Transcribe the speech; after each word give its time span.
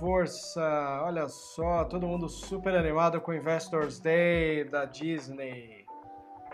Força, 0.00 0.62
olha 1.04 1.28
só, 1.28 1.84
todo 1.84 2.06
mundo 2.06 2.26
super 2.26 2.74
animado 2.74 3.20
com 3.20 3.32
o 3.32 3.34
Investors 3.34 4.00
Day 4.00 4.64
da 4.64 4.86
Disney. 4.86 5.84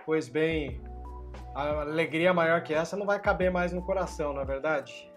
Pois 0.04 0.28
bem, 0.28 0.82
a 1.54 1.82
alegria 1.82 2.34
maior 2.34 2.64
que 2.64 2.74
essa 2.74 2.96
não 2.96 3.06
vai 3.06 3.20
caber 3.20 3.52
mais 3.52 3.72
no 3.72 3.80
coração, 3.82 4.32
não 4.32 4.42
é 4.42 4.44
verdade? 4.44 5.08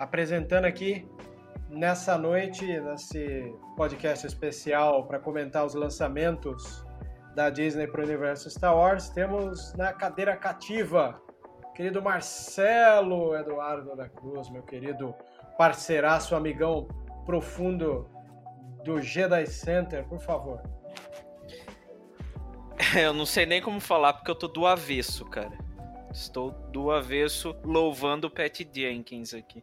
Apresentando 0.00 0.64
aqui 0.64 1.08
nessa 1.70 2.18
noite, 2.18 2.66
nesse 2.66 3.54
podcast 3.76 4.26
especial 4.26 5.06
para 5.06 5.20
comentar 5.20 5.64
os 5.64 5.74
lançamentos 5.74 6.84
da 7.36 7.50
Disney 7.50 7.86
para 7.86 8.00
o 8.00 8.04
universo 8.04 8.50
Star 8.50 8.76
Wars, 8.76 9.10
temos 9.10 9.72
na 9.74 9.92
cadeira 9.92 10.36
cativa, 10.36 11.22
querido 11.72 12.02
Marcelo 12.02 13.36
Eduardo 13.36 13.94
da 13.94 14.08
Cruz, 14.08 14.50
meu 14.50 14.64
querido 14.64 15.14
parceiraço, 15.56 16.34
amigão 16.34 16.88
profundo 17.26 18.08
do 18.84 19.02
Jedi 19.02 19.46
Center, 19.46 20.06
por 20.06 20.20
favor. 20.20 20.62
Eu 22.96 23.12
não 23.12 23.26
sei 23.26 23.44
nem 23.44 23.60
como 23.60 23.80
falar 23.80 24.12
porque 24.14 24.30
eu 24.30 24.34
tô 24.34 24.46
do 24.46 24.66
avesso, 24.66 25.24
cara. 25.24 25.58
Estou 26.12 26.52
do 26.70 26.90
avesso 26.90 27.56
louvando 27.64 28.28
o 28.28 28.30
Pat 28.30 28.60
Jenkins 28.72 29.34
aqui. 29.34 29.62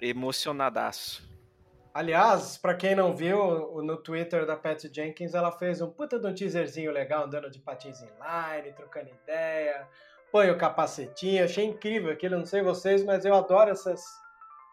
Emocionadaço. 0.00 1.30
Aliás, 1.94 2.56
para 2.56 2.74
quem 2.74 2.94
não 2.94 3.14
viu, 3.14 3.82
no 3.82 3.98
Twitter 3.98 4.46
da 4.46 4.56
Pat 4.56 4.82
Jenkins, 4.92 5.34
ela 5.34 5.52
fez 5.52 5.80
um 5.82 5.90
puta 5.90 6.18
de 6.18 6.26
um 6.26 6.34
teaserzinho 6.34 6.90
legal, 6.90 7.24
andando 7.24 7.50
de 7.50 7.60
patins 7.60 8.00
inline, 8.00 8.74
trocando 8.74 9.10
ideia, 9.10 9.86
põe 10.32 10.50
o 10.50 10.56
capacetinho, 10.56 11.44
achei 11.44 11.66
incrível 11.66 12.10
aquilo, 12.10 12.38
não 12.38 12.46
sei 12.46 12.62
vocês, 12.62 13.04
mas 13.04 13.26
eu 13.26 13.34
adoro 13.34 13.70
essas 13.70 14.02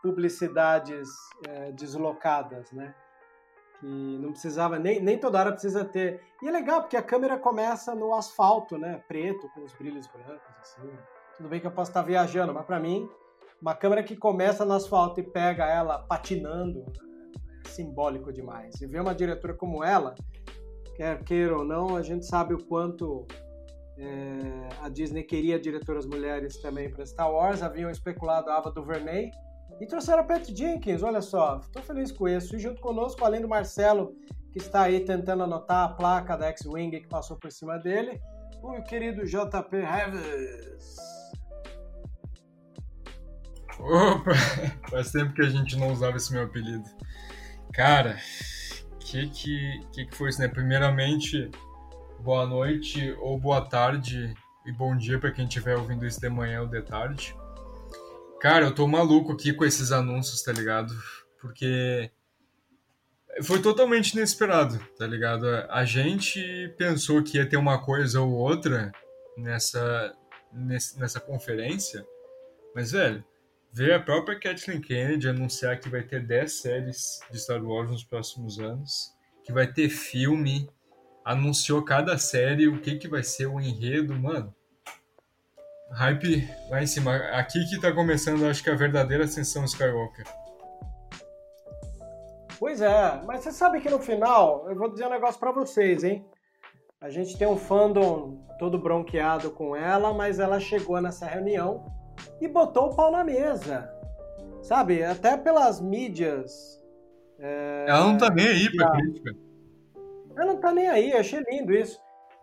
publicidades 0.01 1.09
é, 1.47 1.71
deslocadas, 1.71 2.71
né? 2.71 2.93
Que 3.79 4.17
não 4.19 4.31
precisava, 4.31 4.77
nem, 4.77 5.01
nem 5.01 5.17
toda 5.17 5.39
hora 5.39 5.51
precisa 5.51 5.85
ter. 5.85 6.21
E 6.41 6.47
é 6.47 6.51
legal, 6.51 6.81
porque 6.81 6.97
a 6.97 7.01
câmera 7.01 7.37
começa 7.37 7.95
no 7.95 8.13
asfalto, 8.13 8.77
né? 8.77 9.01
Preto, 9.07 9.49
com 9.49 9.63
os 9.63 9.73
brilhos 9.73 10.07
brancos, 10.07 10.55
assim. 10.61 10.89
Tudo 11.37 11.47
bem 11.47 11.61
que 11.61 11.67
eu 11.67 11.71
posso 11.71 11.91
estar 11.91 12.01
viajando, 12.01 12.53
mas 12.53 12.65
para 12.65 12.79
mim, 12.79 13.09
uma 13.61 13.75
câmera 13.75 14.03
que 14.03 14.15
começa 14.15 14.65
no 14.65 14.73
asfalto 14.73 15.19
e 15.19 15.23
pega 15.23 15.65
ela 15.65 15.99
patinando 15.99 16.85
é 17.65 17.69
simbólico 17.69 18.31
demais. 18.33 18.81
E 18.81 18.87
ver 18.87 19.01
uma 19.01 19.13
diretora 19.13 19.53
como 19.53 19.83
ela, 19.83 20.15
quer 20.95 21.23
queira 21.23 21.57
ou 21.57 21.63
não, 21.63 21.95
a 21.95 22.01
gente 22.01 22.25
sabe 22.25 22.53
o 22.53 22.65
quanto 22.65 23.25
é, 23.97 24.69
a 24.81 24.89
Disney 24.89 25.23
queria 25.23 25.59
diretoras 25.59 26.05
mulheres 26.05 26.57
também 26.61 26.89
para 26.89 27.05
Star 27.05 27.31
Wars. 27.31 27.61
Haviam 27.61 27.89
especulado 27.89 28.49
a 28.49 28.57
Ava 28.57 28.71
DuVernay, 28.71 29.31
e 29.79 29.85
trouxeram 29.85 30.19
a 30.19 30.23
Pat 30.23 30.45
Jenkins, 30.49 31.03
olha 31.03 31.21
só, 31.21 31.59
estou 31.59 31.81
feliz 31.81 32.11
com 32.11 32.27
isso. 32.27 32.55
E 32.55 32.59
junto 32.59 32.81
conosco, 32.81 33.23
além 33.23 33.41
do 33.41 33.47
Marcelo, 33.47 34.15
que 34.51 34.57
está 34.57 34.83
aí 34.83 34.99
tentando 35.01 35.43
anotar 35.43 35.85
a 35.85 35.93
placa 35.93 36.35
da 36.35 36.47
X-Wing 36.47 36.99
que 36.99 37.07
passou 37.07 37.37
por 37.37 37.51
cima 37.51 37.77
dele, 37.77 38.19
o 38.61 38.81
querido 38.83 39.25
JP 39.25 39.75
Heves. 39.77 40.97
Opa, 43.79 44.31
faz 44.91 45.11
tempo 45.11 45.33
que 45.33 45.41
a 45.41 45.49
gente 45.49 45.77
não 45.77 45.91
usava 45.91 46.17
esse 46.17 46.33
meu 46.33 46.43
apelido. 46.43 46.83
Cara, 47.73 48.17
que 48.99 49.29
que, 49.29 49.79
que 49.93 50.05
que 50.05 50.15
foi 50.15 50.29
isso, 50.29 50.41
né? 50.41 50.47
Primeiramente, 50.47 51.49
boa 52.19 52.45
noite 52.45 53.15
ou 53.21 53.39
boa 53.39 53.61
tarde 53.61 54.33
e 54.65 54.71
bom 54.73 54.97
dia 54.97 55.17
para 55.17 55.31
quem 55.31 55.45
estiver 55.45 55.77
ouvindo 55.77 56.05
isso 56.05 56.19
de 56.19 56.29
manhã 56.29 56.61
ou 56.61 56.67
de 56.67 56.81
tarde. 56.81 57.35
Cara, 58.39 58.65
eu 58.65 58.73
tô 58.73 58.87
maluco 58.87 59.33
aqui 59.33 59.51
com 59.51 59.65
esses 59.65 59.91
anúncios, 59.91 60.41
tá 60.41 60.53
ligado? 60.53 60.93
Porque 61.41 62.09
foi 63.43 63.61
totalmente 63.61 64.13
inesperado, 64.13 64.79
tá 64.97 65.05
ligado? 65.05 65.45
A 65.69 65.83
gente 65.83 66.73
pensou 66.77 67.21
que 67.21 67.37
ia 67.37 67.47
ter 67.47 67.57
uma 67.57 67.83
coisa 67.83 68.21
ou 68.21 68.31
outra 68.31 68.91
nessa, 69.37 70.15
nessa 70.97 71.19
conferência, 71.19 72.05
mas, 72.73 72.91
velho, 72.91 73.23
ver 73.73 73.93
a 73.93 73.99
própria 73.99 74.39
Kathleen 74.39 74.81
Kennedy 74.81 75.27
anunciar 75.27 75.79
que 75.79 75.89
vai 75.89 76.03
ter 76.03 76.25
10 76.25 76.51
séries 76.51 77.19
de 77.29 77.39
Star 77.39 77.63
Wars 77.63 77.89
nos 77.89 78.03
próximos 78.03 78.57
anos, 78.59 79.13
que 79.43 79.51
vai 79.51 79.67
ter 79.67 79.89
filme, 79.89 80.69
anunciou 81.25 81.83
cada 81.83 82.17
série, 82.17 82.67
o 82.67 82.79
que, 82.79 82.95
que 82.95 83.07
vai 83.07 83.23
ser 83.23 83.47
o 83.47 83.59
enredo, 83.59 84.15
mano. 84.15 84.55
Hype 85.91 86.47
lá 86.69 86.81
em 86.81 86.87
cima. 86.87 87.15
Aqui 87.33 87.65
que 87.65 87.81
tá 87.81 87.91
começando, 87.91 88.45
acho 88.45 88.63
que 88.63 88.69
a 88.69 88.75
verdadeira 88.75 89.23
ascensão 89.23 89.65
Skywalker. 89.65 90.25
Pois 92.59 92.81
é, 92.81 93.21
mas 93.25 93.41
você 93.41 93.51
sabe 93.51 93.79
que 93.79 93.89
no 93.89 93.99
final, 93.99 94.69
eu 94.69 94.75
vou 94.75 94.91
dizer 94.91 95.07
um 95.07 95.09
negócio 95.09 95.39
para 95.39 95.51
vocês, 95.51 96.03
hein? 96.03 96.25
A 97.01 97.09
gente 97.09 97.37
tem 97.37 97.47
um 97.47 97.55
fandom 97.55 98.45
todo 98.59 98.77
bronqueado 98.77 99.51
com 99.51 99.73
ela, 99.73 100.13
mas 100.13 100.37
ela 100.39 100.59
chegou 100.59 100.99
nessa 101.01 101.25
reunião 101.25 101.85
e 102.41 102.47
botou 102.47 102.87
o 102.87 102.95
pau 102.95 103.09
na 103.09 103.23
mesa. 103.23 103.89
Sabe? 104.61 105.01
Até 105.01 105.37
pelas 105.37 105.79
mídias. 105.79 106.77
É... 107.39 107.85
Ela 107.87 108.03
não 108.07 108.17
tá 108.17 108.29
nem 108.29 108.47
aí 108.47 108.75
pra 108.75 108.91
crítica. 108.91 109.31
Ela 110.35 110.45
não 110.45 110.59
tá 110.59 110.73
nem 110.73 110.89
aí, 110.89 111.13
achei 111.13 111.41
lindo 111.49 111.73
isso. 111.73 111.97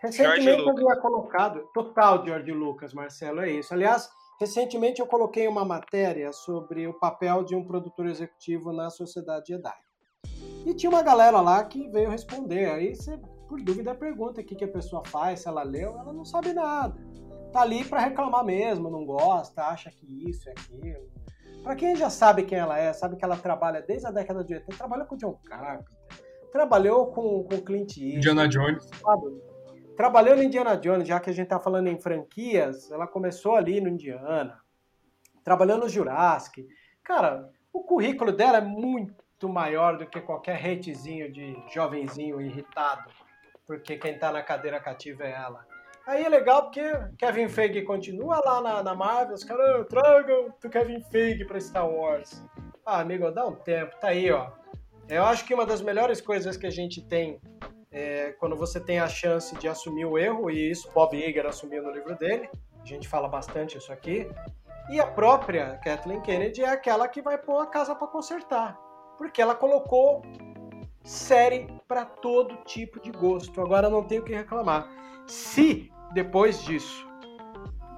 Recentemente 0.07 0.63
eu 0.63 0.71
havia 0.71 0.97
colocado, 1.01 1.69
total 1.75 2.25
George 2.25 2.53
Lucas, 2.53 2.95
Marcelo, 2.95 3.41
é 3.41 3.51
isso. 3.51 3.75
Aliás, 3.75 4.09
recentemente 4.41 5.01
eu 5.01 5.07
coloquei 5.07 5.49
uma 5.49 5.65
matéria 5.65 6.33
sobre 6.33 6.87
o 6.87 6.95
papel 6.95 7.43
de 7.45 7.55
um 7.55 7.65
produtor 7.65 8.07
executivo 8.07 8.73
na 8.73 8.89
sociedade 8.91 9.49
Jedi. 9.49 9.75
E 10.65 10.75
tinha 10.75 10.91
uma 10.91 11.03
galera 11.03 11.41
lá 11.41 11.63
que 11.65 11.89
veio 11.89 12.11
responder. 12.11 12.71
Aí 12.71 12.95
você, 12.95 13.19
por 13.49 13.61
dúvida, 13.61 13.95
pergunta 13.95 14.41
o 14.41 14.45
que, 14.45 14.55
que 14.55 14.65
a 14.65 14.69
pessoa 14.69 15.03
faz, 15.07 15.41
se 15.41 15.49
ela 15.49 15.63
leu, 15.63 15.99
ela 15.99 16.13
não 16.13 16.25
sabe 16.25 16.53
nada. 16.53 16.97
Tá 17.53 17.63
ali 17.63 17.85
para 17.85 18.01
reclamar 18.01 18.45
mesmo, 18.45 18.91
não 18.91 19.05
gosta, 19.05 19.63
acha 19.65 19.91
que 19.91 20.29
isso 20.29 20.49
é 20.49 20.53
aquilo. 20.53 21.09
Para 21.63 21.75
quem 21.75 21.97
já 21.97 22.11
sabe 22.11 22.45
quem 22.45 22.59
ela 22.59 22.79
é, 22.79 22.93
sabe 22.93 23.17
que 23.17 23.25
ela 23.25 23.37
trabalha 23.37 23.83
desde 23.83 24.07
a 24.07 24.11
década 24.11 24.45
de 24.45 24.55
80, 24.55 24.77
trabalhou 24.77 25.07
com 25.07 25.17
John 25.17 25.39
Carpenter, 25.45 25.85
trabalhou 26.53 27.07
com, 27.07 27.45
com 27.45 27.61
Clint 27.61 27.97
Eastwood. 27.97 28.17
Indiana 28.17 28.49
Jones. 28.49 28.85
Sabe? 28.85 29.46
Trabalhando 29.97 30.43
em 30.43 30.47
Indiana 30.47 30.77
Jones, 30.77 31.09
já 31.09 31.19
que 31.19 31.31
a 31.31 31.33
gente 31.33 31.45
está 31.45 31.59
falando 31.59 31.87
em 31.89 31.99
franquias, 31.99 32.91
ela 32.91 33.07
começou 33.07 33.57
ali 33.57 33.81
no 33.81 33.89
Indiana, 33.89 34.61
trabalhando 35.43 35.85
no 35.85 35.89
Jurassic. 35.89 36.67
Cara, 37.03 37.51
o 37.73 37.83
currículo 37.83 38.31
dela 38.31 38.59
é 38.59 38.61
muito 38.61 39.49
maior 39.49 39.97
do 39.97 40.07
que 40.07 40.21
qualquer 40.21 40.57
hatezinho 40.57 41.33
de 41.33 41.57
jovenzinho 41.73 42.41
irritado, 42.43 43.11
porque 43.67 43.97
quem 43.97 44.19
tá 44.19 44.31
na 44.31 44.43
cadeira 44.43 44.79
cativa 44.79 45.25
é 45.25 45.33
ela. 45.33 45.65
Aí 46.07 46.25
é 46.25 46.29
legal 46.29 46.65
porque 46.65 46.83
Kevin 47.19 47.49
Feige 47.49 47.83
continua 47.83 48.41
lá 48.45 48.61
na, 48.61 48.83
na 48.83 48.95
Marvel, 48.95 49.35
os 49.35 49.45
caras 49.45 49.87
tragam 49.89 50.55
do 50.63 50.69
Kevin 50.69 51.01
Feige 51.05 51.45
pra 51.45 51.59
Star 51.59 51.89
Wars. 51.89 52.45
Ah, 52.85 53.01
amigo, 53.01 53.31
dá 53.31 53.47
um 53.47 53.55
tempo, 53.57 53.97
tá 53.99 54.09
aí, 54.09 54.31
ó. 54.31 54.51
Eu 55.09 55.25
acho 55.25 55.45
que 55.47 55.55
uma 55.55 55.65
das 55.65 55.81
melhores 55.81 56.21
coisas 56.21 56.57
que 56.57 56.67
a 56.67 56.71
gente 56.71 57.03
tem 57.03 57.41
é 57.91 58.33
quando 58.39 58.57
você 58.57 58.81
tem 58.81 58.99
a 58.99 59.09
chance 59.09 59.55
de 59.57 59.69
assumir 59.69 60.05
o 60.05 60.19
erro, 60.19 60.51
e 60.51 60.71
isso 60.71 60.91
Bob 60.93 61.17
Iger 61.17 61.47
assumiu 61.47 61.83
no 61.83 61.91
livro 61.91 62.17
dele, 62.17 62.49
a 62.81 62.85
gente 62.85 63.09
fala 63.09 63.29
bastante 63.29 63.79
isso 63.79 63.93
aqui, 63.93 64.29
e 64.89 65.01
a 65.01 65.07
própria 65.07 65.79
Kathleen 65.79 66.21
Kennedy 66.21 66.63
é 66.63 66.69
aquela 66.69 67.09
que 67.09 67.21
vai 67.21 67.37
pôr 67.37 67.61
a 67.61 67.67
casa 67.67 67.95
para 67.95 68.07
consertar, 68.07 68.79
porque 69.19 69.43
ela 69.43 69.55
colocou 69.55 70.23
série 71.03 71.69
para 71.87 72.05
todo 72.05 72.57
tipo 72.65 73.01
de 73.01 73.11
gosto. 73.13 73.61
Agora 73.61 73.89
não 73.89 74.03
tenho 74.03 74.23
o 74.23 74.25
que 74.25 74.35
reclamar. 74.35 74.89
Se 75.27 75.91
depois 76.13 76.63
disso 76.63 77.07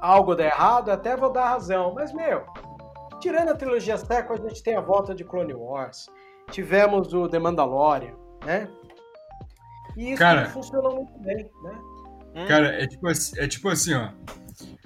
algo 0.00 0.34
der 0.34 0.52
errado, 0.52 0.90
até 0.90 1.16
vou 1.16 1.30
dar 1.30 1.48
razão, 1.48 1.92
mas 1.92 2.12
meu, 2.12 2.44
tirando 3.20 3.48
a 3.48 3.54
trilogia 3.54 3.98
sequel, 3.98 4.36
a 4.36 4.48
gente 4.48 4.62
tem 4.62 4.76
a 4.76 4.80
volta 4.80 5.14
de 5.14 5.24
Clone 5.24 5.54
Wars, 5.54 6.06
tivemos 6.50 7.12
o 7.12 7.28
The 7.28 7.38
Mandalorian, 7.38 8.14
né? 8.44 8.70
E 9.98 10.10
isso 10.10 10.18
Cara, 10.18 10.46
funcionou 10.50 10.94
muito 10.94 11.18
bem, 11.18 11.50
né? 11.62 12.46
Cara, 12.46 12.68
é 12.82 12.86
tipo, 12.86 13.08
assim- 13.08 13.38
é 13.40 13.48
tipo 13.48 13.68
assim, 13.68 13.94
ó. 13.94 14.10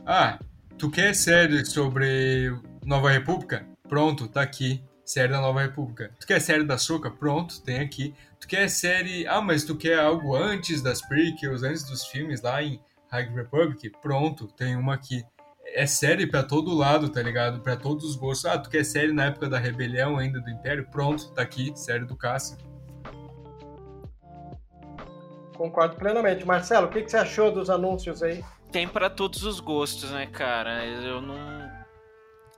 Ah, 0.07 0.39
tu 0.79 0.91
quer 0.91 1.15
série 1.15 1.65
sobre 1.67 2.51
Nova 2.85 3.11
República? 3.11 3.67
Pronto, 3.89 4.27
tá 4.27 4.41
aqui. 4.43 4.83
Série 5.05 5.33
da 5.33 5.41
Nova 5.41 5.61
República. 5.61 6.11
Tu 6.19 6.27
quer 6.27 6.41
série 6.41 6.65
da 6.65 6.79
Soca? 6.79 7.11
Pronto, 7.11 7.61
tem 7.63 7.81
aqui. 7.81 8.15
Tu 8.41 8.49
quer 8.49 8.69
série. 8.71 9.27
Ah, 9.27 9.43
mas 9.43 9.65
tu 9.65 9.77
quer 9.77 9.99
algo 9.99 10.35
antes 10.35 10.81
das 10.81 11.03
prequels, 11.03 11.63
antes 11.63 11.85
dos 11.85 12.07
filmes 12.07 12.41
lá 12.41 12.63
em 12.63 12.81
High 13.11 13.29
Republic? 13.35 13.91
Pronto, 14.01 14.47
tem 14.47 14.75
uma 14.77 14.95
aqui. 14.95 15.23
É 15.75 15.85
série 15.87 16.27
pra 16.27 16.43
todo 16.43 16.75
lado, 16.75 17.09
tá 17.11 17.21
ligado? 17.23 17.61
Pra 17.61 17.77
todos 17.77 18.05
os 18.05 18.17
gostos. 18.17 18.47
Ah, 18.47 18.59
tu 18.59 18.71
quer 18.71 18.85
série 18.85 19.13
na 19.13 19.27
época 19.27 19.49
da 19.49 19.59
rebelião 19.59 20.17
ainda 20.17 20.41
do 20.41 20.49
Império? 20.49 20.87
Pronto, 20.91 21.31
tá 21.33 21.43
aqui. 21.43 21.73
Série 21.77 22.07
do 22.07 22.17
Cássio. 22.17 22.57
Concordo 25.63 25.95
plenamente. 25.95 26.45
Marcelo, 26.45 26.89
o 26.89 26.91
que, 26.91 27.03
que 27.03 27.09
você 27.09 27.19
achou 27.19 27.53
dos 27.53 27.71
anúncios 27.71 28.21
aí? 28.21 28.43
Tem 28.73 28.89
pra 28.89 29.09
todos 29.09 29.45
os 29.45 29.61
gostos, 29.61 30.11
né, 30.11 30.27
cara? 30.27 30.85
Eu 30.85 31.21
não. 31.21 31.71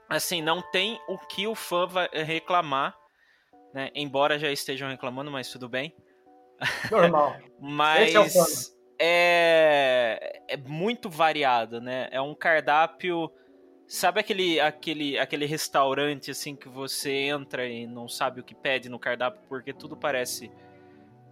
Assim, 0.09 0.41
não 0.41 0.59
tem 0.71 0.99
o 1.07 1.15
que 1.15 1.45
o 1.45 1.53
fã 1.53 1.85
vai 1.85 2.09
reclamar, 2.11 2.97
né? 3.75 3.91
Embora 3.93 4.39
já 4.39 4.51
estejam 4.51 4.89
reclamando, 4.89 5.29
mas 5.29 5.51
tudo 5.51 5.69
bem. 5.69 5.95
Normal. 6.89 7.35
Mas 7.61 8.15
Esse 8.15 8.71
é 8.97 8.97
é, 8.97 10.41
é 10.47 10.57
muito 10.57 11.07
variado, 11.07 11.79
né? 11.79 12.07
É 12.09 12.19
um 12.19 12.33
cardápio. 12.33 13.31
Sabe 13.85 14.19
aquele, 14.19 14.59
aquele, 14.59 15.19
aquele 15.19 15.45
restaurante 15.45 16.31
assim 16.31 16.55
que 16.55 16.67
você 16.67 17.11
entra 17.11 17.67
e 17.67 17.85
não 17.85 18.07
sabe 18.07 18.41
o 18.41 18.43
que 18.43 18.55
pede 18.55 18.89
no 18.89 18.97
cardápio 18.97 19.43
porque 19.47 19.71
tudo 19.71 19.95
parece 19.95 20.51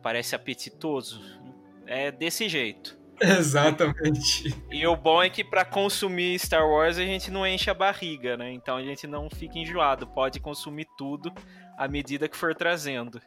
parece 0.04 0.36
apetitoso? 0.36 1.42
É 1.88 2.12
desse 2.12 2.48
jeito. 2.48 2.98
Exatamente. 3.22 4.54
E 4.72 4.86
o 4.86 4.96
bom 4.96 5.22
é 5.22 5.30
que 5.30 5.44
pra 5.44 5.64
consumir 5.64 6.38
Star 6.40 6.68
Wars 6.68 6.98
a 6.98 7.04
gente 7.04 7.32
não 7.32 7.46
enche 7.46 7.70
a 7.70 7.74
barriga, 7.74 8.36
né? 8.36 8.52
Então 8.52 8.76
a 8.76 8.84
gente 8.84 9.08
não 9.08 9.30
fica 9.30 9.58
enjoado, 9.58 10.08
pode 10.08 10.40
consumir 10.40 10.88
tudo 10.98 11.32
à 11.78 11.88
medida 11.88 12.28
que 12.28 12.36
for 12.36 12.54
trazendo. 12.54 13.22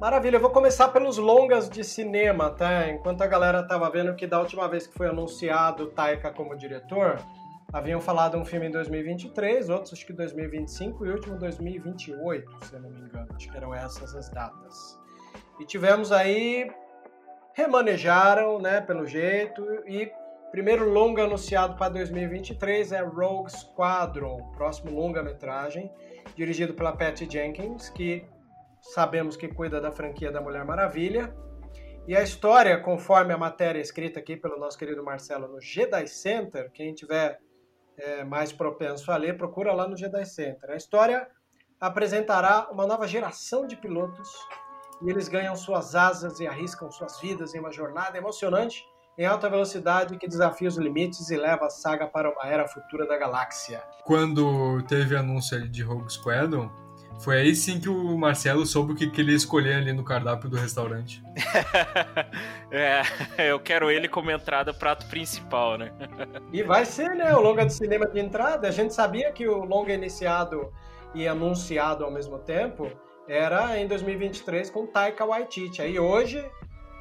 Maravilha, 0.00 0.36
eu 0.36 0.40
vou 0.40 0.50
começar 0.50 0.88
pelos 0.88 1.16
longas 1.16 1.70
de 1.70 1.84
cinema, 1.84 2.50
tá? 2.50 2.90
Enquanto 2.90 3.22
a 3.22 3.26
galera 3.26 3.62
tava 3.62 3.88
vendo 3.88 4.16
que 4.16 4.26
da 4.26 4.40
última 4.40 4.68
vez 4.68 4.86
que 4.86 4.94
foi 4.94 5.06
anunciado 5.06 5.84
o 5.84 5.86
Taika 5.86 6.32
como 6.32 6.56
diretor, 6.56 7.20
haviam 7.72 8.00
falado 8.00 8.36
um 8.36 8.44
filme 8.44 8.66
em 8.66 8.70
2023, 8.72 9.68
outros 9.68 9.92
acho 9.92 10.04
que 10.04 10.12
2025 10.12 11.06
e 11.06 11.08
o 11.08 11.12
último 11.12 11.38
2028, 11.38 12.66
se 12.66 12.74
eu 12.74 12.80
não 12.80 12.90
me 12.90 13.00
engano. 13.00 13.28
Acho 13.32 13.48
que 13.48 13.56
eram 13.56 13.72
essas 13.72 14.12
as 14.16 14.28
datas. 14.30 15.01
E 15.60 15.66
tivemos 15.66 16.10
aí 16.10 16.70
remanejaram, 17.54 18.58
né, 18.58 18.80
pelo 18.80 19.06
jeito, 19.06 19.62
e 19.86 20.10
primeiro 20.50 20.88
longa 20.88 21.24
anunciado 21.24 21.76
para 21.76 21.90
2023 21.90 22.92
é 22.92 23.00
Rogue 23.02 23.50
Squadron, 23.50 24.52
próximo 24.52 24.90
longa-metragem, 24.90 25.90
dirigido 26.34 26.74
pela 26.74 26.96
Patty 26.96 27.28
Jenkins, 27.30 27.90
que 27.90 28.26
sabemos 28.80 29.36
que 29.36 29.48
cuida 29.48 29.80
da 29.80 29.92
franquia 29.92 30.32
da 30.32 30.40
Mulher 30.40 30.64
Maravilha. 30.64 31.34
E 32.06 32.16
a 32.16 32.22
história, 32.22 32.80
conforme 32.80 33.32
a 33.32 33.38
matéria 33.38 33.80
escrita 33.80 34.18
aqui 34.18 34.36
pelo 34.36 34.58
nosso 34.58 34.76
querido 34.76 35.04
Marcelo 35.04 35.46
no 35.46 35.60
Jedi 35.60 36.06
Center, 36.08 36.70
quem 36.72 36.92
tiver 36.92 37.38
é, 37.96 38.24
mais 38.24 38.52
propenso 38.52 39.12
a 39.12 39.16
ler, 39.16 39.36
procura 39.36 39.72
lá 39.72 39.86
no 39.86 39.96
Jedi 39.96 40.24
Center. 40.24 40.70
A 40.70 40.76
história 40.76 41.28
apresentará 41.78 42.68
uma 42.72 42.86
nova 42.86 43.06
geração 43.06 43.66
de 43.66 43.76
pilotos 43.76 44.28
e 45.04 45.10
eles 45.10 45.28
ganham 45.28 45.56
suas 45.56 45.94
asas 45.94 46.40
e 46.40 46.46
arriscam 46.46 46.90
suas 46.90 47.20
vidas 47.20 47.54
em 47.54 47.60
uma 47.60 47.72
jornada 47.72 48.16
emocionante 48.16 48.84
em 49.18 49.26
alta 49.26 49.48
velocidade 49.50 50.16
que 50.16 50.26
desafia 50.26 50.68
os 50.68 50.76
limites 50.76 51.30
e 51.30 51.36
leva 51.36 51.66
a 51.66 51.70
saga 51.70 52.06
para 52.06 52.30
uma 52.30 52.46
era 52.46 52.66
futura 52.66 53.06
da 53.06 53.18
galáxia. 53.18 53.82
Quando 54.04 54.82
teve 54.82 55.16
anúncio 55.16 55.56
ali 55.56 55.68
de 55.68 55.82
Rogue 55.82 56.10
Squadron, 56.10 56.70
foi 57.20 57.38
aí 57.38 57.54
sim 57.54 57.78
que 57.78 57.88
o 57.88 58.16
Marcelo 58.16 58.64
soube 58.64 58.94
o 58.94 58.96
que, 58.96 59.08
que 59.08 59.20
ele 59.20 59.32
ia 59.32 59.36
escolher 59.36 59.74
ali 59.74 59.92
no 59.92 60.02
cardápio 60.02 60.48
do 60.48 60.56
restaurante. 60.56 61.22
é, 62.72 63.02
eu 63.50 63.60
quero 63.60 63.90
ele 63.90 64.08
como 64.08 64.30
entrada 64.30 64.72
prato 64.72 65.06
principal, 65.06 65.76
né? 65.76 65.92
E 66.52 66.62
vai 66.62 66.84
ser, 66.84 67.10
né, 67.10 67.34
o 67.34 67.40
longa 67.40 67.66
de 67.66 67.74
cinema 67.74 68.08
de 68.08 68.18
entrada. 68.18 68.66
A 68.66 68.72
gente 68.72 68.94
sabia 68.94 69.30
que 69.30 69.46
o 69.46 69.64
longa 69.64 69.92
iniciado 69.92 70.72
e 71.14 71.28
anunciado 71.28 72.04
ao 72.04 72.10
mesmo 72.10 72.38
tempo 72.38 72.90
era 73.28 73.78
em 73.78 73.86
2023 73.86 74.70
com 74.70 74.86
Taika 74.86 75.24
Waititi. 75.24 75.80
Aí 75.82 75.98
hoje, 75.98 76.44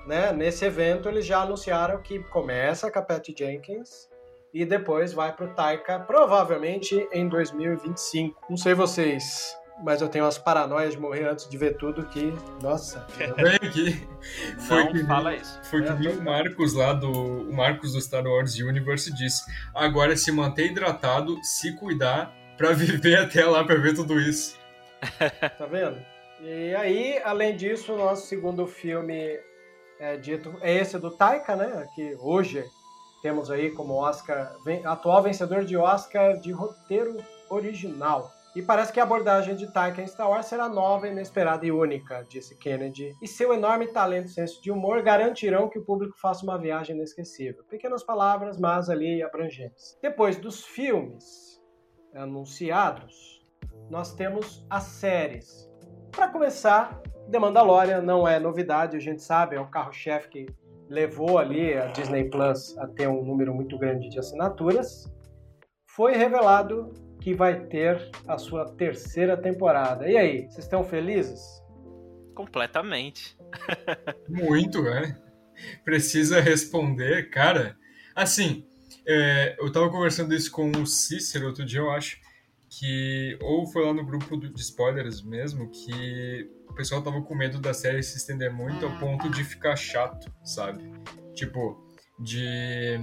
né, 0.05 0.31
nesse 0.31 0.65
evento, 0.65 1.09
eles 1.09 1.25
já 1.25 1.41
anunciaram 1.41 2.01
que 2.01 2.19
começa 2.19 2.89
com 2.91 2.99
a 2.99 3.01
Patty 3.01 3.35
Jenkins 3.37 4.09
e 4.53 4.65
depois 4.65 5.13
vai 5.13 5.33
para 5.33 5.45
o 5.45 5.53
Taika, 5.53 5.99
provavelmente 5.99 7.07
em 7.11 7.27
2025. 7.27 8.45
Não 8.49 8.57
sei 8.57 8.73
vocês, 8.73 9.55
mas 9.83 10.01
eu 10.01 10.09
tenho 10.09 10.25
umas 10.25 10.37
paranoias 10.37 10.91
de 10.93 10.99
morrer 10.99 11.25
antes 11.27 11.47
de 11.49 11.57
ver 11.57 11.77
tudo 11.77 12.05
que, 12.05 12.33
nossa. 12.61 13.05
Vem 13.17 13.55
aqui. 13.55 14.07
Foi 14.67 14.83
Não 14.83 14.91
que, 14.91 15.03
fala 15.05 15.33
isso. 15.35 15.59
foi 15.63 15.81
que 15.83 15.89
É, 15.89 15.93
nem 15.95 16.09
o 16.09 16.21
Marcos 16.21 16.73
lá 16.73 16.93
do. 16.93 17.09
O 17.11 17.53
Marcos 17.53 17.93
do 17.93 18.01
Star 18.01 18.25
Wars 18.27 18.55
Universe 18.59 19.11
disse. 19.13 19.41
Agora 19.73 20.15
se 20.15 20.31
manter 20.31 20.67
hidratado, 20.67 21.37
se 21.43 21.75
cuidar, 21.77 22.31
pra 22.57 22.71
viver 22.73 23.15
até 23.17 23.45
lá 23.45 23.63
pra 23.63 23.75
ver 23.75 23.95
tudo 23.95 24.19
isso. 24.19 24.59
Tá 25.57 25.65
vendo? 25.65 25.97
E 26.43 26.73
aí, 26.75 27.21
além 27.23 27.55
disso, 27.55 27.93
o 27.93 27.97
nosso 27.97 28.25
segundo 28.25 28.65
filme 28.65 29.39
é 29.99 30.17
dito 30.17 30.55
é 30.61 30.73
esse 30.73 30.97
do 30.97 31.11
Taika, 31.11 31.55
né? 31.55 31.87
Que 31.93 32.15
hoje 32.19 32.65
temos 33.21 33.51
aí 33.51 33.69
como 33.69 33.93
Oscar, 33.93 34.55
atual 34.83 35.21
vencedor 35.21 35.63
de 35.63 35.77
Oscar 35.77 36.39
de 36.39 36.51
roteiro 36.51 37.23
original. 37.47 38.31
E 38.55 38.61
parece 38.61 38.91
que 38.91 38.99
a 38.99 39.03
abordagem 39.03 39.55
de 39.55 39.71
Taika 39.71 40.01
em 40.01 40.07
Star 40.07 40.29
Wars 40.29 40.47
será 40.47 40.67
nova, 40.67 41.07
inesperada 41.07 41.65
e 41.65 41.71
única, 41.71 42.25
disse 42.27 42.57
Kennedy. 42.57 43.15
E 43.21 43.27
seu 43.27 43.53
enorme 43.53 43.87
talento 43.87 44.25
e 44.25 44.31
senso 44.31 44.61
de 44.63 44.71
humor 44.71 45.03
garantirão 45.03 45.69
que 45.69 45.77
o 45.77 45.85
público 45.85 46.19
faça 46.19 46.43
uma 46.43 46.57
viagem 46.57 46.95
inesquecível. 46.95 47.63
Pequenas 47.69 48.03
palavras, 48.03 48.57
mas 48.57 48.89
ali 48.89 49.21
abrangentes. 49.21 49.95
Depois 50.01 50.37
dos 50.37 50.65
filmes 50.65 51.61
anunciados, 52.15 53.45
nós 53.89 54.13
temos 54.15 54.65
as 54.69 54.83
séries. 54.83 55.70
Para 56.11 56.27
começar, 56.27 57.01
The 57.31 57.39
Mandalorian 57.39 58.01
não 58.01 58.27
é 58.27 58.39
novidade, 58.39 58.97
a 58.97 58.99
gente 58.99 59.21
sabe, 59.21 59.55
é 59.55 59.59
o 59.59 59.67
carro-chefe 59.67 60.29
que 60.29 60.45
levou 60.89 61.37
ali 61.37 61.73
a 61.73 61.87
Disney 61.87 62.29
Plus 62.29 62.77
a 62.77 62.87
ter 62.87 63.07
um 63.07 63.23
número 63.23 63.53
muito 63.53 63.77
grande 63.77 64.09
de 64.09 64.19
assinaturas. 64.19 65.11
Foi 65.85 66.13
revelado 66.15 66.93
que 67.21 67.33
vai 67.33 67.65
ter 67.67 68.11
a 68.27 68.37
sua 68.37 68.65
terceira 68.65 69.37
temporada. 69.37 70.09
E 70.09 70.17
aí, 70.17 70.41
vocês 70.43 70.65
estão 70.65 70.83
felizes? 70.83 71.41
Completamente. 72.35 73.37
Muito, 74.27 74.81
né? 74.81 75.17
Precisa 75.85 76.41
responder, 76.41 77.29
cara. 77.29 77.77
Assim, 78.15 78.65
é, 79.07 79.55
eu 79.59 79.71
tava 79.71 79.89
conversando 79.89 80.33
isso 80.33 80.51
com 80.51 80.69
o 80.71 80.85
Cícero 80.85 81.47
outro 81.47 81.65
dia, 81.65 81.79
eu 81.79 81.91
acho, 81.91 82.19
que. 82.71 83.37
Ou 83.41 83.67
foi 83.67 83.85
lá 83.85 83.93
no 83.93 84.05
grupo 84.05 84.37
de 84.37 84.59
spoilers 84.61 85.21
mesmo, 85.21 85.69
que 85.69 86.49
o 86.69 86.73
pessoal 86.73 87.01
tava 87.03 87.21
com 87.21 87.35
medo 87.35 87.59
da 87.59 87.73
série 87.73 88.01
se 88.01 88.17
estender 88.17 88.51
muito 88.51 88.85
ao 88.85 88.97
ponto 88.97 89.29
de 89.29 89.43
ficar 89.43 89.75
chato, 89.75 90.31
sabe? 90.43 90.89
Tipo, 91.35 91.85
de 92.17 92.97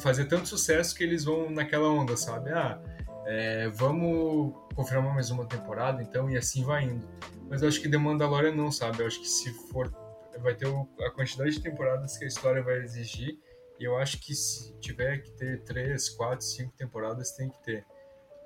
fazer 0.00 0.26
tanto 0.26 0.48
sucesso 0.48 0.94
que 0.94 1.04
eles 1.04 1.24
vão 1.24 1.50
naquela 1.50 1.88
onda, 1.88 2.16
sabe? 2.16 2.50
Ah, 2.50 2.82
É, 3.30 3.68
vamos 3.68 4.54
confirmar 4.74 5.12
mais 5.14 5.30
uma 5.30 5.44
temporada, 5.44 6.02
então, 6.02 6.30
e 6.30 6.36
assim 6.38 6.64
vai 6.64 6.84
indo. 6.84 7.06
Mas 7.46 7.60
eu 7.60 7.68
acho 7.68 7.78
que 7.80 7.86
The 7.88 7.98
Mandalorian 7.98 8.54
não, 8.54 8.72
sabe? 8.72 9.00
Eu 9.02 9.06
acho 9.06 9.20
que 9.20 9.28
se 9.28 9.52
for. 9.70 9.92
Vai 10.40 10.54
ter 10.54 10.66
a 10.66 11.10
quantidade 11.10 11.50
de 11.50 11.60
temporadas 11.60 12.16
que 12.16 12.24
a 12.24 12.28
história 12.28 12.62
vai 12.62 12.78
exigir. 12.78 13.38
E 13.78 13.84
eu 13.84 13.98
acho 13.98 14.18
que 14.18 14.34
se 14.34 14.72
tiver 14.80 15.18
que 15.18 15.30
ter 15.32 15.62
três, 15.62 16.08
quatro, 16.08 16.44
cinco 16.44 16.72
temporadas, 16.76 17.32
tem 17.32 17.50
que 17.50 17.62
ter. 17.62 17.84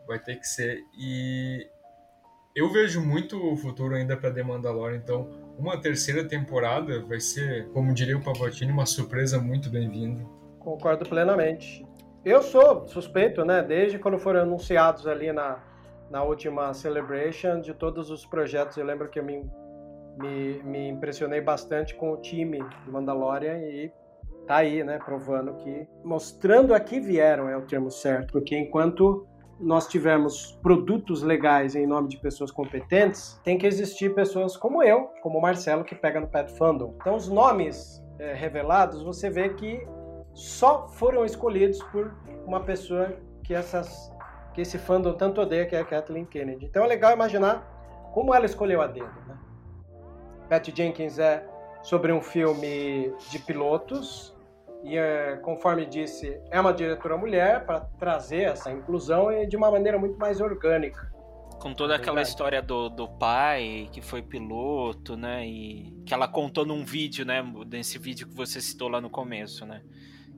Vai 0.07 0.19
ter 0.19 0.37
que 0.37 0.47
ser. 0.47 0.83
E 0.99 1.67
eu 2.55 2.71
vejo 2.71 3.01
muito 3.01 3.37
o 3.37 3.57
futuro 3.57 3.95
ainda 3.95 4.17
para 4.17 4.31
The 4.31 4.43
Mandalorian, 4.43 4.97
então 4.97 5.29
uma 5.59 5.81
terceira 5.81 6.27
temporada 6.27 7.01
vai 7.03 7.21
ser, 7.21 7.69
como 7.69 7.95
diria 7.95 8.17
o 8.17 8.23
Pavatini, 8.23 8.73
uma 8.73 8.85
surpresa 8.85 9.39
muito 9.41 9.71
bem-vinda. 9.71 10.23
Concordo 10.59 11.09
plenamente. 11.09 11.87
Eu 12.25 12.43
sou 12.43 12.87
suspeito, 12.87 13.45
né? 13.45 13.63
Desde 13.63 13.99
quando 13.99 14.19
foram 14.19 14.43
anunciados 14.43 15.07
ali 15.07 15.33
na, 15.33 15.59
na 16.11 16.23
última 16.23 16.73
Celebration, 16.75 17.61
de 17.61 17.75
todos 17.75 18.11
os 18.11 18.27
projetos, 18.27 18.77
eu 18.77 18.85
lembro 18.85 19.09
que 19.09 19.19
eu 19.19 19.25
me, 19.25 19.45
me, 20.19 20.63
me 20.63 20.89
impressionei 20.89 21.41
bastante 21.41 21.95
com 21.95 22.13
o 22.13 22.17
time 22.19 22.59
do 22.85 22.93
Mandalorian 22.93 23.59
e 23.59 23.91
tá 24.47 24.57
aí, 24.57 24.85
né? 24.85 24.99
Provando 25.05 25.55
que. 25.57 25.89
Mostrando 26.05 26.75
a 26.75 26.81
que 26.81 27.01
vieram 27.01 27.49
é 27.49 27.57
o 27.57 27.63
termo 27.63 27.91
certo, 27.91 28.33
porque 28.33 28.57
enquanto 28.57 29.27
nós 29.63 29.87
tivermos 29.87 30.59
produtos 30.61 31.23
legais 31.23 31.77
em 31.77 31.87
nome 31.87 32.09
de 32.09 32.19
pessoas 32.19 32.51
competentes, 32.51 33.41
tem 33.45 33.57
que 33.57 33.67
existir 33.67 34.15
pessoas 34.15 34.57
como 34.57 34.83
eu, 34.83 35.11
como 35.23 35.39
o 35.39 35.43
Marcelo, 35.43 35.85
que 35.85 35.95
pega 35.95 36.21
no 36.21 36.27
Pet 36.27 36.53
Fandom. 36.59 36.95
Então, 37.01 37.15
os 37.15 37.29
nomes 37.29 38.03
é, 38.19 38.35
revelados, 38.35 39.03
você 39.03 39.31
vê 39.31 39.51
que 39.51 39.87
só 40.35 40.89
foram 40.89 41.25
escolhidos 41.25 41.83
por 41.85 42.13
uma 42.45 42.61
pessoa 42.61 43.17
que, 43.45 43.55
essas, 43.55 44.13
que 44.53 44.61
esse 44.61 44.79
fandom 44.79 45.15
tanto 45.15 45.41
odeia, 45.41 45.65
que 45.65 45.77
é 45.77 45.81
a 45.81 45.85
Kathleen 45.85 46.25
Kennedy. 46.25 46.67
Então, 46.67 46.85
é 46.85 46.89
legal 46.89 47.13
imaginar 47.13 48.11
como 48.13 48.35
ela 48.35 48.47
escolheu 48.47 48.83
a 48.83 48.87
dedo. 48.87 49.13
Né? 49.27 49.39
Pat 50.49 50.69
Jenkins 50.75 51.19
é 51.19 51.47
sobre 51.83 52.13
um 52.13 52.21
filme 52.21 53.15
de 53.31 53.39
pilotos, 53.39 54.37
e 54.85 54.97
é, 54.97 55.37
conforme 55.37 55.87
disse, 55.87 56.41
é 56.51 56.61
uma 56.61 56.73
diretora 56.73 57.17
mulher 57.17 57.65
para 57.65 57.81
trazer 57.81 58.43
essa 58.43 58.71
inclusão 58.71 59.31
e 59.31 59.47
de 59.47 59.57
uma 59.57 59.71
maneira 59.71 59.99
muito 59.99 60.19
mais 60.19 60.41
orgânica. 60.41 61.11
Com 61.61 61.73
toda 61.73 61.95
aquela 61.95 62.17
verdade. 62.17 62.29
história 62.29 62.61
do, 62.61 62.89
do 62.89 63.09
pai 63.09 63.89
que 63.93 64.01
foi 64.01 64.21
piloto, 64.21 65.17
né? 65.17 65.47
E 65.47 66.03
que 66.05 66.13
ela 66.13 66.27
contou 66.27 66.67
num 66.67 66.85
vídeo, 66.85 67.25
né? 67.25 67.41
Nesse 67.71 67.99
vídeo 67.99 68.27
que 68.27 68.35
você 68.35 68.61
citou 68.61 68.89
lá 68.89 69.01
no 69.01 69.09
começo, 69.09 69.65
né? 69.65 69.85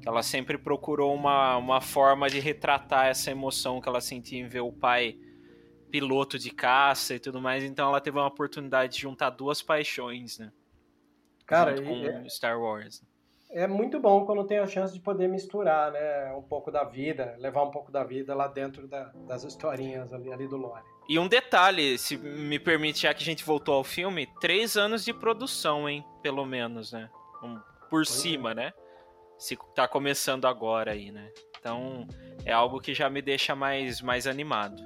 Que 0.03 0.07
ela 0.07 0.23
sempre 0.23 0.59
procurou 0.59 1.15
uma, 1.15 1.57
uma 1.57 1.81
forma 1.81 2.29
de 2.29 2.39
retratar 2.41 3.07
essa 3.07 3.31
emoção 3.31 3.81
que 3.81 3.89
ela 3.89 4.03
sentia 4.03 4.39
em 4.39 4.47
ver 4.47 4.61
o 4.61 4.71
pai 4.71 5.17
piloto 5.91 6.39
de 6.39 6.51
caça 6.51 7.15
e 7.15 7.19
tudo 7.19 7.41
mais. 7.41 7.65
Então 7.65 7.89
ela 7.89 8.03
teve 8.03 8.19
uma 8.19 8.27
oportunidade 8.27 8.93
de 8.97 9.01
juntar 9.01 9.31
duas 9.31 9.63
paixões, 9.63 10.39
né? 10.39 10.53
Cara, 11.47 11.75
Junto 11.75 11.89
com 11.89 12.07
é... 12.07 12.29
Star 12.29 12.61
Wars 12.61 13.03
é 13.55 13.69
muito 13.69 14.01
bom 14.01 14.27
quando 14.27 14.45
tem 14.45 14.59
a 14.59 14.67
chance 14.67 14.93
de 14.93 14.99
poder 14.99 15.29
misturar, 15.29 15.93
né, 15.93 16.33
um 16.33 16.43
pouco 16.43 16.73
da 16.73 16.83
vida, 16.83 17.37
levar 17.39 17.63
um 17.63 17.71
pouco 17.71 17.93
da 17.93 18.03
vida 18.03 18.35
lá 18.35 18.49
dentro 18.49 18.89
da, 18.89 19.13
das 19.29 19.45
historinhas 19.45 20.13
ali, 20.13 20.33
ali, 20.33 20.49
do 20.49 20.57
lore. 20.57 20.83
E 21.09 21.19
um 21.21 21.29
detalhe, 21.29 21.97
se 21.97 22.17
me 22.17 22.59
permite, 22.59 23.03
já 23.03 23.15
que 23.15 23.23
a 23.23 23.25
gente 23.25 23.45
voltou 23.45 23.77
ao 23.77 23.85
filme, 23.85 24.27
três 24.41 24.77
anos 24.77 25.05
de 25.05 25.13
produção, 25.13 25.89
hein, 25.89 26.05
pelo 26.21 26.45
menos, 26.45 26.93
né, 26.93 27.09
um, 27.45 27.55
por 27.55 27.91
pois 27.91 28.09
cima, 28.09 28.51
é. 28.51 28.55
né, 28.55 28.73
se 29.39 29.57
tá 29.73 29.87
começando 29.87 30.47
agora 30.47 30.91
aí, 30.91 31.13
né. 31.13 31.31
Então, 31.61 32.09
é 32.45 32.53
algo 32.53 32.81
que 32.81 32.93
já 32.93 33.09
me 33.09 33.23
deixa 33.23 33.55
mais, 33.55 34.01
mais 34.01 34.27
animado. 34.27 34.83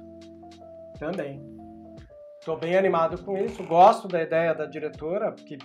Também. 0.99 1.41
Tô 2.45 2.55
bem 2.55 2.77
animado 2.77 3.21
com 3.23 3.35
isso, 3.35 3.63
gosto 3.63 4.07
da 4.07 4.21
ideia 4.21 4.53
da 4.53 4.65
diretora, 4.65 5.31
que 5.31 5.57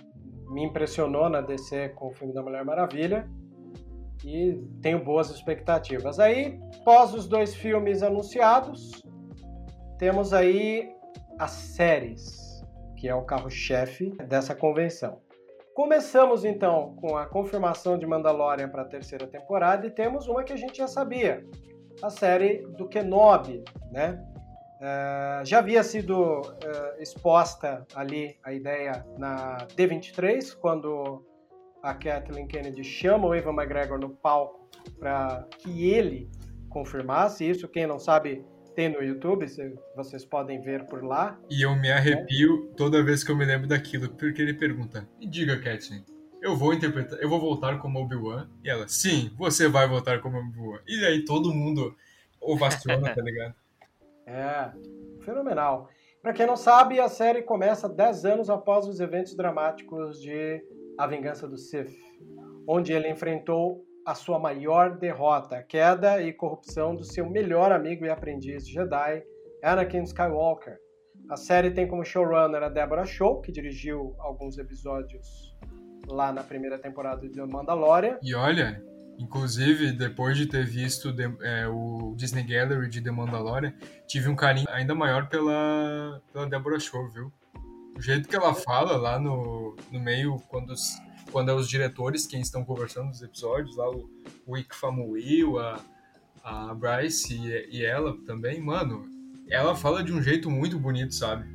me 0.49 0.63
impressionou 0.63 1.29
na 1.29 1.41
DC 1.41 1.89
com 1.89 2.07
o 2.07 2.11
filme 2.11 2.33
da 2.33 2.41
Mulher 2.41 2.63
Maravilha 2.63 3.29
e 4.23 4.53
tenho 4.81 5.03
boas 5.03 5.29
expectativas. 5.29 6.19
Aí, 6.19 6.59
pós 6.83 7.13
os 7.13 7.27
dois 7.27 7.53
filmes 7.53 8.01
anunciados, 8.01 9.03
temos 9.97 10.33
aí 10.33 10.89
as 11.37 11.51
séries, 11.51 12.63
que 12.97 13.07
é 13.07 13.15
o 13.15 13.23
carro-chefe 13.23 14.11
dessa 14.27 14.55
convenção. 14.55 15.19
Começamos 15.73 16.45
então 16.45 16.95
com 16.95 17.17
a 17.17 17.25
confirmação 17.25 17.97
de 17.97 18.05
Mandalorian 18.05 18.69
para 18.69 18.83
a 18.83 18.85
terceira 18.85 19.27
temporada 19.27 19.85
e 19.85 19.91
temos 19.91 20.27
uma 20.27 20.43
que 20.43 20.53
a 20.53 20.57
gente 20.57 20.77
já 20.77 20.87
sabia, 20.87 21.45
a 22.01 22.09
série 22.09 22.65
do 22.77 22.87
Kenobi, 22.87 23.63
né? 23.91 24.25
Uh, 24.75 25.45
já 25.45 25.59
havia 25.59 25.83
sido 25.83 26.41
uh, 26.41 27.01
exposta 27.01 27.85
ali 27.95 28.37
a 28.43 28.53
ideia 28.53 29.05
na 29.17 29.65
D23, 29.75 30.55
quando 30.57 31.23
a 31.81 31.93
Kathleen 31.93 32.47
Kennedy 32.47 32.83
chama 32.83 33.27
o 33.27 33.35
Evan 33.35 33.53
McGregor 33.53 33.99
no 33.99 34.09
palco 34.09 34.67
para 34.99 35.47
que 35.59 35.89
ele 35.89 36.29
confirmasse 36.69 37.49
isso. 37.49 37.67
Quem 37.67 37.87
não 37.87 37.99
sabe, 37.99 38.43
tem 38.75 38.89
no 38.89 39.01
YouTube, 39.01 39.45
vocês 39.95 40.25
podem 40.25 40.61
ver 40.61 40.85
por 40.85 41.03
lá. 41.03 41.39
E 41.49 41.61
eu 41.61 41.75
me 41.75 41.91
arrepio 41.91 42.73
toda 42.75 43.03
vez 43.03 43.23
que 43.23 43.31
eu 43.31 43.35
me 43.35 43.45
lembro 43.45 43.67
daquilo, 43.67 44.09
porque 44.09 44.41
ele 44.41 44.53
pergunta: 44.53 45.07
Me 45.19 45.25
diga, 45.25 45.57
Kathleen, 45.57 46.03
eu 46.41 46.55
vou 46.55 46.73
interpretar, 46.73 47.17
eu 47.19 47.29
vou 47.29 47.39
voltar 47.39 47.79
como 47.79 47.99
Obi-Wan? 47.99 48.49
E 48.63 48.69
ela: 48.69 48.87
Sim, 48.87 49.31
você 49.37 49.67
vai 49.67 49.87
voltar 49.87 50.19
como 50.19 50.37
Obi-Wan. 50.37 50.79
E 50.85 51.05
aí 51.05 51.23
todo 51.23 51.53
mundo 51.53 51.95
ovaciona, 52.41 53.13
tá 53.15 53.21
ligado? 53.21 53.55
É, 54.25 54.71
fenomenal. 55.21 55.89
Para 56.21 56.33
quem 56.33 56.47
não 56.47 56.55
sabe, 56.55 56.99
a 56.99 57.07
série 57.07 57.43
começa 57.43 57.87
10 57.87 58.25
anos 58.25 58.49
após 58.49 58.87
os 58.87 58.99
eventos 58.99 59.35
dramáticos 59.35 60.19
de 60.19 60.63
A 60.97 61.05
Vingança 61.05 61.47
do 61.47 61.57
Sith, 61.57 61.93
onde 62.67 62.91
ele 62.93 63.09
enfrentou 63.09 63.85
a 64.05 64.15
sua 64.15 64.39
maior 64.39 64.97
derrota, 64.97 65.63
queda 65.63 66.21
e 66.21 66.33
corrupção 66.33 66.95
do 66.95 67.03
seu 67.03 67.29
melhor 67.29 67.71
amigo 67.71 68.05
e 68.05 68.09
aprendiz 68.09 68.67
Jedi, 68.67 69.23
Anakin 69.63 70.03
Skywalker. 70.03 70.77
A 71.29 71.37
série 71.37 71.71
tem 71.71 71.87
como 71.87 72.05
showrunner 72.05 72.61
a 72.61 72.69
Deborah 72.69 73.05
Shaw, 73.05 73.41
que 73.41 73.51
dirigiu 73.51 74.15
alguns 74.19 74.59
episódios 74.59 75.55
lá 76.07 76.31
na 76.31 76.43
primeira 76.43 76.77
temporada 76.77 77.27
de 77.27 77.41
Mandalorian. 77.41 78.19
E 78.21 78.35
olha, 78.35 78.83
Inclusive, 79.17 79.93
depois 79.93 80.37
de 80.37 80.45
ter 80.45 80.65
visto 80.65 81.13
é, 81.41 81.67
o 81.67 82.13
Disney 82.17 82.43
Gallery 82.43 82.89
de 82.89 83.01
The 83.01 83.11
Mandalorian, 83.11 83.73
tive 84.07 84.27
um 84.27 84.35
carinho 84.35 84.67
ainda 84.69 84.93
maior 84.93 85.29
pela, 85.29 86.21
pela 86.33 86.47
Deborah 86.47 86.79
Shaw, 86.79 87.07
viu? 87.09 87.31
O 87.97 88.01
jeito 88.01 88.27
que 88.27 88.35
ela 88.35 88.53
fala 88.53 88.97
lá 88.97 89.17
no, 89.17 89.75
no 89.89 89.99
meio, 90.01 90.37
quando, 90.49 90.71
os, 90.71 90.97
quando 91.31 91.49
é 91.49 91.53
os 91.53 91.69
diretores 91.69 92.27
quem 92.27 92.41
estão 92.41 92.65
conversando 92.65 93.07
nos 93.07 93.21
episódios, 93.21 93.77
lá 93.77 93.89
o, 93.89 94.09
o 94.45 94.57
Ick 94.57 94.75
Famuil, 94.75 95.59
a, 95.59 95.79
a 96.43 96.73
Bryce 96.73 97.33
e, 97.33 97.77
e 97.77 97.85
ela 97.85 98.17
também, 98.25 98.59
mano, 98.59 99.05
ela 99.49 99.75
fala 99.75 100.03
de 100.03 100.11
um 100.11 100.21
jeito 100.21 100.49
muito 100.51 100.77
bonito, 100.77 101.13
sabe? 101.13 101.45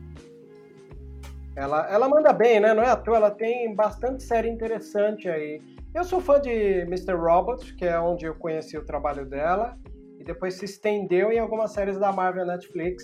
Ela, 1.54 1.86
ela 1.90 2.08
manda 2.08 2.32
bem, 2.32 2.58
né? 2.58 2.72
Não 2.72 2.82
é 2.82 2.88
à 2.88 2.96
toa, 2.96 3.16
ela 3.16 3.30
tem 3.30 3.74
bastante 3.74 4.22
série 4.22 4.48
interessante 4.48 5.28
aí. 5.28 5.60
Eu 5.92 6.04
sou 6.04 6.20
fã 6.20 6.40
de 6.40 6.50
Mr. 6.82 7.14
Robot, 7.14 7.74
que 7.74 7.84
é 7.84 7.98
onde 7.98 8.24
eu 8.24 8.34
conheci 8.36 8.78
o 8.78 8.84
trabalho 8.84 9.26
dela, 9.26 9.76
e 10.20 10.24
depois 10.24 10.54
se 10.54 10.64
estendeu 10.64 11.32
em 11.32 11.38
algumas 11.40 11.72
séries 11.72 11.98
da 11.98 12.12
Marvel 12.12 12.46
Netflix, 12.46 13.02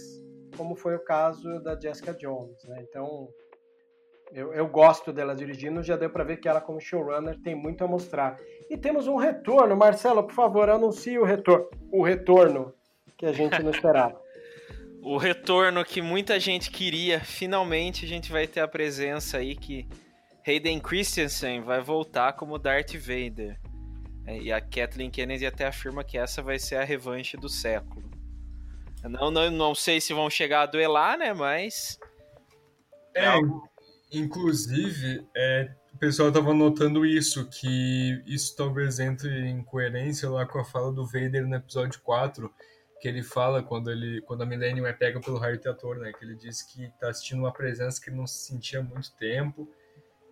como 0.56 0.76
foi 0.76 0.94
o 0.94 1.04
caso 1.04 1.60
da 1.64 1.78
Jessica 1.78 2.14
Jones. 2.14 2.62
Né? 2.68 2.84
Então, 2.88 3.28
eu, 4.32 4.54
eu, 4.54 4.68
gosto 4.68 5.12
dela 5.12 5.34
dirigindo, 5.34 5.82
já 5.82 5.96
deu 5.96 6.10
para 6.10 6.22
ver 6.22 6.36
que 6.36 6.48
ela, 6.48 6.60
como 6.60 6.80
showrunner, 6.80 7.36
tem 7.42 7.56
muito 7.56 7.82
a 7.82 7.88
mostrar. 7.88 8.36
E 8.70 8.76
temos 8.76 9.08
um 9.08 9.16
retorno. 9.16 9.76
Marcelo, 9.76 10.22
por 10.22 10.34
favor, 10.34 10.70
anuncie 10.70 11.18
o 11.18 11.24
retorno. 11.24 11.68
O 11.90 12.04
retorno 12.04 12.72
que 13.18 13.26
a 13.26 13.32
gente 13.32 13.60
não 13.64 13.70
esperava. 13.70 14.20
o 15.02 15.16
retorno 15.16 15.84
que 15.84 16.00
muita 16.00 16.38
gente 16.38 16.70
queria. 16.70 17.18
Finalmente 17.18 18.04
a 18.04 18.08
gente 18.08 18.30
vai 18.30 18.46
ter 18.46 18.60
a 18.60 18.68
presença 18.68 19.38
aí 19.38 19.56
que 19.56 19.88
Hayden 20.46 20.78
Christensen 20.78 21.60
vai 21.60 21.80
voltar 21.80 22.34
como 22.34 22.56
Darth 22.56 22.94
Vader. 22.94 23.58
É, 24.24 24.38
e 24.38 24.52
a 24.52 24.60
Kathleen 24.60 25.10
Kennedy 25.10 25.44
até 25.44 25.66
afirma 25.66 26.04
que 26.04 26.16
essa 26.16 26.40
vai 26.40 26.58
ser 26.58 26.76
a 26.76 26.84
revanche 26.84 27.36
do 27.36 27.48
século. 27.48 28.08
Não, 29.02 29.30
não, 29.30 29.50
não 29.50 29.74
sei 29.74 30.00
se 30.00 30.14
vão 30.14 30.30
chegar 30.30 30.62
a 30.62 30.66
duelar, 30.66 31.18
né? 31.18 31.32
Mas. 31.32 31.98
É, 33.14 33.26
é 33.26 33.40
inclusive, 34.12 35.26
é, 35.34 35.72
o 35.92 35.98
pessoal 35.98 36.30
tava 36.30 36.54
notando 36.54 37.04
isso, 37.04 37.48
que 37.48 38.22
isso 38.26 38.54
talvez 38.56 39.00
entre 39.00 39.48
em 39.48 39.62
coerência 39.62 40.30
lá 40.30 40.46
com 40.46 40.60
a 40.60 40.64
fala 40.64 40.92
do 40.92 41.06
Vader 41.06 41.46
no 41.46 41.56
episódio 41.56 42.00
4, 42.02 42.52
que 43.00 43.08
ele 43.08 43.22
fala 43.22 43.62
quando 43.62 43.90
ele 43.90 44.20
quando 44.22 44.42
a 44.42 44.46
Millennium 44.46 44.86
é 44.86 44.92
pega 44.92 45.20
pelo 45.20 45.38
raio 45.38 45.58
teator, 45.58 45.98
né? 45.98 46.12
Que 46.12 46.24
ele 46.24 46.36
diz 46.36 46.62
que 46.62 46.88
tá 47.00 47.10
assistindo 47.10 47.40
uma 47.40 47.52
presença 47.52 48.00
que 48.00 48.10
ele 48.10 48.16
não 48.16 48.26
se 48.26 48.46
sentia 48.46 48.78
há 48.78 48.82
muito 48.82 49.12
tempo 49.16 49.68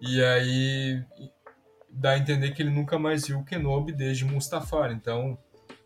e 0.06 0.22
aí 0.22 1.02
dá 1.90 2.10
a 2.10 2.18
entender 2.18 2.52
que 2.52 2.62
ele 2.62 2.70
nunca 2.70 2.98
mais 2.98 3.26
viu 3.26 3.38
o 3.38 3.44
Kenobi 3.44 3.92
desde 3.92 4.24
Mustafar. 4.24 4.92
Então 4.92 5.38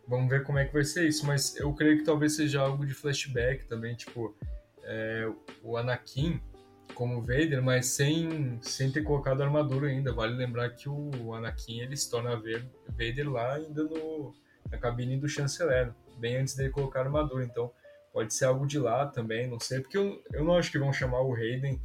Vamos 0.09 0.31
ver 0.31 0.43
como 0.43 0.59
é 0.59 0.65
que 0.65 0.73
vai 0.73 0.85
ser 0.85 1.07
isso, 1.07 1.27
mas 1.27 1.55
eu 1.57 1.71
creio 1.75 1.99
que 1.99 2.05
talvez 2.05 2.35
seja 2.35 2.63
algo 2.63 2.87
de 2.87 2.95
flashback 2.95 3.67
também, 3.67 3.95
tipo, 3.95 4.35
é, 4.83 5.31
o 5.63 5.77
Anakin 5.77 6.41
como 6.95 7.21
Vader, 7.21 7.63
mas 7.63 7.89
sem, 7.89 8.59
sem 8.63 8.91
ter 8.91 9.03
colocado 9.03 9.43
armadura 9.43 9.89
ainda. 9.89 10.11
Vale 10.11 10.35
lembrar 10.35 10.71
que 10.71 10.89
o 10.89 11.35
Anakin 11.35 11.81
ele 11.81 11.95
se 11.95 12.11
torna 12.11 12.35
Vader 12.35 13.31
lá 13.31 13.57
ainda 13.57 13.85
no, 13.85 14.35
na 14.71 14.79
cabine 14.79 15.19
do 15.19 15.29
chanceler, 15.29 15.93
bem 16.17 16.39
antes 16.39 16.57
dele 16.57 16.71
colocar 16.71 17.01
armadura. 17.01 17.45
Então 17.45 17.71
pode 18.11 18.33
ser 18.33 18.47
algo 18.47 18.67
de 18.67 18.79
lá 18.79 19.07
também, 19.07 19.47
não 19.47 19.61
sei, 19.61 19.81
porque 19.81 19.99
eu, 19.99 20.23
eu 20.33 20.43
não 20.43 20.57
acho 20.57 20.73
que 20.73 20.79
vão 20.79 20.91
chamar 20.91 21.21
o 21.21 21.35
Hayden 21.35 21.79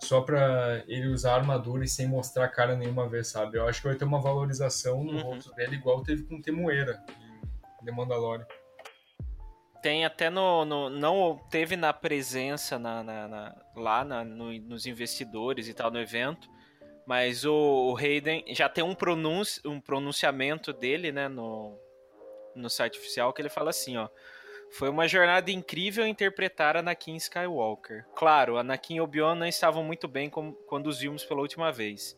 só 0.00 0.20
pra 0.20 0.82
ele 0.86 1.08
usar 1.08 1.34
armadura 1.34 1.84
e 1.84 1.88
sem 1.88 2.06
mostrar 2.06 2.44
a 2.44 2.48
cara 2.48 2.76
nenhuma 2.76 3.08
vez, 3.08 3.28
sabe? 3.28 3.58
Eu 3.58 3.66
acho 3.66 3.80
que 3.80 3.88
vai 3.88 3.96
ter 3.96 4.04
uma 4.04 4.20
valorização 4.20 5.02
no 5.02 5.12
uhum. 5.12 5.22
rosto 5.22 5.52
dele, 5.54 5.76
igual 5.76 6.02
teve 6.02 6.24
com 6.24 6.36
o 6.36 6.42
Temuera 6.42 7.02
em 7.82 7.84
The 7.84 7.92
Mandalorian. 7.92 8.46
Tem 9.82 10.04
até 10.04 10.28
no, 10.28 10.64
no. 10.64 10.90
não 10.90 11.38
teve 11.50 11.76
na 11.76 11.92
presença 11.92 12.78
na, 12.78 13.02
na, 13.02 13.28
na 13.28 13.56
lá 13.76 14.04
na, 14.04 14.24
no, 14.24 14.52
nos 14.60 14.86
investidores 14.86 15.68
e 15.68 15.74
tal 15.74 15.90
no 15.90 16.00
evento, 16.00 16.48
mas 17.06 17.44
o, 17.44 17.92
o 17.92 17.96
Hayden 17.96 18.44
já 18.48 18.68
tem 18.68 18.82
um, 18.82 18.94
pronunci, 18.94 19.60
um 19.64 19.80
pronunciamento 19.80 20.72
dele, 20.72 21.12
né, 21.12 21.28
no, 21.28 21.78
no 22.54 22.68
site 22.68 22.98
oficial, 22.98 23.32
que 23.32 23.40
ele 23.40 23.48
fala 23.48 23.70
assim, 23.70 23.96
ó. 23.96 24.08
Foi 24.70 24.88
uma 24.88 25.08
jornada 25.08 25.50
incrível 25.50 26.06
interpretar 26.06 26.76
Anakin 26.76 27.16
Skywalker. 27.16 28.04
Claro, 28.14 28.58
Anakin 28.58 28.96
e 28.96 29.00
Obi-Wan 29.00 29.34
não 29.34 29.46
estavam 29.46 29.82
muito 29.82 30.06
bem 30.06 30.28
como, 30.28 30.52
quando 30.66 30.88
os 30.88 30.98
vimos 30.98 31.24
pela 31.24 31.40
última 31.40 31.72
vez. 31.72 32.16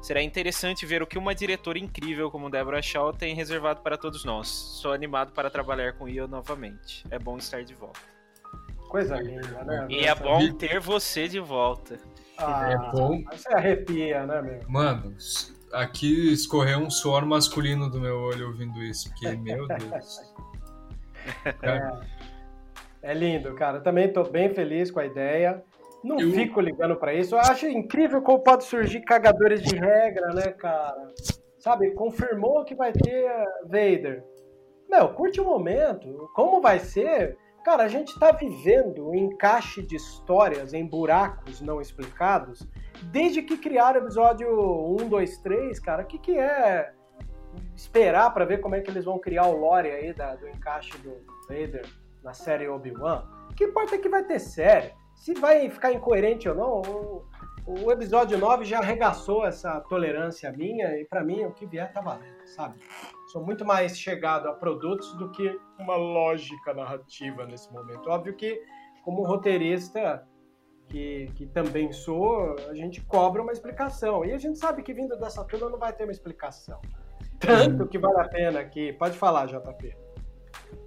Será 0.00 0.22
interessante 0.22 0.86
ver 0.86 1.02
o 1.02 1.06
que 1.06 1.18
uma 1.18 1.34
diretora 1.34 1.78
incrível 1.78 2.30
como 2.30 2.48
Deborah 2.48 2.80
Shaw 2.80 3.12
tem 3.12 3.34
reservado 3.34 3.82
para 3.82 3.98
todos 3.98 4.24
nós. 4.24 4.48
Sou 4.48 4.92
animado 4.92 5.32
para 5.32 5.50
trabalhar 5.50 5.92
com 5.92 6.08
Io 6.08 6.26
novamente. 6.26 7.04
É 7.10 7.18
bom 7.18 7.36
estar 7.36 7.62
de 7.62 7.74
volta. 7.74 8.00
Coisa 8.88 9.16
linda, 9.16 9.62
né? 9.62 9.86
E 9.90 10.06
é 10.06 10.14
bom 10.14 10.52
ter 10.54 10.80
você 10.80 11.28
de 11.28 11.38
volta. 11.38 11.98
Ah, 12.38 12.70
é 12.70 12.76
bom. 12.92 13.22
Você 13.30 13.52
arrepia, 13.52 14.26
né, 14.26 14.40
meu? 14.40 14.60
Mano, 14.66 15.14
aqui 15.72 16.32
escorreu 16.32 16.78
um 16.78 16.90
suor 16.90 17.26
masculino 17.26 17.90
do 17.90 18.00
meu 18.00 18.18
olho 18.18 18.48
ouvindo 18.48 18.82
isso, 18.82 19.10
porque, 19.10 19.36
meu 19.36 19.68
Deus. 19.68 20.18
É, 23.02 23.10
é 23.10 23.14
lindo, 23.14 23.54
cara. 23.54 23.78
Eu 23.78 23.82
também 23.82 24.06
estou 24.06 24.28
bem 24.30 24.50
feliz 24.50 24.90
com 24.90 25.00
a 25.00 25.06
ideia. 25.06 25.62
Não 26.02 26.18
eu... 26.18 26.32
fico 26.32 26.60
ligando 26.60 26.96
para 26.96 27.14
isso. 27.14 27.34
Eu 27.34 27.40
acho 27.40 27.66
incrível 27.66 28.22
como 28.22 28.40
pode 28.40 28.64
surgir 28.64 29.00
cagadores 29.00 29.62
de 29.62 29.76
regra, 29.76 30.34
né, 30.34 30.52
cara? 30.52 31.08
Sabe, 31.58 31.90
confirmou 31.92 32.64
que 32.64 32.74
vai 32.74 32.92
ter 32.92 33.30
Vader. 33.64 34.24
Meu, 34.88 35.10
curte 35.10 35.40
o 35.40 35.44
momento. 35.44 36.30
Como 36.34 36.60
vai 36.60 36.78
ser? 36.78 37.36
Cara, 37.64 37.84
a 37.84 37.88
gente 37.88 38.18
tá 38.18 38.32
vivendo 38.32 39.10
um 39.10 39.14
encaixe 39.14 39.82
de 39.82 39.96
histórias 39.96 40.72
em 40.72 40.86
buracos 40.86 41.60
não 41.60 41.80
explicados 41.80 42.66
desde 43.04 43.42
que 43.42 43.56
criaram 43.56 44.00
o 44.00 44.04
episódio 44.04 44.48
1, 45.00 45.08
2, 45.08 45.38
3, 45.38 45.78
cara. 45.80 46.02
O 46.02 46.06
que, 46.06 46.18
que 46.18 46.38
é 46.38 46.92
esperar 47.80 48.32
para 48.34 48.44
ver 48.44 48.60
como 48.60 48.74
é 48.74 48.80
que 48.80 48.90
eles 48.90 49.04
vão 49.04 49.18
criar 49.18 49.46
o 49.46 49.56
lore 49.56 49.90
aí 49.90 50.12
da, 50.12 50.36
do 50.36 50.46
encaixe 50.48 50.96
do 50.98 51.16
Vader 51.48 51.86
na 52.22 52.34
série 52.34 52.68
Obi-Wan? 52.68 53.24
O 53.50 53.54
que 53.54 53.64
importa 53.64 53.94
é 53.94 53.98
que 53.98 54.08
vai 54.08 54.22
ter 54.22 54.38
série. 54.38 54.92
Se 55.14 55.34
vai 55.34 55.68
ficar 55.70 55.92
incoerente 55.92 56.48
ou 56.48 56.54
não, 56.54 56.82
o, 56.82 57.24
o 57.66 57.90
episódio 57.90 58.38
9 58.38 58.64
já 58.64 58.78
arregaçou 58.78 59.46
essa 59.46 59.80
tolerância 59.80 60.52
minha 60.52 61.00
e 61.00 61.04
para 61.06 61.24
mim 61.24 61.44
o 61.44 61.52
que 61.52 61.66
vier 61.66 61.90
tá 61.92 62.02
valendo, 62.02 62.46
sabe? 62.46 62.78
Sou 63.32 63.44
muito 63.44 63.64
mais 63.64 63.98
chegado 63.98 64.48
a 64.48 64.52
produtos 64.52 65.14
do 65.14 65.30
que 65.30 65.58
uma 65.78 65.96
lógica 65.96 66.74
narrativa 66.74 67.46
nesse 67.46 67.72
momento. 67.72 68.10
Óbvio 68.10 68.34
que, 68.34 68.62
como 69.02 69.22
roteirista, 69.22 70.26
que, 70.86 71.30
que 71.34 71.46
também 71.46 71.92
sou, 71.92 72.56
a 72.68 72.74
gente 72.74 73.00
cobra 73.02 73.40
uma 73.40 73.52
explicação. 73.52 74.24
E 74.24 74.32
a 74.32 74.38
gente 74.38 74.58
sabe 74.58 74.82
que 74.82 74.92
vindo 74.92 75.16
dessa 75.18 75.44
turma 75.44 75.70
não 75.70 75.78
vai 75.78 75.92
ter 75.92 76.04
uma 76.04 76.12
explicação. 76.12 76.80
Tanto 77.40 77.88
que 77.88 77.98
vale 77.98 78.20
a 78.20 78.28
pena 78.28 78.60
aqui. 78.60 78.92
Pode 78.92 79.16
falar, 79.16 79.46
JP. 79.46 79.96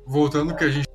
Voltando 0.06 0.56
que 0.56 0.64
a 0.64 0.70
gente 0.70 0.88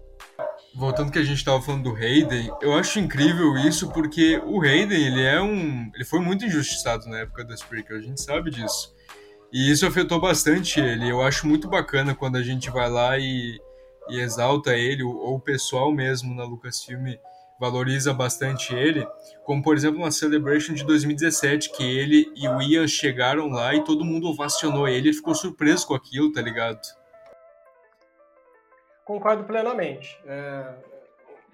voltando 0.74 1.10
que 1.10 1.18
a 1.18 1.24
gente 1.24 1.38
estava 1.38 1.60
falando 1.60 1.90
do 1.90 1.96
Hayden, 1.96 2.52
eu 2.62 2.72
acho 2.74 3.00
incrível 3.00 3.56
isso 3.56 3.90
porque 3.90 4.40
o 4.46 4.62
Hayden, 4.62 5.06
ele 5.06 5.24
é 5.24 5.40
um, 5.40 5.90
ele 5.92 6.04
foi 6.04 6.20
muito 6.20 6.44
injustiçado 6.44 7.08
na 7.08 7.18
época 7.18 7.44
das 7.44 7.62
prequels, 7.62 8.04
a 8.04 8.06
gente 8.06 8.20
sabe 8.20 8.50
disso. 8.50 8.94
E 9.52 9.70
isso 9.70 9.84
afetou 9.86 10.20
bastante 10.20 10.78
ele. 10.78 11.10
Eu 11.10 11.20
acho 11.20 11.48
muito 11.48 11.68
bacana 11.68 12.14
quando 12.14 12.36
a 12.36 12.42
gente 12.42 12.70
vai 12.70 12.88
lá 12.88 13.18
e, 13.18 13.58
e 14.08 14.20
exalta 14.20 14.74
ele, 14.76 15.02
ou 15.02 15.34
o 15.34 15.40
pessoal 15.40 15.90
mesmo 15.90 16.32
na 16.34 16.44
Lucasfilm 16.44 17.16
valoriza 17.58 18.14
bastante 18.14 18.74
ele, 18.74 19.06
como 19.44 19.62
por 19.62 19.76
exemplo 19.76 20.00
na 20.00 20.10
Celebration 20.10 20.74
de 20.74 20.84
2017, 20.84 21.72
que 21.72 21.82
ele 21.82 22.32
e 22.36 22.48
o 22.48 22.62
Ian 22.62 22.86
chegaram 22.86 23.48
lá 23.48 23.74
e 23.74 23.84
todo 23.84 24.04
mundo 24.04 24.28
ovacionou 24.28 24.86
ele, 24.86 25.08
ele 25.08 25.16
ficou 25.16 25.34
surpreso 25.34 25.86
com 25.86 25.94
aquilo, 25.94 26.32
tá 26.32 26.40
ligado? 26.40 26.80
Concordo 29.04 29.44
plenamente. 29.44 30.20
É, 30.26 30.74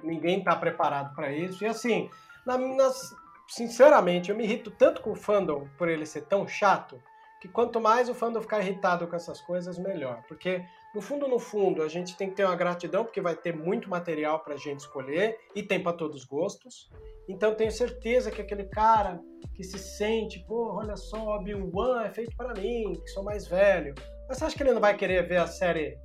ninguém 0.03 0.41
está 0.41 0.57
preparado 0.57 1.15
para 1.15 1.33
isso. 1.33 1.65
E 1.65 1.67
assim, 1.69 2.11
na, 2.45 2.59
nas, 2.59 3.15
sinceramente, 3.49 4.31
eu 4.31 4.37
me 4.37 4.45
irrito 4.45 4.71
tanto 4.71 5.01
com 5.01 5.13
o 5.13 5.17
fandom 5.17 5.69
por 5.79 5.89
ele 5.89 6.07
ser 6.07 6.23
tão 6.23 6.47
chato, 6.47 7.01
que 7.41 7.49
quanto 7.49 7.81
mais 7.81 8.09
o 8.09 8.15
fandom 8.15 8.41
ficar 8.41 8.61
irritado 8.61 9.07
com 9.07 9.17
essas 9.17 9.41
coisas, 9.41 9.79
melhor. 9.79 10.23
Porque, 10.27 10.65
no 10.95 11.01
fundo, 11.01 11.27
no 11.27 11.41
fundo, 11.41 11.83
a 11.83 11.89
gente 11.89 12.17
tem 12.17 12.31
que 12.31 12.37
ter 12.37 12.45
uma 12.45 12.55
gratidão, 12.55 13.05
porque 13.05 13.21
vai 13.21 13.35
ter 13.35 13.55
muito 13.55 13.91
material 13.91 14.39
para 14.45 14.55
a 14.55 14.57
gente 14.57 14.81
escolher, 14.81 15.37
e 15.55 15.63
tem 15.63 15.83
para 15.83 15.93
todos 15.93 16.23
os 16.23 16.25
gostos. 16.25 16.89
Então, 17.29 17.55
tenho 17.55 17.73
certeza 17.73 18.31
que 18.31 18.41
aquele 18.41 18.65
cara 18.65 19.21
que 19.55 19.65
se 19.65 19.79
sente, 19.79 20.45
pô, 20.47 20.75
olha 20.77 20.97
só, 20.97 21.37
Obi-Wan 21.37 22.05
é 22.05 22.11
feito 22.11 22.37
para 22.37 22.55
mim, 22.55 22.93
que 22.93 23.09
sou 23.09 23.25
mais 23.25 23.49
velho. 23.49 23.95
Mas 24.29 24.39
você 24.39 24.45
acha 24.45 24.57
que 24.57 24.63
ele 24.63 24.73
não 24.73 24.81
vai 24.81 24.97
querer 24.97 25.27
ver 25.27 25.39
a 25.39 25.47
série 25.49 25.99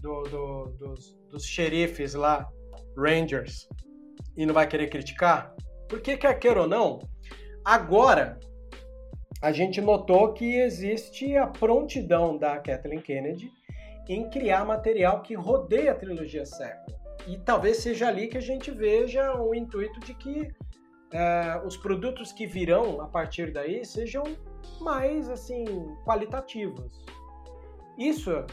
do, 0.00 0.22
do, 0.22 0.64
dos, 0.78 1.18
dos 1.28 1.44
xerifes 1.44 2.14
lá, 2.14 2.48
Rangers, 2.96 3.68
e 4.36 4.46
não 4.46 4.54
vai 4.54 4.66
querer 4.66 4.88
criticar? 4.88 5.54
Porque, 5.86 6.16
quer 6.16 6.38
queira 6.38 6.62
ou 6.62 6.68
não, 6.68 6.98
agora 7.62 8.38
a 9.42 9.52
gente 9.52 9.80
notou 9.80 10.32
que 10.32 10.56
existe 10.56 11.36
a 11.36 11.46
prontidão 11.46 12.38
da 12.38 12.58
Kathleen 12.58 13.00
Kennedy 13.00 13.50
em 14.08 14.28
criar 14.28 14.64
material 14.64 15.22
que 15.22 15.34
rodeia 15.34 15.92
a 15.92 15.94
trilogia 15.94 16.44
século. 16.44 16.98
E 17.26 17.36
talvez 17.38 17.78
seja 17.78 18.08
ali 18.08 18.28
que 18.28 18.38
a 18.38 18.42
gente 18.42 18.70
veja 18.70 19.34
o 19.40 19.54
intuito 19.54 20.00
de 20.00 20.14
que 20.14 20.48
é, 21.12 21.60
os 21.64 21.76
produtos 21.76 22.32
que 22.32 22.46
virão 22.46 23.00
a 23.00 23.06
partir 23.06 23.52
daí 23.52 23.84
sejam 23.84 24.24
mais 24.80 25.28
assim 25.28 25.64
qualitativos. 26.04 27.04
Isso 27.98 28.44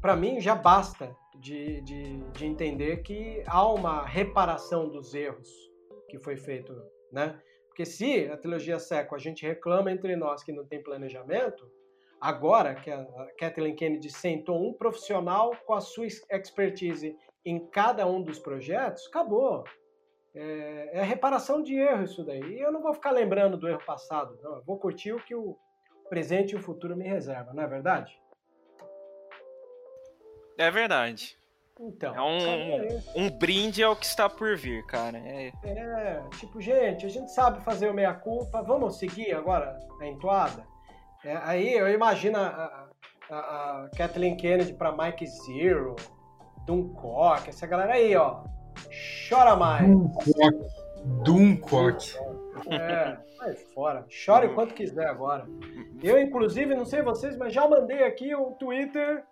para 0.00 0.16
mim 0.16 0.40
já 0.40 0.54
basta 0.54 1.14
de, 1.36 1.80
de, 1.82 2.18
de, 2.32 2.46
entender 2.46 3.02
que 3.02 3.42
há 3.46 3.66
uma 3.70 4.04
reparação 4.04 4.88
dos 4.88 5.14
erros 5.14 5.48
que 6.08 6.18
foi 6.18 6.36
feito, 6.36 6.74
né? 7.12 7.38
Porque 7.68 7.84
se 7.84 8.28
a 8.28 8.36
trilogia 8.36 8.78
Seco 8.78 9.14
a 9.14 9.18
gente 9.18 9.44
reclama 9.44 9.90
entre 9.90 10.14
nós 10.14 10.44
que 10.44 10.52
não 10.52 10.64
tem 10.64 10.82
planejamento, 10.82 11.68
agora 12.20 12.74
que 12.74 12.90
a 12.90 13.06
Kathleen 13.38 13.74
Kennedy 13.74 14.10
sentou 14.10 14.66
um 14.66 14.72
profissional 14.72 15.54
com 15.66 15.74
a 15.74 15.80
sua 15.80 16.06
expertise 16.06 17.16
em 17.44 17.58
cada 17.66 18.06
um 18.06 18.22
dos 18.22 18.38
projetos, 18.38 19.06
acabou. 19.06 19.64
É, 20.34 20.90
é 20.94 21.02
reparação 21.02 21.62
de 21.62 21.76
erro 21.76 22.04
isso 22.04 22.24
daí. 22.24 22.42
E 22.42 22.60
eu 22.60 22.72
não 22.72 22.82
vou 22.82 22.94
ficar 22.94 23.10
lembrando 23.10 23.56
do 23.56 23.68
erro 23.68 23.84
passado, 23.84 24.38
não. 24.42 24.56
Eu 24.56 24.62
vou 24.64 24.78
curtir 24.78 25.12
o 25.12 25.22
que 25.22 25.34
o 25.34 25.56
presente 26.08 26.52
e 26.52 26.56
o 26.56 26.62
futuro 26.62 26.96
me 26.96 27.06
reservam, 27.06 27.54
não 27.54 27.62
é 27.62 27.66
verdade? 27.66 28.18
É 30.58 30.70
verdade. 30.70 31.36
Então, 31.80 32.14
é 32.14 32.22
um, 32.22 33.24
um 33.24 33.30
brinde 33.30 33.82
ao 33.82 33.96
que 33.96 34.06
está 34.06 34.28
por 34.28 34.56
vir, 34.56 34.86
cara. 34.86 35.18
É... 35.18 35.52
é, 35.64 36.22
tipo, 36.38 36.60
gente, 36.60 37.04
a 37.04 37.08
gente 37.08 37.32
sabe 37.32 37.64
fazer 37.64 37.88
o 37.88 37.94
meia-culpa, 37.94 38.62
vamos 38.62 38.96
seguir 38.98 39.32
agora 39.32 39.76
a 40.00 40.06
entoada? 40.06 40.64
É, 41.24 41.38
aí 41.42 41.72
eu 41.72 41.88
imagino 41.88 42.36
a, 42.36 42.86
a, 43.30 43.34
a 43.34 43.90
Kathleen 43.96 44.36
Kennedy 44.36 44.74
para 44.74 44.92
Mike 44.92 45.26
Zero, 45.26 45.96
Duncock, 46.66 47.48
essa 47.48 47.66
galera 47.66 47.94
aí, 47.94 48.14
ó. 48.14 48.44
Chora 49.28 49.56
mais. 49.56 49.86
Duncock. 49.86 50.34
Duncock. 51.24 52.14
É, 52.68 53.16
vai 53.38 53.54
fora. 53.74 54.04
Chore 54.08 54.48
o 54.48 54.54
quanto 54.54 54.74
quiser 54.74 55.06
agora. 55.06 55.46
Eu, 56.02 56.20
inclusive, 56.20 56.74
não 56.74 56.84
sei 56.84 57.00
vocês, 57.00 57.36
mas 57.36 57.54
já 57.54 57.66
mandei 57.66 58.04
aqui 58.04 58.34
o 58.34 58.52
Twitter 58.52 59.24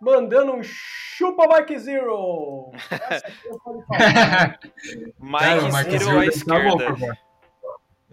mandando 0.00 0.52
um 0.52 0.62
chupa 0.62 1.48
Mike 1.48 1.78
Zero. 1.78 2.70
Essa 3.10 3.26
aqui 3.26 3.48
eu 3.48 3.58
falar. 3.58 4.58
Mike, 5.18 5.38
Cara, 5.38 5.62
Mike 5.62 5.98
Zero, 5.98 6.04
Zero 6.04 6.20
à 6.20 6.26
esquerda. 6.26 6.96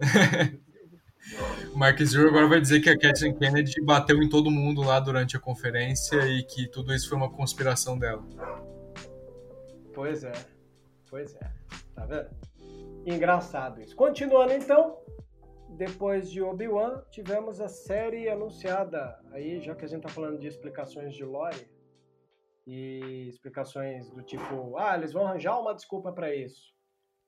Mark 1.78 2.02
Zero 2.02 2.28
agora 2.28 2.48
vai 2.48 2.60
dizer 2.60 2.80
que 2.80 2.90
a 2.90 2.98
Kathleen 2.98 3.36
Kennedy 3.36 3.80
bateu 3.80 4.20
em 4.20 4.28
todo 4.28 4.50
mundo 4.50 4.82
lá 4.82 4.98
durante 4.98 5.36
a 5.36 5.40
conferência 5.40 6.16
e 6.26 6.42
que 6.42 6.66
tudo 6.66 6.92
isso 6.92 7.08
foi 7.08 7.16
uma 7.16 7.30
conspiração 7.30 7.96
dela. 7.96 8.26
Pois 9.94 10.24
é, 10.24 10.32
pois 11.08 11.36
é. 11.36 11.52
Tá 11.94 12.04
vendo? 12.04 12.30
Engraçado 13.06 13.80
isso. 13.80 13.94
Continuando 13.94 14.54
então, 14.54 14.98
depois 15.68 16.28
de 16.28 16.42
Obi-Wan, 16.42 17.00
tivemos 17.12 17.60
a 17.60 17.68
série 17.68 18.28
anunciada. 18.28 19.16
Aí, 19.30 19.60
já 19.60 19.72
que 19.76 19.84
a 19.84 19.88
gente 19.88 20.02
tá 20.02 20.08
falando 20.08 20.40
de 20.40 20.48
explicações 20.48 21.14
de 21.14 21.24
lore 21.24 21.70
e 22.66 23.28
explicações 23.28 24.10
do 24.10 24.22
tipo, 24.22 24.76
ah, 24.76 24.96
eles 24.96 25.12
vão 25.12 25.28
arranjar 25.28 25.60
uma 25.60 25.76
desculpa 25.76 26.10
para 26.10 26.34
isso. 26.34 26.74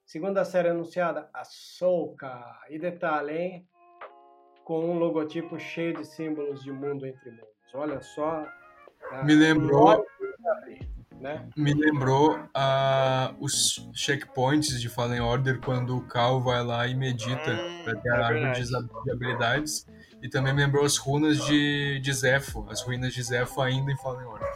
Segunda 0.05 0.45
série 0.45 0.71
anunciada, 0.71 1.31
Ahsoka. 1.33 2.43
E 2.69 2.81
detalhe, 2.81 3.39
hein? 3.39 3.69
Com 4.71 4.89
um 4.89 5.01
logotipo 5.01 5.59
cheio 5.59 5.97
de 5.97 6.07
símbolos 6.07 6.63
de 6.63 6.71
mundo 6.71 7.05
entre 7.05 7.29
mundos. 7.29 7.75
Olha 7.75 8.01
só. 8.01 8.47
Me 9.25 9.35
lembrou 9.35 10.07
né? 11.19 11.45
Me 11.57 11.75
lembrou 11.75 12.39
uh, 12.39 13.35
os 13.41 13.91
checkpoints 13.93 14.81
de 14.81 14.89
Fallen 14.89 15.23
Order 15.23 15.61
quando 15.61 15.97
o 15.97 16.07
Cal 16.07 16.41
vai 16.41 16.65
lá 16.65 16.87
e 16.87 16.95
medita 16.95 17.51
hum, 17.51 17.83
para 17.83 17.97
ter 17.97 18.09
é 18.11 18.13
a 18.13 18.27
árvore 18.27 18.63
de 18.63 19.11
habilidades. 19.11 19.85
E 20.23 20.29
também 20.29 20.55
me 20.55 20.65
lembrou 20.65 20.85
as 20.85 20.97
runas 20.97 21.45
de, 21.47 21.99
de 21.99 22.13
Zepho, 22.13 22.65
as 22.71 22.81
ruínas 22.81 23.13
de 23.13 23.25
Zepho 23.25 23.63
ainda 23.63 23.91
em 23.91 23.97
Fallen 23.97 24.25
Order. 24.25 24.49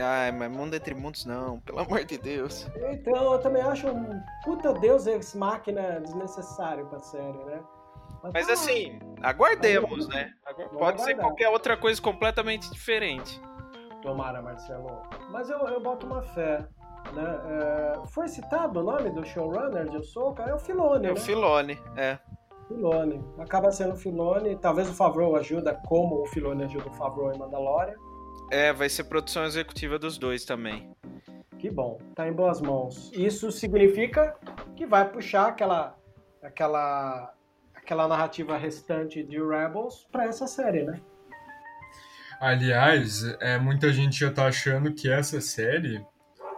Ai, 0.00 0.32
mas 0.32 0.50
mundo 0.50 0.74
entre 0.74 0.94
mundos 0.94 1.26
não, 1.26 1.60
pelo 1.60 1.80
amor 1.80 2.02
de 2.02 2.16
Deus. 2.16 2.66
Então, 2.90 3.34
eu 3.34 3.38
também 3.40 3.60
acho 3.60 3.88
um 3.88 4.22
puta 4.42 4.72
deus 4.72 5.06
ex-máquina 5.06 6.00
desnecessário 6.00 6.86
pra 6.86 6.98
série, 7.00 7.44
né? 7.44 7.60
Mas, 8.22 8.32
mas 8.32 8.46
tá 8.46 8.52
assim, 8.52 8.98
aguardemos, 9.22 10.08
né? 10.08 10.32
Pode 10.78 11.02
ser 11.02 11.16
qualquer 11.16 11.48
outra 11.48 11.76
coisa 11.76 12.00
completamente 12.00 12.70
diferente. 12.70 13.40
Tomara, 14.02 14.40
Marcelo. 14.42 15.02
Mas 15.30 15.50
eu, 15.50 15.58
eu 15.58 15.80
boto 15.80 16.06
uma 16.06 16.22
fé. 16.22 16.66
Né? 17.12 17.40
É, 17.50 18.06
foi 18.08 18.28
citado 18.28 18.80
o 18.80 18.82
nome 18.82 19.10
do 19.10 19.24
showrunner 19.24 19.88
de 19.88 19.96
Ahsoka? 19.96 20.42
É 20.42 20.54
o 20.54 20.58
Filone, 20.58 21.06
É 21.06 21.10
o 21.10 21.14
né? 21.14 21.20
Filone, 21.20 21.78
é. 21.96 22.18
Filone. 22.66 23.24
Acaba 23.38 23.70
sendo 23.70 23.94
o 23.94 23.96
Filone. 23.96 24.56
Talvez 24.56 24.88
o 24.90 24.94
Favreau 24.94 25.34
ajuda 25.36 25.74
como 25.86 26.22
o 26.22 26.26
Filone 26.26 26.64
ajuda 26.64 26.88
o 26.88 26.94
Favreau 26.94 27.32
em 27.32 27.38
Mandalorian. 27.38 27.94
É, 28.50 28.72
vai 28.72 28.88
ser 28.88 29.04
produção 29.04 29.44
executiva 29.44 29.98
dos 29.98 30.18
dois 30.18 30.44
também. 30.44 30.90
Que 31.58 31.70
bom, 31.70 31.98
tá 32.14 32.28
em 32.28 32.32
boas 32.32 32.60
mãos. 32.60 33.10
Isso 33.12 33.50
significa 33.50 34.36
que 34.76 34.86
vai 34.86 35.08
puxar 35.08 35.48
aquela 35.48 35.96
aquela 36.42 37.34
aquela 37.88 38.06
narrativa 38.06 38.54
restante 38.58 39.22
de 39.22 39.38
Rebels 39.38 40.06
para 40.12 40.26
essa 40.26 40.46
série, 40.46 40.82
né? 40.82 41.00
Aliás, 42.38 43.24
é, 43.40 43.58
muita 43.58 43.90
gente 43.90 44.20
já 44.20 44.30
tá 44.30 44.46
achando 44.46 44.92
que 44.92 45.10
essa 45.10 45.40
série. 45.40 46.04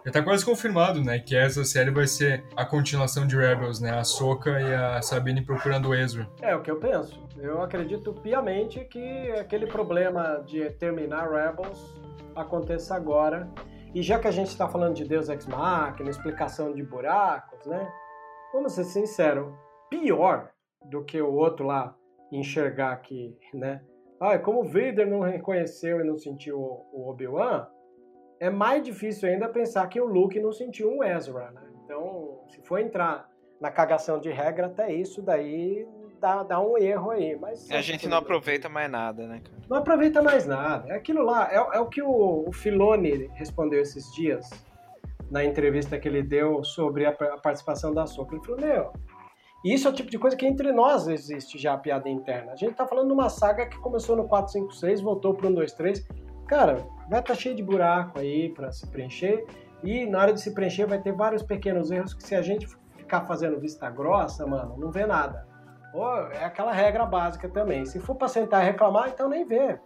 Já 0.04 0.10
tá 0.10 0.22
quase 0.22 0.44
confirmado, 0.44 1.04
né? 1.04 1.20
Que 1.20 1.36
essa 1.36 1.64
série 1.64 1.92
vai 1.92 2.08
ser 2.08 2.44
a 2.56 2.64
continuação 2.64 3.28
de 3.28 3.36
Rebels, 3.36 3.80
né? 3.80 3.96
A 3.96 4.02
Soka 4.02 4.60
e 4.60 4.74
a 4.74 5.00
Sabine 5.02 5.40
procurando 5.40 5.90
o 5.90 5.94
Ezra. 5.94 6.28
É 6.42 6.56
o 6.56 6.62
que 6.62 6.70
eu 6.70 6.80
penso. 6.80 7.22
Eu 7.38 7.62
acredito 7.62 8.12
piamente 8.12 8.84
que 8.86 9.30
aquele 9.32 9.68
problema 9.68 10.42
de 10.44 10.68
terminar 10.70 11.30
Rebels 11.30 11.94
aconteça 12.34 12.96
agora. 12.96 13.48
E 13.94 14.02
já 14.02 14.18
que 14.18 14.26
a 14.26 14.32
gente 14.32 14.48
está 14.48 14.68
falando 14.68 14.94
de 14.94 15.04
Deus 15.04 15.28
Ex 15.28 15.46
Machina, 15.46 16.10
explicação 16.10 16.72
de 16.72 16.82
buracos, 16.82 17.64
né? 17.66 17.88
Vamos 18.52 18.72
ser 18.72 18.84
sinceros, 18.84 19.54
pior 19.88 20.50
do 20.84 21.04
que 21.04 21.20
o 21.20 21.32
outro 21.32 21.66
lá 21.66 21.96
enxergar 22.32 22.96
que, 22.98 23.36
né? 23.52 23.82
ah, 24.20 24.38
como 24.38 24.60
o 24.60 24.64
Vader 24.64 25.08
não 25.08 25.20
reconheceu 25.20 26.00
e 26.00 26.04
não 26.04 26.16
sentiu 26.18 26.58
o 26.58 27.08
Obi-Wan, 27.08 27.66
é 28.38 28.50
mais 28.50 28.84
difícil 28.84 29.28
ainda 29.28 29.48
pensar 29.48 29.86
que 29.88 30.00
o 30.00 30.04
Luke 30.04 30.38
não 30.38 30.52
sentiu 30.52 30.90
um 30.90 31.02
Ezra, 31.02 31.50
né? 31.50 31.62
Então, 31.84 32.44
se 32.48 32.60
for 32.62 32.78
entrar 32.78 33.28
na 33.60 33.70
cagação 33.70 34.20
de 34.20 34.30
regra, 34.30 34.66
até 34.66 34.92
isso 34.92 35.22
daí 35.22 35.86
dá, 36.20 36.42
dá 36.42 36.60
um 36.60 36.76
erro 36.76 37.10
aí. 37.10 37.36
Mas 37.36 37.70
a 37.70 37.80
gente 37.80 38.06
não 38.06 38.18
aproveita 38.18 38.68
mais 38.68 38.90
nada, 38.90 39.26
né, 39.26 39.40
cara? 39.42 39.56
Não 39.68 39.78
aproveita 39.78 40.22
mais 40.22 40.46
nada. 40.46 40.92
É 40.92 40.96
aquilo 40.96 41.22
lá, 41.22 41.50
é, 41.50 41.56
é 41.56 41.80
o 41.80 41.86
que 41.86 42.02
o, 42.02 42.44
o 42.46 42.52
Filone 42.52 43.30
respondeu 43.34 43.80
esses 43.80 44.12
dias 44.14 44.48
na 45.30 45.44
entrevista 45.44 45.98
que 45.98 46.08
ele 46.08 46.22
deu 46.22 46.62
sobre 46.62 47.06
a, 47.06 47.10
a 47.10 47.38
participação 47.38 47.94
da 47.94 48.06
Soca. 48.06 48.34
Ele 48.34 48.44
falou, 48.44 48.60
meu, 48.60 48.92
e 49.64 49.74
isso 49.74 49.86
é 49.86 49.90
o 49.90 49.94
tipo 49.94 50.10
de 50.10 50.18
coisa 50.18 50.36
que 50.36 50.46
entre 50.46 50.72
nós 50.72 51.06
existe 51.06 51.58
já 51.58 51.74
a 51.74 51.78
piada 51.78 52.08
interna. 52.08 52.52
A 52.52 52.56
gente 52.56 52.74
tá 52.74 52.86
falando 52.86 53.08
de 53.08 53.12
uma 53.12 53.28
saga 53.28 53.66
que 53.66 53.78
começou 53.78 54.16
no 54.16 54.26
456, 54.26 55.02
voltou 55.02 55.34
pro 55.34 55.48
1, 55.48 55.54
2, 55.54 55.72
3. 55.72 56.08
Cara, 56.48 56.74
vai 57.08 57.20
estar 57.20 57.22
tá 57.22 57.34
cheio 57.34 57.54
de 57.54 57.62
buraco 57.62 58.18
aí 58.18 58.48
para 58.48 58.72
se 58.72 58.86
preencher. 58.86 59.46
E 59.82 60.06
na 60.06 60.20
hora 60.20 60.32
de 60.32 60.40
se 60.40 60.52
preencher 60.52 60.86
vai 60.86 60.98
ter 60.98 61.12
vários 61.12 61.42
pequenos 61.42 61.90
erros 61.90 62.14
que 62.14 62.22
se 62.22 62.34
a 62.34 62.42
gente 62.42 62.66
ficar 62.96 63.26
fazendo 63.26 63.60
vista 63.60 63.90
grossa, 63.90 64.46
mano, 64.46 64.76
não 64.78 64.90
vê 64.90 65.04
nada. 65.04 65.46
Ou 65.92 66.28
é 66.28 66.44
aquela 66.44 66.72
regra 66.72 67.04
básica 67.04 67.48
também. 67.48 67.84
Se 67.84 67.98
for 67.98 68.14
para 68.14 68.28
sentar 68.28 68.62
e 68.62 68.66
reclamar, 68.66 69.10
então 69.10 69.28
nem 69.28 69.44
vê. 69.44 69.78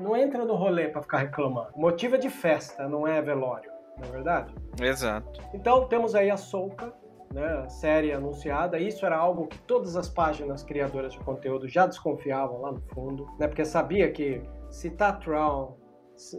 Não 0.00 0.16
entra 0.16 0.44
no 0.44 0.56
rolê 0.56 0.88
para 0.88 1.02
ficar 1.02 1.18
reclamando. 1.18 1.70
O 1.74 1.80
motivo 1.80 2.16
é 2.16 2.18
de 2.18 2.30
festa, 2.30 2.88
não 2.88 3.06
é 3.06 3.20
velório. 3.22 3.70
Não 3.98 4.08
é 4.08 4.12
verdade? 4.12 4.54
Exato. 4.80 5.40
Então 5.52 5.86
temos 5.86 6.14
aí 6.14 6.30
a 6.30 6.36
Souka, 6.36 6.92
né, 7.34 7.68
série 7.68 8.12
anunciada. 8.12 8.78
Isso 8.78 9.04
era 9.04 9.16
algo 9.16 9.48
que 9.48 9.58
todas 9.58 9.96
as 9.96 10.08
páginas 10.08 10.62
criadoras 10.62 11.12
de 11.12 11.18
conteúdo 11.18 11.68
já 11.68 11.84
desconfiavam 11.84 12.60
lá 12.60 12.72
no 12.72 12.80
fundo, 12.94 13.28
né, 13.38 13.48
porque 13.48 13.64
sabia 13.64 14.10
que 14.10 14.40
citar 14.70 15.18
Traum, 15.18 15.74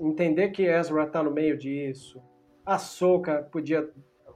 entender 0.02 0.50
que 0.50 0.64
Ezra 0.64 1.04
está 1.04 1.22
no 1.22 1.32
meio 1.32 1.58
disso, 1.58 2.24
a 2.66 2.78
Soka 2.78 3.48
podia 3.52 3.88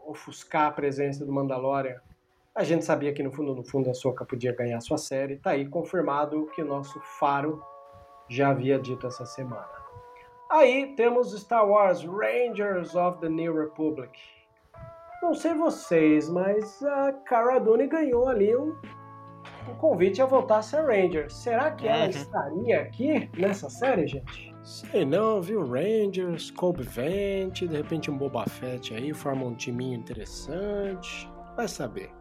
ofuscar 0.06 0.68
a 0.68 0.72
presença 0.72 1.26
do 1.26 1.32
Mandalorian. 1.32 2.00
A 2.54 2.64
gente 2.64 2.84
sabia 2.84 3.14
que 3.14 3.24
no 3.24 3.32
fundo, 3.32 3.56
no 3.56 3.64
fundo, 3.64 3.90
a 3.90 3.94
Soka 3.94 4.26
podia 4.26 4.54
ganhar 4.54 4.82
sua 4.82 4.98
série. 4.98 5.38
Tá 5.38 5.52
aí 5.52 5.66
confirmado 5.68 6.48
que 6.54 6.62
o 6.62 6.66
nosso 6.66 7.00
Faro 7.20 7.64
já 8.28 8.50
havia 8.50 8.78
dito 8.78 9.08
essa 9.08 9.26
semana. 9.26 9.70
Aí 10.52 10.94
temos 10.96 11.32
Star 11.40 11.68
Wars 11.68 12.04
Rangers 12.04 12.96
of 12.96 13.20
the 13.20 13.30
New 13.30 13.56
Republic. 13.56 14.12
Não 15.22 15.34
sei 15.34 15.54
vocês, 15.54 16.30
mas 16.30 16.82
a 16.84 17.12
Cara 17.26 17.60
Dune 17.60 17.88
ganhou 17.88 18.28
ali 18.28 18.56
um, 18.56 18.76
um, 19.70 19.76
convite 19.78 20.22
a 20.22 20.26
voltar 20.26 20.60
a 20.60 20.62
ser 20.62 20.86
Ranger. 20.86 21.30
Será 21.30 21.72
que 21.72 21.88
ela 21.88 22.06
uhum. 22.06 22.10
estaria 22.10 22.82
aqui 22.82 23.30
nessa 23.38 23.70
série, 23.70 24.08
gente? 24.08 24.56
Sei 24.64 25.06
não, 25.06 25.42
viu? 25.42 25.66
Rangers, 25.66 26.52
Colby 26.52 26.84
Vent, 26.84 27.62
de 27.62 27.76
repente 27.76 28.10
um 28.10 28.18
Boba 28.18 28.46
Fett 28.46 28.94
aí, 28.94 29.14
forma 29.14 29.46
um 29.46 29.56
timinho 29.56 29.96
interessante. 30.00 31.30
Vai 31.56 31.68
saber. 31.68 32.12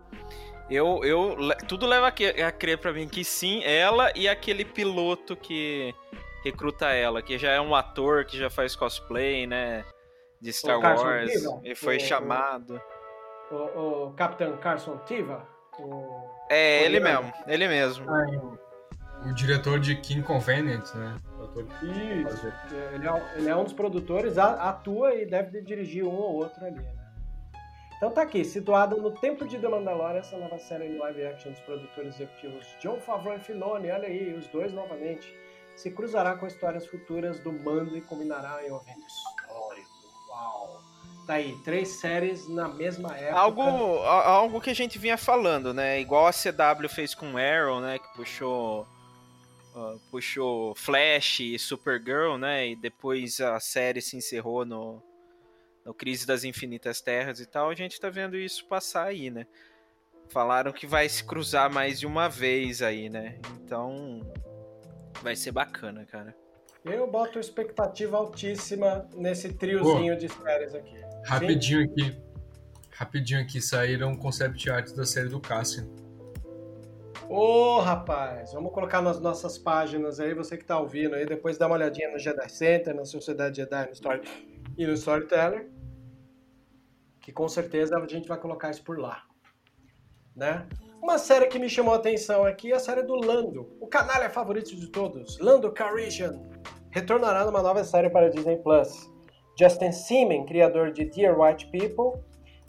Eu, 0.70 1.02
eu, 1.04 1.37
tudo 1.66 1.87
leva 1.87 2.08
a 2.08 2.52
crer 2.52 2.78
para 2.78 2.92
mim 2.92 3.08
que 3.08 3.24
sim, 3.24 3.62
ela 3.64 4.12
e 4.14 4.28
aquele 4.28 4.64
piloto 4.64 5.34
que 5.34 5.94
recruta 6.44 6.87
ela, 6.87 7.22
que 7.22 7.38
já 7.38 7.52
é 7.52 7.61
um 7.61 7.74
ator 7.74 8.24
que 8.24 8.37
já 8.37 8.50
faz 8.50 8.76
cosplay, 8.76 9.46
né? 9.46 9.84
De 10.40 10.53
Star 10.53 10.79
Wars. 10.81 11.33
e 11.64 11.74
foi 11.74 11.96
o, 11.96 12.01
chamado. 12.01 12.81
O, 13.51 14.07
o, 14.07 14.12
Capitão 14.12 14.57
Carson 14.59 14.98
Tiva? 15.07 15.46
O, 15.79 16.29
é, 16.51 16.85
ele 16.85 17.01
mesmo, 17.01 17.33
ele 17.46 17.68
mesmo. 17.68 18.59
o 19.24 19.35
diretor 19.35 19.79
de 19.79 19.96
King 19.96 20.22
Convenient, 20.22 20.92
né? 20.94 21.20
Isso. 21.83 22.53
Ele 22.94 23.09
é, 23.09 23.33
ele 23.37 23.48
é, 23.48 23.57
um 23.57 23.64
dos 23.64 23.72
produtores, 23.72 24.38
atua 24.38 25.14
e 25.14 25.27
deve 25.27 25.62
dirigir 25.62 26.05
um 26.05 26.14
ou 26.14 26.35
outro 26.35 26.64
ali, 26.64 26.77
né? 26.77 26.98
Então 27.96 28.12
tá 28.12 28.22
aqui, 28.22 28.44
situado 28.44 28.96
no 28.96 29.11
tempo 29.11 29.44
de 29.44 29.59
The 29.59 29.68
Mandalorian, 29.68 30.20
essa 30.20 30.37
nova 30.38 30.57
série 30.57 30.87
em 30.87 30.98
live 30.98 31.27
action 31.27 31.51
dos 31.51 31.61
produtores 31.62 32.14
executivos 32.14 32.64
John 32.81 33.01
Favreau 33.01 33.37
e 33.37 33.40
Filoni, 33.40 33.90
olha 33.90 34.07
aí, 34.07 34.33
os 34.35 34.46
dois 34.48 34.72
novamente, 34.72 35.35
se 35.74 35.90
cruzará 35.90 36.37
com 36.37 36.46
histórias 36.46 36.87
futuras 36.87 37.40
do 37.40 37.53
Mando 37.53 37.96
e 37.96 38.01
combinará 38.01 38.64
em 38.64 38.70
um 38.70 38.77
evento 38.77 39.05
Uau! 40.38 40.83
Tá 41.27 41.35
aí, 41.35 41.55
três 41.64 41.88
séries 41.88 42.48
na 42.48 42.68
mesma 42.68 43.14
época. 43.16 43.38
Algo, 43.38 43.62
algo 43.62 44.61
que 44.61 44.70
a 44.70 44.74
gente 44.74 44.98
vinha 44.98 45.18
falando, 45.18 45.74
né? 45.74 46.01
Igual 46.01 46.27
a 46.27 46.33
CW 46.33 46.88
fez 46.88 47.14
com 47.14 47.37
Arrow, 47.37 47.81
né? 47.81 47.98
Que 47.98 48.14
puxou. 48.14 48.87
Uh, 49.74 50.01
puxou 50.11 50.74
Flash 50.74 51.40
e 51.40 51.59
Supergirl, 51.59 52.37
né? 52.38 52.68
E 52.68 52.77
depois 52.77 53.40
a 53.40 53.61
série 53.61 54.01
se 54.01 54.16
encerrou 54.16 54.64
no, 54.64 55.03
no 55.85 55.92
Crise 55.92 56.27
das 56.27 56.44
Infinitas 56.44 57.01
Terras 57.01 57.40
e 57.40 57.46
tal. 57.46 57.68
A 57.68 57.74
gente 57.74 58.01
tá 58.01 58.09
vendo 58.09 58.37
isso 58.37 58.64
passar 58.64 59.05
aí, 59.05 59.31
né? 59.31 59.46
Falaram 60.31 60.72
que 60.72 60.87
vai 60.87 61.09
se 61.09 61.22
cruzar 61.24 61.70
mais 61.70 62.01
de 62.01 62.07
uma 62.07 62.29
vez 62.29 62.81
aí, 62.81 63.09
né? 63.09 63.38
Então. 63.62 64.22
Vai 65.22 65.35
ser 65.35 65.53
bacana, 65.53 66.07
cara. 66.07 66.35
Eu 66.90 67.07
boto 67.07 67.38
expectativa 67.38 68.16
altíssima 68.16 69.07
nesse 69.14 69.53
triozinho 69.53 70.14
Pô, 70.14 70.20
de 70.20 70.29
séries 70.29 70.74
aqui. 70.74 70.96
Rapidinho 71.24 71.83
Sim? 71.83 71.90
aqui. 71.90 72.22
Rapidinho 72.90 73.40
aqui, 73.40 73.61
saíram 73.61 74.16
concept 74.16 74.68
arts 74.70 74.92
da 74.92 75.05
série 75.05 75.29
do 75.29 75.38
Cassian. 75.38 75.87
Ô, 77.29 77.77
oh, 77.77 77.81
rapaz, 77.81 78.55
vamos 78.55 78.72
colocar 78.72 79.03
nas 79.03 79.20
nossas 79.20 79.59
páginas 79.59 80.18
aí, 80.18 80.33
você 80.33 80.57
que 80.57 80.64
tá 80.64 80.81
ouvindo 80.81 81.14
aí, 81.14 81.27
depois 81.27 81.59
dá 81.59 81.66
uma 81.66 81.77
olhadinha 81.77 82.11
no 82.11 82.18
Jedi 82.18 82.48
Center, 82.48 82.94
na 82.94 83.05
Sociedade 83.05 83.59
Jedi 83.59 83.87
no 83.87 83.92
Story, 83.92 84.22
e 84.79 84.87
no 84.87 84.94
Storyteller, 84.94 85.68
que 87.20 87.31
com 87.31 87.46
certeza 87.46 87.98
a 87.98 88.07
gente 88.07 88.27
vai 88.27 88.40
colocar 88.40 88.70
isso 88.70 88.83
por 88.83 88.98
lá, 88.98 89.24
né? 90.35 90.66
Uma 91.03 91.18
série 91.18 91.46
que 91.46 91.59
me 91.59 91.68
chamou 91.68 91.92
a 91.92 91.98
atenção 91.98 92.44
aqui 92.44 92.72
é 92.72 92.77
a 92.77 92.81
série 92.81 93.03
do 93.03 93.14
Lando, 93.14 93.77
o 93.79 93.87
canalha 93.87 94.31
favorito 94.31 94.74
de 94.74 94.88
todos, 94.88 95.38
Lando 95.38 95.70
Calrissian, 95.70 96.40
retornará 96.90 97.44
numa 97.44 97.62
nova 97.62 97.85
série 97.85 98.11
para 98.11 98.31
Disney+. 98.31 98.57
Plus. 98.57 99.11
Justin 99.59 99.90
Seaman, 99.90 100.44
criador 100.44 100.92
de 100.92 101.05
Dear 101.05 101.38
White 101.38 101.66
People, 101.66 102.22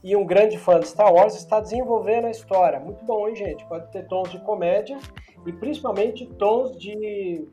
e 0.04 0.16
um 0.16 0.26
grande 0.26 0.58
fã 0.58 0.80
de 0.80 0.88
Star 0.88 1.14
Wars 1.14 1.36
está 1.36 1.60
desenvolvendo 1.60 2.26
a 2.26 2.32
história. 2.32 2.80
Muito 2.80 3.04
bom, 3.06 3.28
hein, 3.28 3.36
gente? 3.36 3.66
Pode 3.66 3.92
ter 3.92 4.08
tons 4.08 4.32
de 4.32 4.40
comédia 4.40 4.98
e 5.46 5.52
principalmente 5.52 6.26
tons 6.38 6.78
de. 6.78 7.48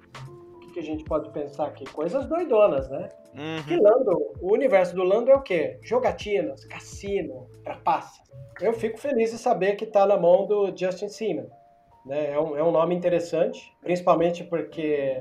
O 0.65 0.73
que 0.73 0.81
a 0.81 0.83
gente 0.83 1.05
pode 1.05 1.31
pensar 1.31 1.67
aqui? 1.67 1.85
Coisas 1.85 2.27
doidonas, 2.27 2.89
né? 2.89 3.09
Uhum. 3.35 3.83
Lando, 3.83 4.33
o 4.41 4.53
universo 4.53 4.95
do 4.95 5.03
Lando 5.03 5.31
é 5.31 5.35
o 5.35 5.43
quê? 5.43 5.79
Jogatinas, 5.83 6.65
cassino, 6.65 7.47
trapaça. 7.63 8.23
Eu 8.61 8.73
fico 8.73 8.99
feliz 8.99 9.31
de 9.31 9.39
saber 9.39 9.77
que 9.77 9.85
está 9.85 10.07
na 10.07 10.17
mão 10.17 10.47
do 10.47 10.75
Justin 10.75 11.09
Seaman. 11.09 11.47
Né? 12.07 12.33
É, 12.33 12.41
um, 12.41 12.57
é 12.57 12.63
um 12.63 12.71
nome 12.71 12.95
interessante, 12.95 13.71
principalmente 13.83 14.45
porque 14.45 15.21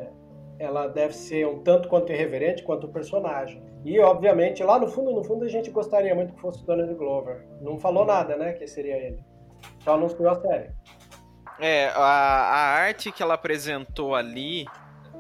ela 0.59 0.87
deve 0.87 1.13
ser 1.13 1.47
um 1.47 1.61
tanto 1.61 1.89
quanto 1.89 2.11
irreverente 2.11 2.63
quanto 2.63 2.87
o 2.87 2.91
personagem. 2.91 3.63
E, 3.83 3.99
obviamente, 3.99 4.63
lá 4.63 4.79
no 4.79 4.87
fundo, 4.87 5.11
no 5.11 5.23
fundo, 5.23 5.45
a 5.45 5.47
gente 5.47 5.69
gostaria 5.69 6.15
muito 6.15 6.33
que 6.33 6.41
fosse 6.41 6.63
o 6.63 6.65
Donald 6.65 6.93
Glover. 6.95 7.45
Não 7.61 7.77
falou 7.77 8.05
nada, 8.05 8.35
né, 8.35 8.53
que 8.53 8.65
seria 8.67 8.97
ele. 8.97 9.19
Só 9.83 9.93
anunciou 9.93 10.29
a 10.29 10.41
série. 10.41 10.71
É, 11.59 11.87
a, 11.89 12.01
a 12.01 12.57
arte 12.79 13.11
que 13.11 13.21
ela 13.21 13.35
apresentou 13.35 14.15
ali 14.15 14.65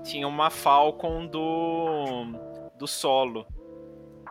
tinha 0.03 0.27
uma 0.27 0.49
Falcon 0.49 1.27
do, 1.27 2.33
do 2.77 2.87
solo. 2.87 3.45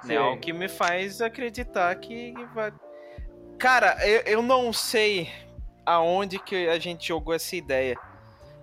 Né, 0.05 0.21
o 0.21 0.39
que 0.39 0.53
me 0.53 0.69
faz 0.69 1.23
acreditar 1.23 1.95
que 1.97 2.35
vai... 2.55 2.73
Cara, 3.59 3.97
eu, 4.07 4.21
eu 4.27 4.43
não 4.43 4.73
sei 4.73 5.29
aonde 5.87 6.39
que 6.39 6.69
a 6.69 6.79
gente 6.79 7.09
jogou 7.09 7.35
essa 7.35 7.57
ideia 7.57 7.97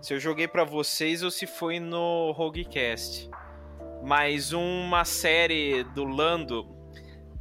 se 0.02 0.14
eu 0.14 0.20
joguei 0.20 0.48
para 0.48 0.64
vocês 0.64 1.24
ou 1.24 1.30
se 1.30 1.46
foi 1.46 1.80
no 1.80 2.32
Roguecast. 2.32 3.30
Mas 4.04 4.52
uma 4.52 5.06
série 5.06 5.84
do 5.84 6.04
Lando 6.04 6.68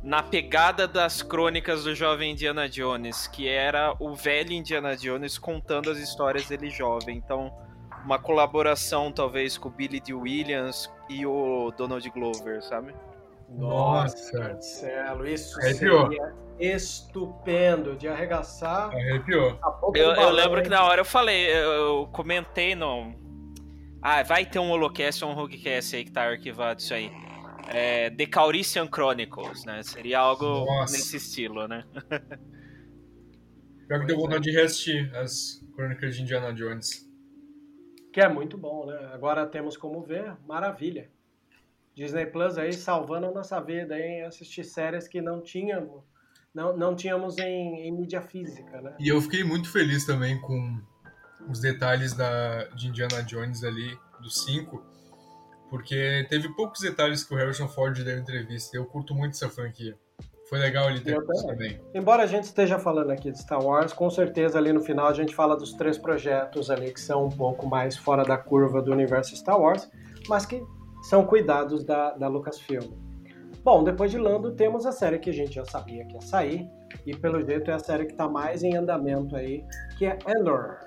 na 0.03 0.23
pegada 0.23 0.87
das 0.87 1.23
crônicas 1.23 1.85
do 1.85 1.94
jovem 1.94 2.33
Indiana 2.33 2.68
Jones, 2.68 3.27
que 3.27 3.49
era 3.49 3.94
o 3.99 4.14
velho 4.14 4.53
Indiana 4.53 4.96
Jones 4.96 5.38
contando 5.38 5.90
as 5.90 5.99
histórias 5.99 6.46
dele 6.49 6.70
jovem. 6.70 7.16
Então, 7.16 7.53
uma 8.05 8.18
colaboração 8.18 9.12
talvez 9.12 9.59
com 9.59 9.68
o 9.68 9.73
Billy 9.73 10.01
D. 10.01 10.12
Williams 10.14 10.90
e 11.09 11.27
o 11.27 11.70
Donald 11.77 12.09
Glover, 12.11 12.62
sabe? 12.62 12.94
Nossa, 13.49 14.38
Marcelo, 14.38 15.27
isso 15.27 15.59
Arrepiou. 15.61 16.09
seria 16.09 16.35
estupendo 16.61 17.96
de 17.96 18.07
arregaçar. 18.07 18.90
Arrepiou. 18.90 19.59
Eu, 19.94 20.12
eu 20.12 20.31
lembro 20.31 20.62
que 20.62 20.68
na 20.68 20.85
hora 20.85 21.01
eu 21.01 21.05
falei, 21.05 21.51
eu 21.51 22.09
comentei 22.12 22.75
no. 22.75 23.14
Ah, 24.03 24.23
vai 24.23 24.46
ter 24.46 24.59
um 24.59 24.70
Holocast 24.70 25.25
ou 25.25 25.31
um 25.31 25.35
Roguecast 25.35 25.96
aí 25.96 26.05
que 26.05 26.12
tá 26.12 26.23
arquivado 26.23 26.81
isso 26.81 26.94
aí. 26.94 27.11
É, 27.68 28.11
The 28.11 28.27
Caurician 28.27 28.87
Chronicles, 28.87 29.64
né? 29.64 29.83
Seria 29.83 30.18
algo 30.20 30.64
Nossa. 30.64 30.96
nesse 30.96 31.16
estilo, 31.16 31.68
né? 31.68 31.85
Pior 33.87 34.01
que 34.01 34.07
deu 34.07 34.16
vontade 34.16 34.44
de 34.44 34.51
reassistir 34.53 35.14
as 35.14 35.61
crônicas 35.75 36.16
de 36.16 36.23
Indiana 36.23 36.53
Jones. 36.53 37.09
Que 38.12 38.20
é 38.20 38.29
muito 38.29 38.57
bom, 38.59 38.87
né? 38.87 39.11
Agora 39.12 39.46
temos 39.46 39.77
como 39.77 40.03
ver, 40.03 40.37
maravilha. 40.46 41.11
Disney 41.94 42.27
Plus 42.27 42.57
aí 42.57 42.73
salvando 42.73 43.27
a 43.27 43.33
nossa 43.33 43.61
vida 43.61 43.99
em 43.99 44.23
assistir 44.23 44.64
séries 44.64 45.07
que 45.07 45.20
não 45.20 45.40
tínhamos, 45.40 46.03
não, 46.54 46.76
não 46.76 46.94
tínhamos 46.94 47.38
em, 47.38 47.86
em 47.86 47.92
mídia 47.92 48.20
física, 48.20 48.80
né? 48.80 48.94
E 48.98 49.08
eu 49.08 49.20
fiquei 49.20 49.44
muito 49.44 49.70
feliz 49.70 50.04
também 50.04 50.40
com 50.40 50.80
os 51.48 51.60
detalhes 51.60 52.12
da, 52.14 52.64
de 52.68 52.88
Indiana 52.88 53.22
Jones 53.22 53.64
ali, 53.64 53.96
do 54.20 54.30
5, 54.30 54.82
porque 55.68 56.26
teve 56.28 56.48
poucos 56.54 56.80
detalhes 56.80 57.24
que 57.24 57.32
o 57.32 57.36
Harrison 57.36 57.68
Ford 57.68 57.96
deu 58.02 58.18
em 58.18 58.20
entrevista. 58.20 58.76
Eu 58.76 58.84
curto 58.84 59.14
muito 59.14 59.32
essa 59.32 59.48
franquia. 59.48 59.96
Foi 60.48 60.58
legal 60.58 60.90
ele 60.90 61.00
ter 61.00 61.16
isso 61.16 61.46
também. 61.46 61.80
Embora 61.94 62.24
a 62.24 62.26
gente 62.26 62.44
esteja 62.44 62.76
falando 62.76 63.12
aqui 63.12 63.30
de 63.30 63.38
Star 63.38 63.64
Wars, 63.64 63.92
com 63.92 64.10
certeza 64.10 64.58
ali 64.58 64.72
no 64.72 64.80
final 64.80 65.06
a 65.06 65.12
gente 65.12 65.32
fala 65.32 65.56
dos 65.56 65.72
três 65.74 65.96
projetos 65.96 66.68
ali 66.70 66.92
que 66.92 67.00
são 67.00 67.26
um 67.26 67.30
pouco 67.30 67.68
mais 67.68 67.96
fora 67.96 68.24
da 68.24 68.36
curva 68.36 68.82
do 68.82 68.90
universo 68.90 69.36
Star 69.36 69.60
Wars, 69.60 69.88
mas 70.28 70.44
que 70.44 70.60
são 71.02 71.24
cuidados 71.24 71.84
da, 71.84 72.10
da 72.14 72.26
Lucasfilm. 72.26 73.10
Bom, 73.62 73.85
depois 73.85 74.11
de 74.11 74.16
Lando 74.16 74.53
temos 74.53 74.87
a 74.87 74.92
série 74.92 75.18
que 75.18 75.29
a 75.29 75.35
gente 75.35 75.55
já 75.55 75.64
sabia 75.66 76.05
que 76.07 76.14
ia 76.14 76.20
sair, 76.23 76.70
e 77.07 77.14
pelo 77.14 77.44
jeito 77.44 77.70
é 77.70 77.75
a 77.75 77.79
série 77.79 78.07
que 78.07 78.12
está 78.12 78.27
mais 78.27 78.62
em 78.62 78.75
andamento 78.75 79.37
aí, 79.37 79.62
que 79.99 80.07
é 80.07 80.18
Andor, 80.27 80.79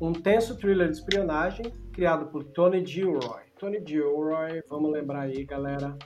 um 0.00 0.12
tenso 0.12 0.56
thriller 0.56 0.88
de 0.88 0.96
espionagem 0.96 1.70
criado 1.92 2.26
por 2.30 2.44
Tony 2.44 2.84
Gilroy. 2.84 3.42
Tony 3.58 3.82
Gilroy, 3.86 4.62
vamos 4.70 4.90
lembrar 4.92 5.22
aí, 5.22 5.44
galera, 5.44 5.96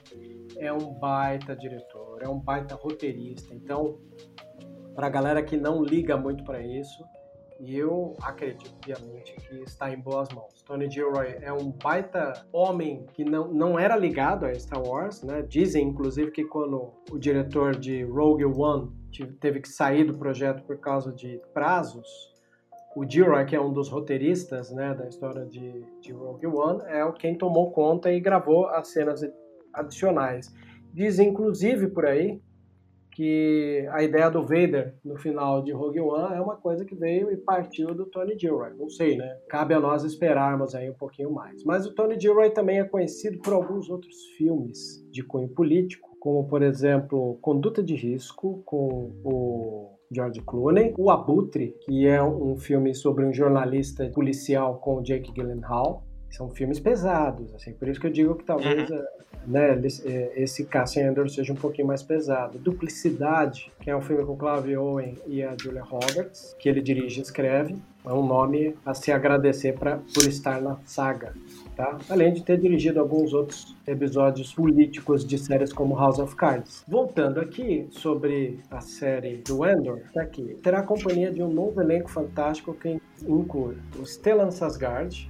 é 0.57 0.73
um 0.73 0.93
baita 0.95 1.55
diretor, 1.55 2.21
é 2.21 2.27
um 2.27 2.39
baita 2.39 2.75
roteirista. 2.75 3.53
Então, 3.53 3.99
para 4.95 5.07
a 5.07 5.09
galera 5.09 5.41
que 5.41 5.55
não 5.55 5.83
liga 5.83 6.17
muito 6.17 6.43
para 6.43 6.61
isso, 6.61 7.03
e 7.65 7.77
eu 7.77 8.15
acredito, 8.21 8.73
obviamente, 8.75 9.33
que 9.35 9.55
está 9.63 9.89
em 9.89 9.99
boas 9.99 10.27
mãos. 10.33 10.61
Tony 10.63 10.89
Gilroy 10.89 11.37
é 11.41 11.51
um 11.53 11.71
baita 11.71 12.45
homem 12.51 13.05
que 13.13 13.23
não, 13.23 13.47
não 13.53 13.79
era 13.79 13.95
ligado 13.95 14.45
a 14.45 14.53
Star 14.53 14.81
Wars, 14.85 15.23
né? 15.23 15.41
Dizem, 15.41 15.87
inclusive, 15.87 16.31
que 16.31 16.43
quando 16.43 16.93
o 17.09 17.17
diretor 17.17 17.75
de 17.75 18.03
Rogue 18.03 18.45
One 18.45 18.91
teve 19.39 19.61
que 19.61 19.69
sair 19.69 20.03
do 20.03 20.17
projeto 20.17 20.63
por 20.63 20.77
causa 20.79 21.13
de 21.13 21.41
prazos, 21.53 22.33
o 22.95 23.09
Gilroy, 23.09 23.45
que 23.45 23.55
é 23.55 23.61
um 23.61 23.71
dos 23.71 23.89
roteiristas 23.89 24.69
né, 24.71 24.93
da 24.93 25.07
história 25.07 25.45
de, 25.45 25.85
de 26.01 26.11
Rogue 26.11 26.47
One, 26.47 26.81
é 26.85 27.09
quem 27.13 27.37
tomou 27.37 27.71
conta 27.71 28.11
e 28.11 28.19
gravou 28.19 28.67
as 28.67 28.89
cenas 28.89 29.21
adicionais. 29.73 30.53
Dizem, 30.93 31.29
inclusive, 31.29 31.87
por 31.87 32.05
aí, 32.05 32.39
que 33.15 33.87
a 33.91 34.03
ideia 34.03 34.29
do 34.29 34.41
Vader 34.41 34.95
no 35.03 35.17
final 35.17 35.63
de 35.63 35.71
Rogue 35.71 35.99
One 35.99 36.35
é 36.35 36.41
uma 36.41 36.55
coisa 36.55 36.83
que 36.83 36.95
veio 36.95 37.31
e 37.31 37.37
partiu 37.37 37.93
do 37.93 38.05
Tony 38.05 38.37
Gilroy. 38.37 38.73
Não 38.77 38.89
sei, 38.89 39.17
né? 39.17 39.37
Cabe 39.49 39.73
a 39.73 39.79
nós 39.79 40.03
esperarmos 40.03 40.75
aí 40.75 40.89
um 40.89 40.95
pouquinho 40.95 41.31
mais. 41.31 41.63
Mas 41.63 41.85
o 41.85 41.93
Tony 41.93 42.19
Gilroy 42.19 42.49
também 42.49 42.79
é 42.79 42.83
conhecido 42.83 43.39
por 43.39 43.53
alguns 43.53 43.89
outros 43.89 44.15
filmes 44.37 45.03
de 45.11 45.23
cunho 45.23 45.49
político, 45.49 46.09
como 46.19 46.47
por 46.47 46.61
exemplo 46.61 47.37
Conduta 47.41 47.83
de 47.83 47.95
Risco 47.95 48.63
com 48.65 49.11
o 49.23 49.93
George 50.13 50.41
Clooney, 50.41 50.93
O 50.97 51.09
Abutre, 51.09 51.75
que 51.85 52.07
é 52.07 52.21
um 52.23 52.55
filme 52.55 52.93
sobre 52.93 53.25
um 53.25 53.33
jornalista 53.33 54.09
policial 54.13 54.79
com 54.79 55.01
Jake 55.01 55.31
Gyllenhaal, 55.31 56.03
são 56.33 56.49
filmes 56.49 56.79
pesados, 56.79 57.53
assim, 57.53 57.73
por 57.73 57.87
isso 57.87 57.99
que 57.99 58.07
eu 58.07 58.11
digo 58.11 58.35
que 58.35 58.43
talvez 58.43 58.89
uhum. 58.89 59.03
né, 59.45 59.79
é, 60.03 60.33
esse 60.35 60.65
Cassian 60.65 61.11
Andor 61.11 61.29
seja 61.29 61.53
um 61.53 61.55
pouquinho 61.55 61.87
mais 61.87 62.01
pesado. 62.01 62.57
Duplicidade, 62.57 63.71
que 63.79 63.91
é 63.91 63.95
um 63.95 64.01
filme 64.01 64.25
com 64.25 64.35
Clive 64.35 64.75
Owen 64.75 65.15
e 65.27 65.43
a 65.43 65.55
Julia 65.55 65.83
Roberts, 65.83 66.55
que 66.57 66.67
ele 66.67 66.81
dirige 66.81 67.19
e 67.19 67.23
escreve, 67.23 67.77
é 68.03 68.11
um 68.11 68.25
nome 68.25 68.75
a 68.83 68.95
se 68.95 69.11
agradecer 69.11 69.77
pra, 69.77 69.99
por 70.13 70.27
estar 70.27 70.59
na 70.59 70.77
saga. 70.85 71.33
Tá? 71.75 71.97
Além 72.09 72.33
de 72.33 72.43
ter 72.43 72.59
dirigido 72.59 72.99
alguns 72.99 73.33
outros 73.33 73.75
episódios 73.87 74.53
políticos 74.53 75.25
de 75.25 75.37
séries 75.37 75.71
como 75.71 75.95
House 75.95 76.19
of 76.19 76.35
Cards. 76.35 76.83
Voltando 76.87 77.39
aqui 77.39 77.87
sobre 77.91 78.59
a 78.69 78.81
série 78.81 79.37
do 79.37 79.65
Endor, 79.65 80.01
tá 80.13 80.21
aqui. 80.21 80.57
Terá 80.61 80.79
a 80.79 80.83
companhia 80.83 81.31
de 81.31 81.41
um 81.41 81.51
novo 81.51 81.81
elenco 81.81 82.09
fantástico 82.09 82.73
que 82.73 82.99
inclui 83.27 83.77
o 83.97 84.05
Stellan 84.05 84.49
Skarsgård, 84.49 85.29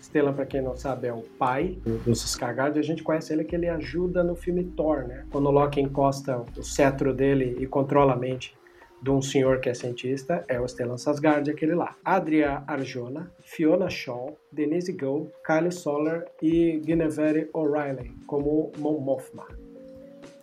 Stellan, 0.00 0.32
para 0.32 0.46
quem 0.46 0.62
não 0.62 0.76
sabe, 0.76 1.08
é 1.08 1.12
o 1.12 1.22
pai 1.38 1.78
do 1.84 2.12
Skarsgård. 2.12 2.78
A 2.78 2.82
gente 2.82 3.02
conhece 3.02 3.32
ele 3.32 3.44
que 3.44 3.54
ele 3.54 3.68
ajuda 3.68 4.22
no 4.22 4.34
filme 4.34 4.64
Thor, 4.64 5.06
né? 5.06 5.24
Quando 5.30 5.46
o 5.46 5.50
Loki 5.50 5.80
encosta 5.80 6.44
o 6.56 6.62
cetro 6.62 7.12
dele 7.12 7.56
e 7.60 7.66
controla 7.66 8.12
a 8.12 8.16
mente 8.16 8.56
de 9.00 9.10
um 9.10 9.22
senhor 9.22 9.60
que 9.60 9.68
é 9.68 9.74
cientista, 9.74 10.44
é 10.48 10.60
o 10.60 10.66
Stellan 10.66 10.96
Skarsgård, 10.96 11.50
aquele 11.50 11.74
lá. 11.74 11.94
Adria 12.04 12.62
Arjona, 12.66 13.30
Fiona 13.40 13.88
Shaw, 13.88 14.36
Denise 14.50 14.92
Gould, 14.92 15.30
Kylie 15.46 15.72
Soller 15.72 16.24
e 16.42 16.80
Guinevere 16.84 17.48
O'Reilly 17.52 18.12
como 18.26 18.72
Mon 18.78 18.98
Mothma. 19.00 19.46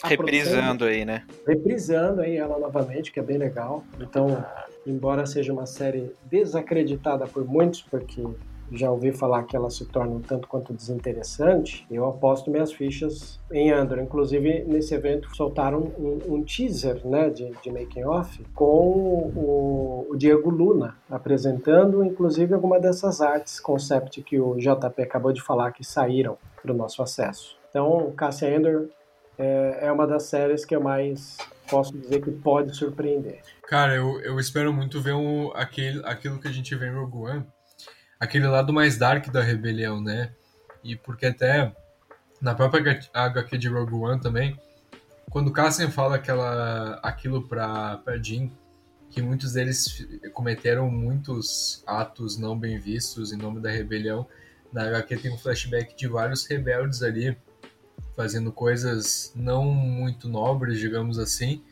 Reprisando 0.03 0.85
aí, 0.85 1.03
né? 1.05 1.25
Reprisando 1.47 2.21
aí 2.21 2.37
ela 2.37 2.59
novamente, 2.59 3.11
que 3.11 3.19
é 3.19 3.23
bem 3.23 3.37
legal. 3.37 3.83
Então, 3.99 4.45
embora 4.85 5.25
seja 5.25 5.51
uma 5.51 5.65
série 5.65 6.11
desacreditada 6.25 7.25
por 7.25 7.45
muitos, 7.45 7.81
porque 7.81 8.23
já 8.71 8.91
ouvi 8.91 9.11
falar 9.11 9.43
que 9.43 9.55
ela 9.55 9.69
se 9.69 9.85
torna 9.85 10.15
um 10.15 10.21
tanto 10.21 10.47
quanto 10.47 10.73
desinteressante, 10.73 11.85
eu 11.89 12.05
aposto 12.05 12.49
minhas 12.49 12.71
fichas 12.71 13.39
em 13.51 13.71
Andor. 13.71 13.99
Inclusive, 13.99 14.63
nesse 14.65 14.93
evento, 14.93 15.35
soltaram 15.35 15.91
um, 15.97 16.35
um 16.35 16.43
teaser 16.43 17.05
né, 17.05 17.29
de, 17.29 17.51
de 17.61 17.71
making 17.71 18.03
off 18.03 18.43
com 18.53 18.65
o, 19.35 20.07
o, 20.09 20.15
Diego 20.15 20.49
Luna 20.49 20.97
apresentando, 21.09 22.03
inclusive 22.03 22.53
alguma 22.53 22.79
dessas 22.79 23.21
artes 23.21 23.59
concept 23.59 24.21
que 24.23 24.39
o 24.39 24.55
JP 24.55 25.01
acabou 25.01 25.31
de 25.31 25.41
falar 25.41 25.71
que 25.71 25.83
saíram 25.83 26.37
para 26.61 26.71
o 26.71 26.75
nosso 26.75 27.01
acesso. 27.01 27.57
Então, 27.69 28.11
Cassia 28.15 28.55
Ender 28.55 28.89
é, 29.37 29.79
é 29.87 29.91
uma 29.91 30.07
das 30.07 30.23
séries 30.23 30.65
que 30.65 30.75
eu 30.75 30.81
mais 30.81 31.37
posso 31.69 31.97
dizer 31.97 32.21
que 32.21 32.31
pode 32.31 32.75
surpreender. 32.75 33.41
Cara, 33.67 33.95
eu, 33.95 34.19
eu 34.21 34.39
espero 34.39 34.71
muito 34.71 35.01
ver 35.01 35.13
um, 35.13 35.51
aquele, 35.53 36.01
aquilo 36.05 36.39
que 36.39 36.47
a 36.47 36.51
gente 36.51 36.73
vê 36.75 36.87
em 36.87 36.93
Rogue 36.93 37.17
One, 37.17 37.45
aquele 38.19 38.47
lado 38.47 38.73
mais 38.73 38.97
dark 38.97 39.27
da 39.29 39.41
rebelião, 39.41 40.01
né? 40.01 40.31
E 40.83 40.95
porque 40.95 41.25
até 41.25 41.75
na 42.41 42.53
própria 42.53 42.99
HQ 43.13 43.57
de 43.57 43.67
Rogue 43.67 43.93
One 43.93 44.21
também, 44.21 44.59
quando 45.29 45.51
Cassian 45.51 45.89
fala 45.89 46.15
aquela, 46.15 46.99
aquilo 47.03 47.47
pra, 47.47 47.97
pra 47.97 48.17
Jean, 48.17 48.49
que 49.09 49.21
muitos 49.21 49.53
deles 49.53 50.05
cometeram 50.33 50.89
muitos 50.89 51.83
atos 51.87 52.37
não 52.37 52.57
bem 52.57 52.77
vistos 52.77 53.31
em 53.31 53.37
nome 53.37 53.59
da 53.59 53.69
rebelião, 53.69 54.27
na 54.71 54.83
HQ 54.83 55.17
tem 55.17 55.33
um 55.33 55.37
flashback 55.37 55.95
de 55.95 56.07
vários 56.07 56.45
rebeldes 56.45 57.01
ali 57.01 57.37
fazendo 58.15 58.51
coisas 58.51 59.31
não 59.35 59.65
muito 59.65 60.29
nobres, 60.29 60.79
digamos 60.79 61.19
assim, 61.19 61.63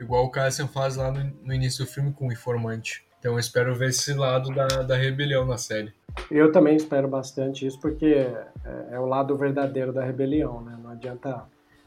igual 0.00 0.24
o 0.24 0.30
Cassian 0.30 0.66
faz 0.66 0.96
lá 0.96 1.10
no, 1.10 1.24
no 1.42 1.54
início 1.54 1.84
do 1.84 1.90
filme 1.90 2.12
com 2.12 2.28
o 2.28 2.32
Informante. 2.32 3.04
Então 3.22 3.34
eu 3.34 3.38
espero 3.38 3.72
ver 3.72 3.90
esse 3.90 4.12
lado 4.14 4.52
da, 4.52 4.66
da 4.66 4.96
rebelião 4.96 5.46
na 5.46 5.56
série. 5.56 5.92
Eu 6.28 6.50
também 6.50 6.74
espero 6.74 7.06
bastante 7.06 7.64
isso, 7.64 7.78
porque 7.78 8.06
é, 8.06 8.48
é 8.90 8.98
o 8.98 9.06
lado 9.06 9.36
verdadeiro 9.36 9.92
da 9.92 10.02
rebelião, 10.02 10.60
né? 10.60 10.76
Não 10.82 10.90
adianta. 10.90 11.44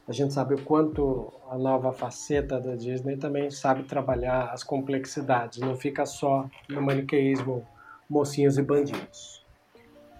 A 0.07 0.13
gente 0.13 0.33
sabe 0.33 0.55
o 0.55 0.61
quanto 0.61 1.33
a 1.49 1.57
nova 1.57 1.91
faceta 1.91 2.57
da 2.57 2.75
Disney 2.75 3.17
também 3.17 3.51
sabe 3.51 3.83
trabalhar 3.83 4.51
as 4.53 4.63
complexidades, 4.63 5.59
não 5.59 5.75
fica 5.75 6.05
só 6.05 6.49
no 6.69 6.81
maniqueísmo 6.81 7.67
mocinhos 8.09 8.57
e 8.57 8.61
bandidos. 8.61 9.43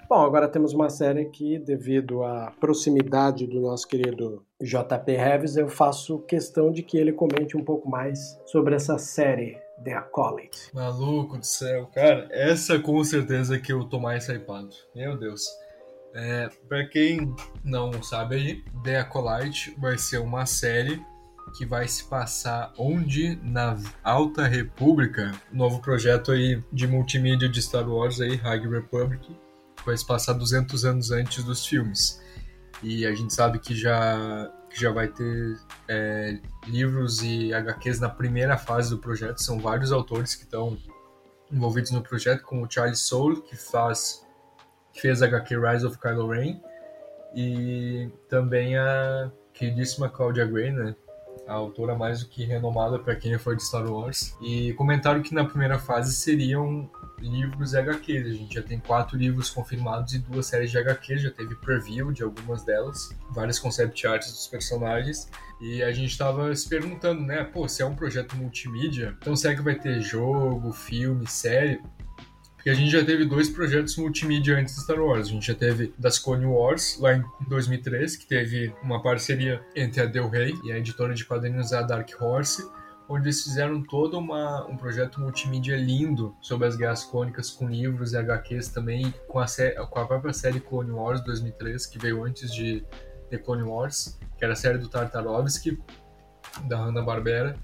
Bom, 0.10 0.22
agora 0.22 0.50
temos 0.50 0.74
uma 0.74 0.90
série 0.90 1.26
que, 1.26 1.58
devido 1.60 2.24
à 2.24 2.52
proximidade 2.60 3.48
do 3.48 3.62
nosso 3.62 3.88
querido 3.88 4.44
JP 4.62 5.12
Reves, 5.14 5.56
eu 5.56 5.70
faço 5.70 6.20
questão 6.20 6.72
de 6.74 6.84
que 6.84 6.98
ele 6.98 7.14
comente 7.14 7.56
um 7.56 7.64
pouco 7.64 7.90
mais 7.90 8.38
sobre 8.46 8.76
essa 8.76 8.98
série 8.98 9.64
The 9.84 9.94
Acolyte. 9.94 10.74
Maluco 10.74 11.38
do 11.38 11.46
céu, 11.46 11.88
cara, 11.94 12.28
essa 12.32 12.80
com 12.80 13.04
certeza 13.04 13.60
que 13.60 13.74
eu 13.74 13.84
tô 13.86 14.00
mais 14.00 14.28
hypado. 14.28 14.70
Meu 14.96 15.18
Deus. 15.18 15.44
É, 16.14 16.50
pra 16.70 16.88
quem 16.88 17.36
não 17.64 18.02
sabe 18.02 18.36
aí, 18.36 18.64
The 18.84 19.00
Acolyte 19.00 19.76
vai 19.78 19.98
ser 19.98 20.20
uma 20.20 20.46
série 20.46 21.04
que 21.58 21.66
vai 21.66 21.88
se 21.88 22.06
passar 22.06 22.74
onde? 22.78 23.36
Na 23.44 23.78
Alta 24.04 24.48
República, 24.48 25.32
novo 25.52 25.82
projeto 25.82 26.32
aí 26.32 26.62
de 26.72 26.88
multimídia 26.88 27.48
de 27.48 27.62
Star 27.62 27.88
Wars 27.88 28.20
aí, 28.20 28.36
High 28.36 28.68
Republic, 28.68 29.36
vai 29.86 29.96
se 29.96 30.06
passar 30.06 30.34
200 30.34 30.86
anos 30.86 31.12
antes 31.12 31.44
dos 31.44 31.66
filmes. 31.66 32.22
E 32.82 33.06
a 33.06 33.14
gente 33.14 33.34
sabe 33.34 33.60
que 33.60 33.76
já 33.76 34.52
que 34.76 34.82
já 34.82 34.92
vai 34.92 35.08
ter 35.08 35.58
é, 35.88 36.38
livros 36.68 37.24
e 37.24 37.54
HQs 37.54 38.02
na 38.02 38.10
primeira 38.10 38.58
fase 38.58 38.90
do 38.90 38.98
projeto. 38.98 39.42
São 39.42 39.58
vários 39.58 39.90
autores 39.90 40.36
que 40.36 40.44
estão 40.44 40.78
envolvidos 41.50 41.92
no 41.92 42.02
projeto, 42.02 42.44
como 42.44 42.66
o 42.66 42.70
Charlie 42.70 42.98
Soule, 42.98 43.42
que 43.42 43.56
faz 43.56 44.22
que 44.92 45.00
fez 45.00 45.22
a 45.22 45.28
HQ 45.28 45.58
Rise 45.58 45.86
of 45.86 45.98
Kylo 45.98 46.28
Ren, 46.30 46.60
e 47.34 48.10
também 48.30 48.78
a 48.78 49.32
queridíssima 49.54 50.10
Claudia 50.10 50.46
Gray, 50.46 50.72
né? 50.72 50.96
a 51.48 51.54
autora 51.54 51.96
mais 51.96 52.22
do 52.22 52.30
que 52.30 52.44
renomada 52.44 53.00
para 53.00 53.16
quem 53.16 53.34
é 53.34 53.38
fã 53.38 53.56
de 53.56 53.64
Star 53.64 53.86
Wars. 53.90 54.36
E 54.42 54.74
comentaram 54.74 55.22
que 55.22 55.34
na 55.34 55.46
primeira 55.46 55.78
fase 55.78 56.14
seriam 56.14 56.90
livros 57.26 57.74
e 57.74 57.78
HQs. 57.78 58.28
A 58.28 58.34
gente 58.34 58.56
já 58.56 58.62
tem 58.62 58.80
quatro 58.80 59.18
livros 59.18 59.50
confirmados 59.50 60.14
e 60.14 60.20
duas 60.20 60.46
séries 60.46 60.72
de 60.72 60.78
HQs, 60.78 61.22
já 61.22 61.32
teve 61.32 61.56
preview 61.56 62.12
de 62.12 62.24
algumas 62.24 62.64
delas, 62.64 63.10
várias 63.32 63.60
concept 63.60 64.08
arts 64.08 64.32
dos 64.32 64.48
personagens. 64.48 65.30
E 65.62 65.82
a 65.84 65.92
gente 65.92 66.12
estava 66.12 66.54
se 66.56 66.68
perguntando, 66.68 67.22
né? 67.22 67.44
Pô, 67.44 67.68
se 67.68 67.82
é 67.82 67.86
um 67.86 67.96
projeto 67.96 68.36
multimídia, 68.36 69.16
então 69.22 69.36
será 69.36 69.56
que 69.56 69.62
vai 69.62 69.76
ter 69.76 70.02
jogo, 70.02 70.72
filme, 70.72 71.26
série? 71.28 71.82
Porque 72.56 72.70
a 72.70 72.74
gente 72.74 72.92
já 72.92 73.06
teve 73.06 73.26
dois 73.26 73.48
projetos 73.48 73.96
multimídia 73.96 74.58
antes 74.58 74.76
de 74.76 74.82
Star 74.82 75.00
Wars. 75.00 75.28
A 75.28 75.32
gente 75.32 75.46
já 75.46 75.54
teve 75.54 75.94
das 76.00 76.18
Clone 76.18 76.48
Wars, 76.48 76.98
lá 77.00 77.14
em 77.14 77.24
2003, 77.48 78.18
que 78.18 78.26
teve 78.26 78.74
uma 78.82 79.02
parceria 79.04 79.64
entre 79.76 80.02
a 80.02 80.06
Del 80.06 80.28
Rey 80.28 80.54
e 80.64 80.72
a 80.72 80.78
editora 80.80 81.14
de 81.14 81.24
quadrinhos 81.24 81.72
a 81.74 81.84
Dark 81.84 82.10
Horse 82.20 82.68
onde 83.08 83.26
eles 83.26 83.44
fizeram 83.44 83.84
todo 83.84 84.18
uma, 84.18 84.66
um 84.66 84.76
projeto 84.76 85.20
multimídia 85.20 85.78
lindo 85.78 86.36
sobre 86.42 86.68
as 86.68 86.76
guerras 86.76 87.04
clônicas 87.04 87.52
com 87.52 87.70
livros 87.70 88.14
e 88.14 88.18
HQs 88.18 88.70
também, 88.70 89.14
com 89.28 89.40
a, 89.40 89.46
com 89.90 90.00
a 90.00 90.06
própria 90.06 90.34
série 90.34 90.60
Clone 90.60 90.92
Wars 90.92 91.22
2003, 91.22 91.86
que 91.86 92.00
veio 92.00 92.24
antes 92.24 92.54
de 92.54 92.86
The 93.30 93.38
Clone 93.38 93.64
Wars, 93.64 94.20
que 94.38 94.44
era 94.44 94.54
a 94.54 94.56
série 94.56 94.78
do 94.78 94.90
Tartarovsky, 94.90 95.80
da 96.68 96.78
Hanna-Barbera, 96.78 97.56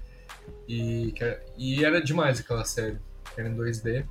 e, 0.68 1.14
era, 1.20 1.42
e 1.56 1.84
era 1.84 2.02
demais 2.02 2.40
aquela 2.40 2.64
série, 2.64 2.98
era 3.36 3.48
em 3.48 3.56
2D. 3.56 4.06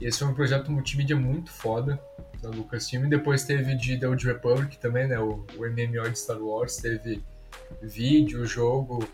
E 0.00 0.06
esse 0.06 0.18
foi 0.18 0.28
um 0.28 0.34
projeto 0.34 0.70
multimídia 0.70 1.16
muito 1.16 1.50
foda 1.50 2.00
da 2.40 2.48
Lucasfilm. 2.48 3.04
E 3.04 3.08
depois 3.08 3.44
teve 3.44 3.74
de 3.74 3.98
The 3.98 4.08
Old 4.08 4.26
Republic 4.26 4.78
também, 4.78 5.06
né, 5.06 5.18
o, 5.18 5.44
o 5.56 5.66
MMO 5.66 6.10
de 6.10 6.18
Star 6.18 6.40
Wars, 6.40 6.76
teve 6.76 7.22
vídeo, 7.82 8.44
jogo, 8.46 9.06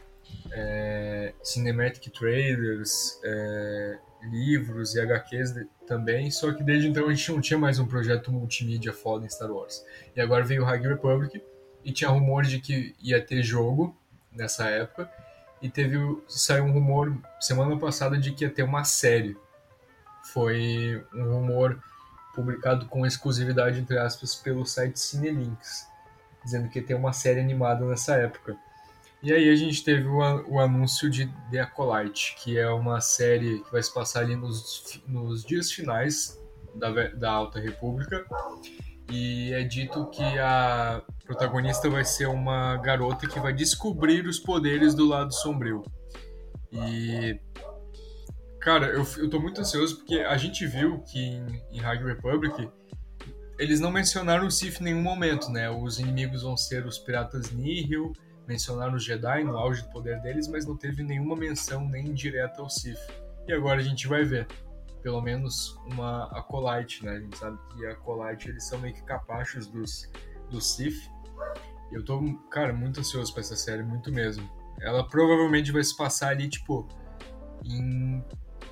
é, 0.52 1.32
cinematic 1.42 2.12
trailers, 2.12 3.20
é, 3.24 3.98
livros 4.22 4.94
e 4.94 5.00
HQs 5.00 5.52
de, 5.52 5.66
também, 5.86 6.30
só 6.30 6.52
que 6.52 6.62
desde 6.62 6.88
então 6.88 7.08
a 7.08 7.14
gente 7.14 7.30
não 7.30 7.40
tinha 7.40 7.58
mais 7.58 7.78
um 7.78 7.86
projeto 7.86 8.32
multimídia 8.32 8.92
foda 8.92 9.24
em 9.24 9.28
Star 9.28 9.50
Wars. 9.50 9.84
E 10.14 10.20
agora 10.20 10.44
veio 10.44 10.62
o 10.62 10.64
High 10.64 10.80
Republic 10.80 11.42
e 11.84 11.92
tinha 11.92 12.10
rumores 12.10 12.50
de 12.50 12.60
que 12.60 12.94
ia 13.00 13.24
ter 13.24 13.42
jogo 13.42 13.96
nessa 14.32 14.68
época 14.68 15.10
e 15.62 15.68
teve 15.70 15.96
saiu 16.28 16.64
um 16.64 16.72
rumor 16.72 17.16
semana 17.40 17.78
passada 17.78 18.18
de 18.18 18.32
que 18.32 18.44
ia 18.44 18.50
ter 18.50 18.62
uma 18.62 18.84
série. 18.84 19.36
Foi 20.32 21.04
um 21.14 21.24
rumor 21.32 21.80
publicado 22.34 22.86
com 22.86 23.06
exclusividade 23.06 23.80
entre 23.80 23.96
aspas 23.98 24.34
pelo 24.34 24.66
site 24.66 24.98
Cinelinks, 24.98 25.86
dizendo 26.44 26.68
que 26.68 26.80
ia 26.80 26.84
ter 26.84 26.94
uma 26.94 27.12
série 27.12 27.40
animada 27.40 27.84
nessa 27.84 28.16
época. 28.16 28.56
E 29.26 29.32
aí 29.32 29.50
a 29.50 29.56
gente 29.56 29.82
teve 29.82 30.06
o, 30.06 30.18
o, 30.48 30.60
anúncio 30.60 31.10
de 31.10 31.26
The 31.50 31.58
Acolyte, 31.58 32.36
que 32.38 32.56
é 32.56 32.70
uma 32.70 33.00
série 33.00 33.58
que 33.58 33.72
vai 33.72 33.82
se 33.82 33.92
passar 33.92 34.20
ali 34.20 34.36
nos, 34.36 35.02
nos 35.04 35.44
dias 35.44 35.72
finais 35.72 36.40
da, 36.76 36.92
da 37.08 37.32
Alta 37.32 37.58
República. 37.58 38.24
E 39.10 39.52
é 39.52 39.64
dito 39.64 40.08
que 40.10 40.22
a 40.22 41.02
protagonista 41.24 41.90
vai 41.90 42.04
ser 42.04 42.28
uma 42.28 42.76
garota 42.76 43.26
que 43.26 43.40
vai 43.40 43.52
descobrir 43.52 44.24
os 44.28 44.38
poderes 44.38 44.94
do 44.94 45.08
lado 45.08 45.34
sombrio. 45.34 45.82
E. 46.70 47.40
Cara, 48.60 48.86
eu, 48.86 49.04
eu 49.16 49.28
tô 49.28 49.40
muito 49.40 49.60
ansioso 49.60 49.96
porque 49.96 50.20
a 50.20 50.36
gente 50.36 50.64
viu 50.68 51.00
que 51.00 51.18
em, 51.18 51.62
em 51.72 51.80
High 51.80 52.04
Republic 52.04 52.70
eles 53.58 53.80
não 53.80 53.90
mencionaram 53.90 54.46
o 54.46 54.52
Sith 54.52 54.80
em 54.80 54.84
nenhum 54.84 55.02
momento, 55.02 55.50
né? 55.50 55.68
Os 55.68 55.98
inimigos 55.98 56.42
vão 56.42 56.56
ser 56.56 56.86
os 56.86 56.96
piratas 56.96 57.50
Nihil 57.50 58.12
mencionaram 58.46 58.94
os 58.94 59.04
Jedi 59.04 59.44
no 59.44 59.56
auge 59.56 59.82
do 59.82 59.90
poder 59.90 60.20
deles, 60.20 60.48
mas 60.48 60.66
não 60.66 60.76
teve 60.76 61.02
nenhuma 61.02 61.36
menção 61.36 61.86
nem 61.88 62.14
direta 62.14 62.62
ao 62.62 62.70
Sith. 62.70 62.98
E 63.46 63.52
agora 63.52 63.80
a 63.80 63.82
gente 63.82 64.06
vai 64.06 64.24
ver, 64.24 64.46
pelo 65.02 65.20
menos 65.20 65.78
uma 65.86 66.24
Acolyte, 66.36 67.04
né? 67.04 67.12
A 67.12 67.20
gente 67.20 67.36
sabe 67.36 67.58
que 67.68 67.86
a 67.86 67.92
Acolyte 67.92 68.48
eles 68.48 68.64
são 68.64 68.78
meio 68.78 68.94
que 68.94 69.02
capachos 69.02 69.66
dos, 69.66 70.10
dos 70.50 70.74
Sith. 70.74 71.10
Eu 71.92 72.04
tô, 72.04 72.20
cara, 72.50 72.72
muito 72.72 73.00
ansioso 73.00 73.32
pra 73.32 73.40
essa 73.40 73.56
série, 73.56 73.82
muito 73.82 74.10
mesmo. 74.12 74.48
Ela 74.80 75.06
provavelmente 75.08 75.72
vai 75.72 75.82
se 75.82 75.96
passar 75.96 76.30
ali, 76.30 76.48
tipo, 76.48 76.86
em 77.64 78.22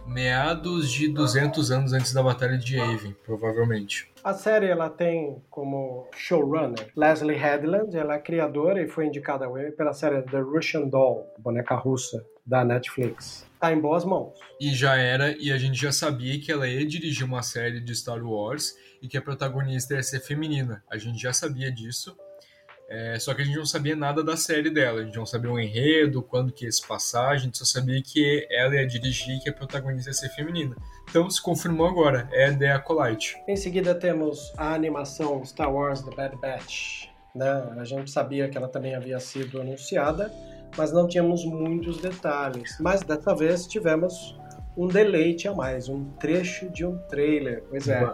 meados 0.06 0.90
de 0.90 1.08
200 1.08 1.70
anos 1.70 1.92
antes 1.92 2.12
da 2.12 2.22
Batalha 2.22 2.56
de 2.56 2.76
Yavin, 2.76 3.14
provavelmente. 3.24 4.10
A 4.22 4.32
série 4.32 4.66
ela 4.66 4.88
tem 4.88 5.42
como 5.50 6.08
showrunner 6.16 6.90
Leslie 6.96 7.36
Headland, 7.36 7.96
ela 7.96 8.14
é 8.14 8.18
criadora 8.18 8.82
e 8.82 8.88
foi 8.88 9.06
indicada 9.06 9.46
pela 9.76 9.92
série 9.92 10.22
The 10.22 10.40
Russian 10.40 10.88
Doll, 10.88 11.26
boneca 11.38 11.74
russa 11.74 12.24
da 12.46 12.64
Netflix. 12.64 13.46
Tá 13.58 13.72
em 13.72 13.80
boas 13.80 14.04
mãos. 14.04 14.34
E 14.60 14.74
já 14.74 14.96
era, 14.96 15.34
e 15.38 15.50
a 15.50 15.58
gente 15.58 15.80
já 15.80 15.92
sabia 15.92 16.38
que 16.40 16.52
ela 16.52 16.68
ia 16.68 16.86
dirigir 16.86 17.24
uma 17.24 17.42
série 17.42 17.80
de 17.80 17.94
Star 17.94 18.22
Wars 18.22 18.74
e 19.00 19.08
que 19.08 19.16
a 19.16 19.22
protagonista 19.22 19.94
ia 19.94 20.02
ser 20.02 20.20
feminina. 20.20 20.82
A 20.90 20.98
gente 20.98 21.20
já 21.20 21.32
sabia 21.32 21.70
disso. 21.70 22.16
É, 22.88 23.18
só 23.18 23.32
que 23.32 23.42
a 23.42 23.44
gente 23.44 23.56
não 23.56 23.64
sabia 23.64 23.96
nada 23.96 24.22
da 24.22 24.36
série 24.36 24.70
dela, 24.70 25.00
a 25.00 25.04
gente 25.04 25.16
não 25.16 25.24
sabia 25.24 25.50
o 25.50 25.58
enredo, 25.58 26.22
quando 26.22 26.52
que 26.52 26.66
ia 26.66 26.72
se 26.72 26.86
passar, 26.86 27.30
a 27.30 27.36
gente 27.36 27.56
só 27.56 27.64
sabia 27.64 28.00
que 28.02 28.46
ela 28.50 28.74
ia 28.74 28.86
dirigir 28.86 29.36
e 29.36 29.40
que 29.40 29.48
a 29.48 29.52
protagonista 29.52 30.10
ia 30.10 30.14
ser 30.14 30.28
feminina. 30.30 30.76
Então 31.08 31.28
se 31.30 31.40
confirmou 31.40 31.86
agora, 31.86 32.28
é 32.32 32.52
The 32.52 32.72
Acolyte. 32.72 33.36
Em 33.48 33.56
seguida 33.56 33.94
temos 33.94 34.52
a 34.56 34.74
animação 34.74 35.44
Star 35.44 35.72
Wars 35.72 36.02
The 36.02 36.14
Bad 36.14 36.36
Batch. 36.36 37.08
Né? 37.34 37.50
A 37.78 37.84
gente 37.84 38.10
sabia 38.10 38.48
que 38.48 38.56
ela 38.56 38.68
também 38.68 38.94
havia 38.94 39.18
sido 39.18 39.60
anunciada, 39.60 40.30
mas 40.76 40.92
não 40.92 41.08
tínhamos 41.08 41.44
muitos 41.44 42.00
detalhes. 42.00 42.76
Mas 42.80 43.02
dessa 43.02 43.34
vez 43.34 43.66
tivemos 43.66 44.36
um 44.76 44.88
deleite 44.88 45.48
a 45.48 45.54
mais, 45.54 45.88
um 45.88 46.04
trecho 46.18 46.68
de 46.70 46.84
um 46.84 46.98
trailer. 47.08 47.64
Pois 47.70 47.88
é. 47.88 48.12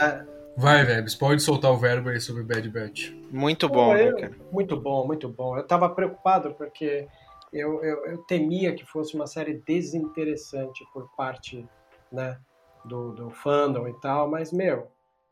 Ah, 0.00 0.24
Vai, 0.56 0.84
Vebs, 0.84 1.14
pode 1.14 1.42
soltar 1.42 1.72
o 1.72 1.78
verbo 1.78 2.10
aí 2.10 2.20
sobre 2.20 2.42
Bad 2.42 2.68
Batch. 2.68 3.10
Muito 3.30 3.68
bom, 3.68 3.96
eu, 3.96 4.16
cara. 4.16 4.36
Muito 4.50 4.78
bom, 4.78 5.06
muito 5.06 5.28
bom. 5.28 5.56
Eu 5.56 5.66
tava 5.66 5.88
preocupado 5.88 6.54
porque 6.54 7.08
eu, 7.52 7.82
eu, 7.82 8.06
eu, 8.06 8.18
temia 8.24 8.74
que 8.74 8.84
fosse 8.84 9.14
uma 9.14 9.26
série 9.26 9.62
desinteressante 9.66 10.84
por 10.92 11.08
parte 11.16 11.66
né, 12.10 12.38
do, 12.84 13.12
do 13.12 13.30
fandom 13.30 13.88
e 13.88 13.98
tal, 14.00 14.30
mas, 14.30 14.52
meu, 14.52 14.88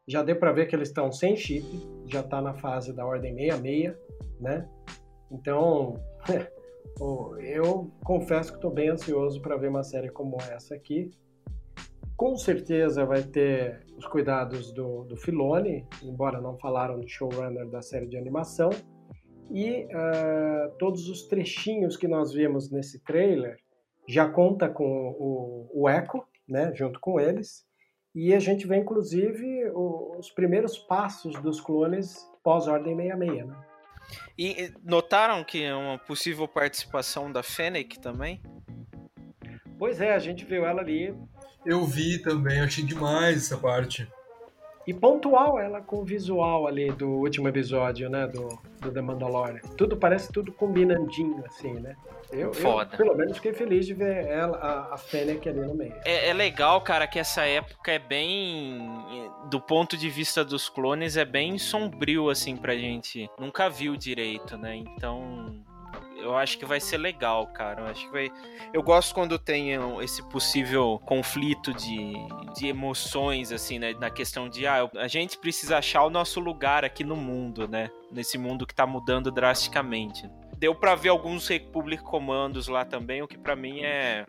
já 0.06 0.22
deu 0.22 0.36
para 0.36 0.52
ver 0.52 0.66
que 0.66 0.74
eles 0.74 0.88
estão 0.88 1.12
sem 1.12 1.36
chip, 1.36 1.66
já 2.06 2.22
tá 2.22 2.40
na 2.40 2.54
fase 2.54 2.92
da 2.92 3.04
ordem 3.04 3.34
66, 3.34 3.94
né? 4.40 4.68
Então, 5.30 5.94
eu 7.40 7.90
confesso 8.04 8.50
que 8.50 8.56
estou 8.56 8.70
bem 8.70 8.88
ansioso 8.88 9.40
para 9.40 9.56
ver 9.56 9.68
uma 9.68 9.84
série 9.84 10.08
como 10.08 10.38
essa 10.50 10.74
aqui. 10.74 11.10
Com 12.16 12.36
certeza 12.36 13.04
vai 13.04 13.22
ter 13.22 13.80
os 14.00 14.06
cuidados 14.06 14.72
do, 14.72 15.04
do 15.04 15.16
Filone, 15.16 15.86
embora 16.02 16.40
não 16.40 16.56
falaram 16.56 16.98
do 16.98 17.06
showrunner 17.06 17.68
da 17.68 17.82
série 17.82 18.06
de 18.06 18.16
animação. 18.16 18.70
E 19.50 19.84
uh, 19.84 20.70
todos 20.78 21.08
os 21.08 21.26
trechinhos 21.26 21.96
que 21.96 22.08
nós 22.08 22.32
vimos 22.32 22.70
nesse 22.70 23.04
trailer 23.04 23.58
já 24.08 24.26
conta 24.28 24.68
com 24.70 25.14
o, 25.18 25.70
o 25.74 25.88
Echo, 25.88 26.24
né, 26.48 26.72
junto 26.74 26.98
com 26.98 27.20
eles. 27.20 27.66
E 28.14 28.34
a 28.34 28.40
gente 28.40 28.66
vê, 28.66 28.76
inclusive, 28.78 29.70
os 29.70 30.30
primeiros 30.30 30.78
passos 30.78 31.40
dos 31.42 31.60
clones 31.60 32.18
pós-Ordem 32.42 32.96
66, 32.96 33.46
né? 33.46 33.56
E 34.36 34.72
notaram 34.82 35.44
que 35.44 35.62
é 35.62 35.74
uma 35.74 35.98
possível 35.98 36.48
participação 36.48 37.30
da 37.30 37.42
Fennec 37.42 38.00
também? 38.00 38.40
Pois 39.78 40.00
é, 40.00 40.14
a 40.14 40.18
gente 40.18 40.44
viu 40.44 40.64
ela 40.64 40.80
ali. 40.80 41.14
Eu 41.64 41.84
vi 41.84 42.18
também, 42.18 42.60
achei 42.60 42.84
demais 42.84 43.36
essa 43.36 43.56
parte. 43.56 44.08
E 44.86 44.94
pontual 44.94 45.58
ela 45.58 45.80
com 45.80 45.98
o 45.98 46.04
visual 46.04 46.66
ali 46.66 46.90
do 46.90 47.08
último 47.08 47.48
episódio, 47.48 48.08
né? 48.08 48.26
Do, 48.26 48.58
do 48.80 48.90
The 48.90 49.00
Mandalorian. 49.00 49.60
Tudo 49.76 49.96
parece 49.96 50.32
tudo 50.32 50.52
combinandinho, 50.52 51.44
assim, 51.46 51.74
né? 51.74 51.94
Eu, 52.32 52.52
Foda. 52.54 52.94
Eu, 52.94 52.96
pelo 52.96 53.16
menos 53.16 53.36
fiquei 53.36 53.52
feliz 53.52 53.86
de 53.86 53.92
ver 53.92 54.26
ela, 54.26 54.56
a, 54.56 54.94
a 54.94 54.96
Fennec 54.96 55.46
ali 55.48 55.60
no 55.60 55.74
meio. 55.74 55.94
É, 56.04 56.30
é, 56.30 56.32
legal, 56.32 56.80
cara, 56.80 57.06
que 57.06 57.18
essa 57.18 57.42
época 57.42 57.92
é 57.92 57.98
bem. 57.98 58.80
Do 59.50 59.60
ponto 59.60 59.96
de 59.96 60.08
vista 60.08 60.44
dos 60.44 60.68
clones, 60.68 61.16
é 61.16 61.24
bem 61.24 61.58
sombrio, 61.58 62.30
assim, 62.30 62.56
pra 62.56 62.74
gente. 62.74 63.28
Nunca 63.38 63.68
viu 63.68 63.96
direito, 63.96 64.56
né? 64.56 64.76
Então 64.76 65.62
eu 66.20 66.36
acho 66.36 66.58
que 66.58 66.64
vai 66.64 66.80
ser 66.80 66.98
legal, 66.98 67.46
cara. 67.48 67.82
Eu 67.82 67.86
acho 67.86 68.06
que 68.06 68.12
vai. 68.12 68.32
Eu 68.72 68.82
gosto 68.82 69.14
quando 69.14 69.38
tem 69.38 69.70
esse 70.02 70.22
possível 70.28 71.00
conflito 71.04 71.72
de, 71.74 72.12
de 72.54 72.68
emoções, 72.68 73.52
assim, 73.52 73.78
né? 73.78 73.94
Na 73.98 74.10
questão 74.10 74.48
de, 74.48 74.66
ah, 74.66 74.88
a 74.96 75.08
gente 75.08 75.38
precisa 75.38 75.78
achar 75.78 76.04
o 76.04 76.10
nosso 76.10 76.40
lugar 76.40 76.84
aqui 76.84 77.04
no 77.04 77.16
mundo, 77.16 77.66
né? 77.66 77.90
Nesse 78.12 78.38
mundo 78.38 78.66
que 78.66 78.74
tá 78.74 78.86
mudando 78.86 79.30
drasticamente. 79.30 80.28
Deu 80.56 80.74
para 80.74 80.94
ver 80.94 81.08
alguns 81.08 81.48
Republic 81.48 82.02
Comandos 82.02 82.68
lá 82.68 82.84
também, 82.84 83.22
o 83.22 83.28
que 83.28 83.38
para 83.38 83.56
mim 83.56 83.80
é, 83.82 84.24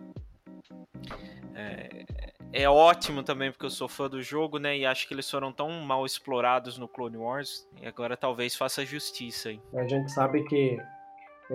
é. 1.53 2.05
É 2.53 2.69
ótimo 2.69 3.23
também, 3.23 3.49
porque 3.49 3.65
eu 3.65 3.69
sou 3.69 3.87
fã 3.87 4.09
do 4.09 4.21
jogo, 4.21 4.59
né? 4.59 4.77
E 4.77 4.85
acho 4.85 5.07
que 5.07 5.13
eles 5.13 5.29
foram 5.29 5.53
tão 5.53 5.69
mal 5.69 6.05
explorados 6.05 6.77
no 6.77 6.85
Clone 6.85 7.15
Wars. 7.15 7.65
E 7.81 7.87
agora 7.87 8.17
talvez 8.17 8.55
faça 8.55 8.85
justiça 8.85 9.49
aí. 9.49 9.61
A 9.73 9.87
gente 9.87 10.11
sabe 10.11 10.43
que 10.43 10.77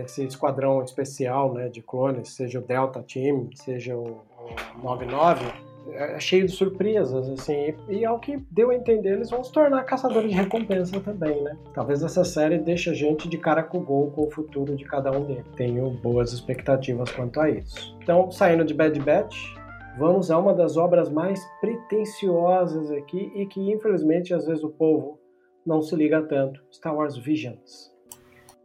esse 0.01 0.25
esquadrão 0.25 0.83
especial 0.83 1.53
né, 1.55 1.69
de 1.69 1.83
clones, 1.83 2.31
seja 2.31 2.59
o 2.59 2.63
Delta 2.63 3.03
Team, 3.03 3.49
seja 3.55 3.97
o, 3.97 4.23
o 4.77 4.83
99, 4.83 5.45
é, 5.89 6.17
é 6.17 6.21
cheio 6.21 6.47
de 6.47 6.53
surpresas, 6.53 7.29
assim, 7.29 7.75
e, 7.89 7.99
e 7.99 8.05
ao 8.05 8.19
que 8.19 8.37
deu 8.51 8.71
a 8.71 8.75
entender, 8.75 9.13
eles 9.13 9.31
vão 9.31 9.43
se 9.43 9.53
tornar 9.53 9.85
caçadores 9.85 10.31
de 10.31 10.37
recompensa 10.37 11.01
também, 11.01 11.43
né? 11.43 11.57
Talvez 11.73 12.03
essa 12.03 12.25
série 12.25 12.59
deixe 12.59 12.91
a 12.91 12.95
gente 12.95 13.29
de 13.29 13.39
cara 13.39 13.63
com 13.63 13.79
o 13.79 13.85
gol 13.85 14.11
com 14.11 14.27
o 14.27 14.31
futuro 14.31 14.77
de 14.77 14.85
cada 14.85 15.11
um 15.11 15.25
deles. 15.25 15.45
Tenho 15.57 15.89
boas 15.91 16.33
expectativas 16.33 17.11
quanto 17.13 17.41
a 17.41 17.49
isso. 17.49 17.97
Então, 18.03 18.31
saindo 18.31 18.65
de 18.65 18.75
Bad 18.75 18.99
Batch, 19.01 19.37
vamos 19.99 20.31
a 20.31 20.39
uma 20.39 20.53
das 20.53 20.77
obras 20.77 21.09
mais 21.09 21.41
pretensiosas 21.61 22.91
aqui 22.91 23.33
e 23.35 23.47
que, 23.47 23.61
infelizmente, 23.73 24.35
às 24.35 24.47
vezes 24.47 24.63
o 24.63 24.71
povo 24.71 25.19
não 25.65 25.81
se 25.81 25.97
liga 25.97 26.23
tanto, 26.23 26.63
Star 26.71 26.95
Wars 26.95 27.17
Visions 27.17 27.96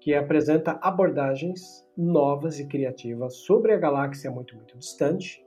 que 0.02 0.16
apresenta 0.16 0.80
abordagens 0.82 1.88
novas 1.96 2.60
e 2.60 2.68
criativas 2.68 3.36
sobre 3.36 3.72
a 3.72 3.78
galáxia 3.78 4.32
muito, 4.32 4.56
muito 4.56 4.76
distante. 4.76 5.46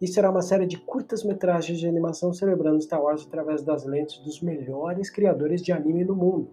E 0.00 0.08
será 0.08 0.28
uma 0.28 0.42
série 0.42 0.66
de 0.66 0.76
curtas-metragens 0.76 1.78
de 1.78 1.86
animação 1.86 2.32
celebrando 2.32 2.82
Star 2.82 3.00
Wars 3.00 3.24
através 3.24 3.62
das 3.62 3.86
lentes 3.86 4.18
dos 4.18 4.42
melhores 4.42 5.08
criadores 5.08 5.62
de 5.62 5.70
anime 5.70 6.04
no 6.04 6.16
mundo. 6.16 6.50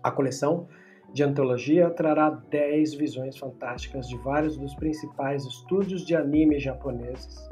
A 0.00 0.12
coleção 0.12 0.68
de 1.12 1.24
antologia 1.24 1.90
trará 1.90 2.30
10 2.30 2.94
visões 2.94 3.36
fantásticas 3.36 4.08
de 4.08 4.16
vários 4.18 4.56
dos 4.56 4.72
principais 4.76 5.44
estúdios 5.44 6.06
de 6.06 6.14
anime 6.14 6.60
japoneses, 6.60 7.48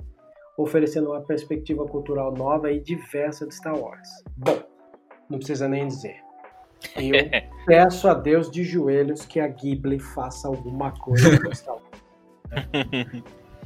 oferecendo 0.57 1.11
uma 1.11 1.23
perspectiva 1.23 1.85
cultural 1.85 2.33
nova 2.33 2.71
e 2.71 2.79
diversa 2.79 3.45
de 3.45 3.55
Star 3.57 3.77
Wars. 3.77 4.09
Bom, 4.37 4.63
não 5.29 5.39
precisa 5.39 5.67
nem 5.67 5.89
dizer. 5.89 6.15
Eu 6.97 7.15
peço 7.67 8.09
a 8.09 8.15
Deus 8.15 8.51
de 8.51 8.65
joelhos 8.65 9.25
que 9.25 9.41
a 9.41 9.49
Ghibli 9.49 9.99
faça 9.99 10.49
alguma 10.49 10.93
coisa 10.93 11.31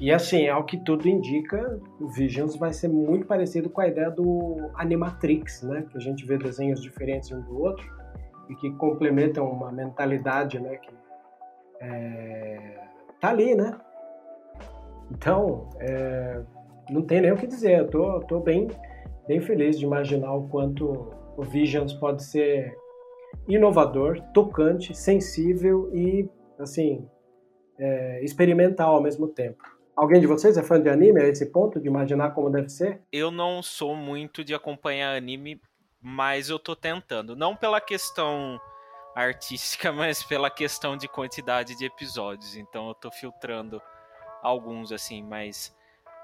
E 0.00 0.12
assim, 0.12 0.48
ao 0.48 0.64
que 0.64 0.76
tudo 0.76 1.08
indica, 1.08 1.80
o 2.00 2.06
Visions 2.06 2.54
vai 2.54 2.72
ser 2.72 2.88
muito 2.88 3.26
parecido 3.26 3.68
com 3.68 3.80
a 3.80 3.88
ideia 3.88 4.08
do 4.08 4.70
Animatrix, 4.74 5.62
né? 5.62 5.84
Que 5.90 5.96
a 5.96 6.00
gente 6.00 6.24
vê 6.24 6.38
desenhos 6.38 6.80
diferentes 6.80 7.32
um 7.32 7.40
do 7.40 7.60
outro 7.60 7.84
e 8.48 8.54
que 8.54 8.70
complementam 8.74 9.50
uma 9.50 9.72
mentalidade, 9.72 10.60
né? 10.60 10.76
Que 10.76 10.94
é, 11.80 12.78
tá 13.20 13.30
ali, 13.30 13.56
né? 13.56 13.76
Então, 15.10 15.68
é, 15.80 16.42
não 16.88 17.02
tem 17.02 17.20
nem 17.20 17.32
o 17.32 17.36
que 17.36 17.48
dizer. 17.48 17.80
Eu 17.80 17.88
tô, 17.88 18.20
tô 18.20 18.38
bem, 18.38 18.68
bem 19.26 19.40
feliz 19.40 19.80
de 19.80 19.84
imaginar 19.84 20.32
o 20.32 20.48
quanto 20.48 21.12
o 21.36 21.42
Visions 21.42 21.92
pode 21.92 22.22
ser 22.22 22.72
inovador, 23.48 24.20
tocante, 24.32 24.94
sensível 24.94 25.90
e, 25.94 26.28
assim, 26.58 27.08
é, 27.78 28.22
experimental 28.22 28.94
ao 28.94 29.02
mesmo 29.02 29.26
tempo. 29.28 29.62
Alguém 29.96 30.20
de 30.20 30.26
vocês 30.26 30.56
é 30.56 30.62
fã 30.62 30.80
de 30.80 30.88
anime 30.88 31.20
a 31.20 31.26
esse 31.26 31.46
ponto, 31.46 31.80
de 31.80 31.88
imaginar 31.88 32.30
como 32.30 32.50
deve 32.50 32.68
ser? 32.68 33.00
Eu 33.10 33.30
não 33.30 33.62
sou 33.62 33.96
muito 33.96 34.44
de 34.44 34.54
acompanhar 34.54 35.16
anime, 35.16 35.60
mas 36.00 36.48
eu 36.50 36.58
tô 36.58 36.76
tentando. 36.76 37.34
Não 37.34 37.56
pela 37.56 37.80
questão 37.80 38.60
artística, 39.14 39.90
mas 39.92 40.22
pela 40.22 40.50
questão 40.50 40.96
de 40.96 41.08
quantidade 41.08 41.76
de 41.76 41.84
episódios. 41.84 42.56
Então 42.56 42.88
eu 42.88 42.94
tô 42.94 43.10
filtrando 43.10 43.82
alguns, 44.40 44.92
assim, 44.92 45.22
mas 45.22 45.74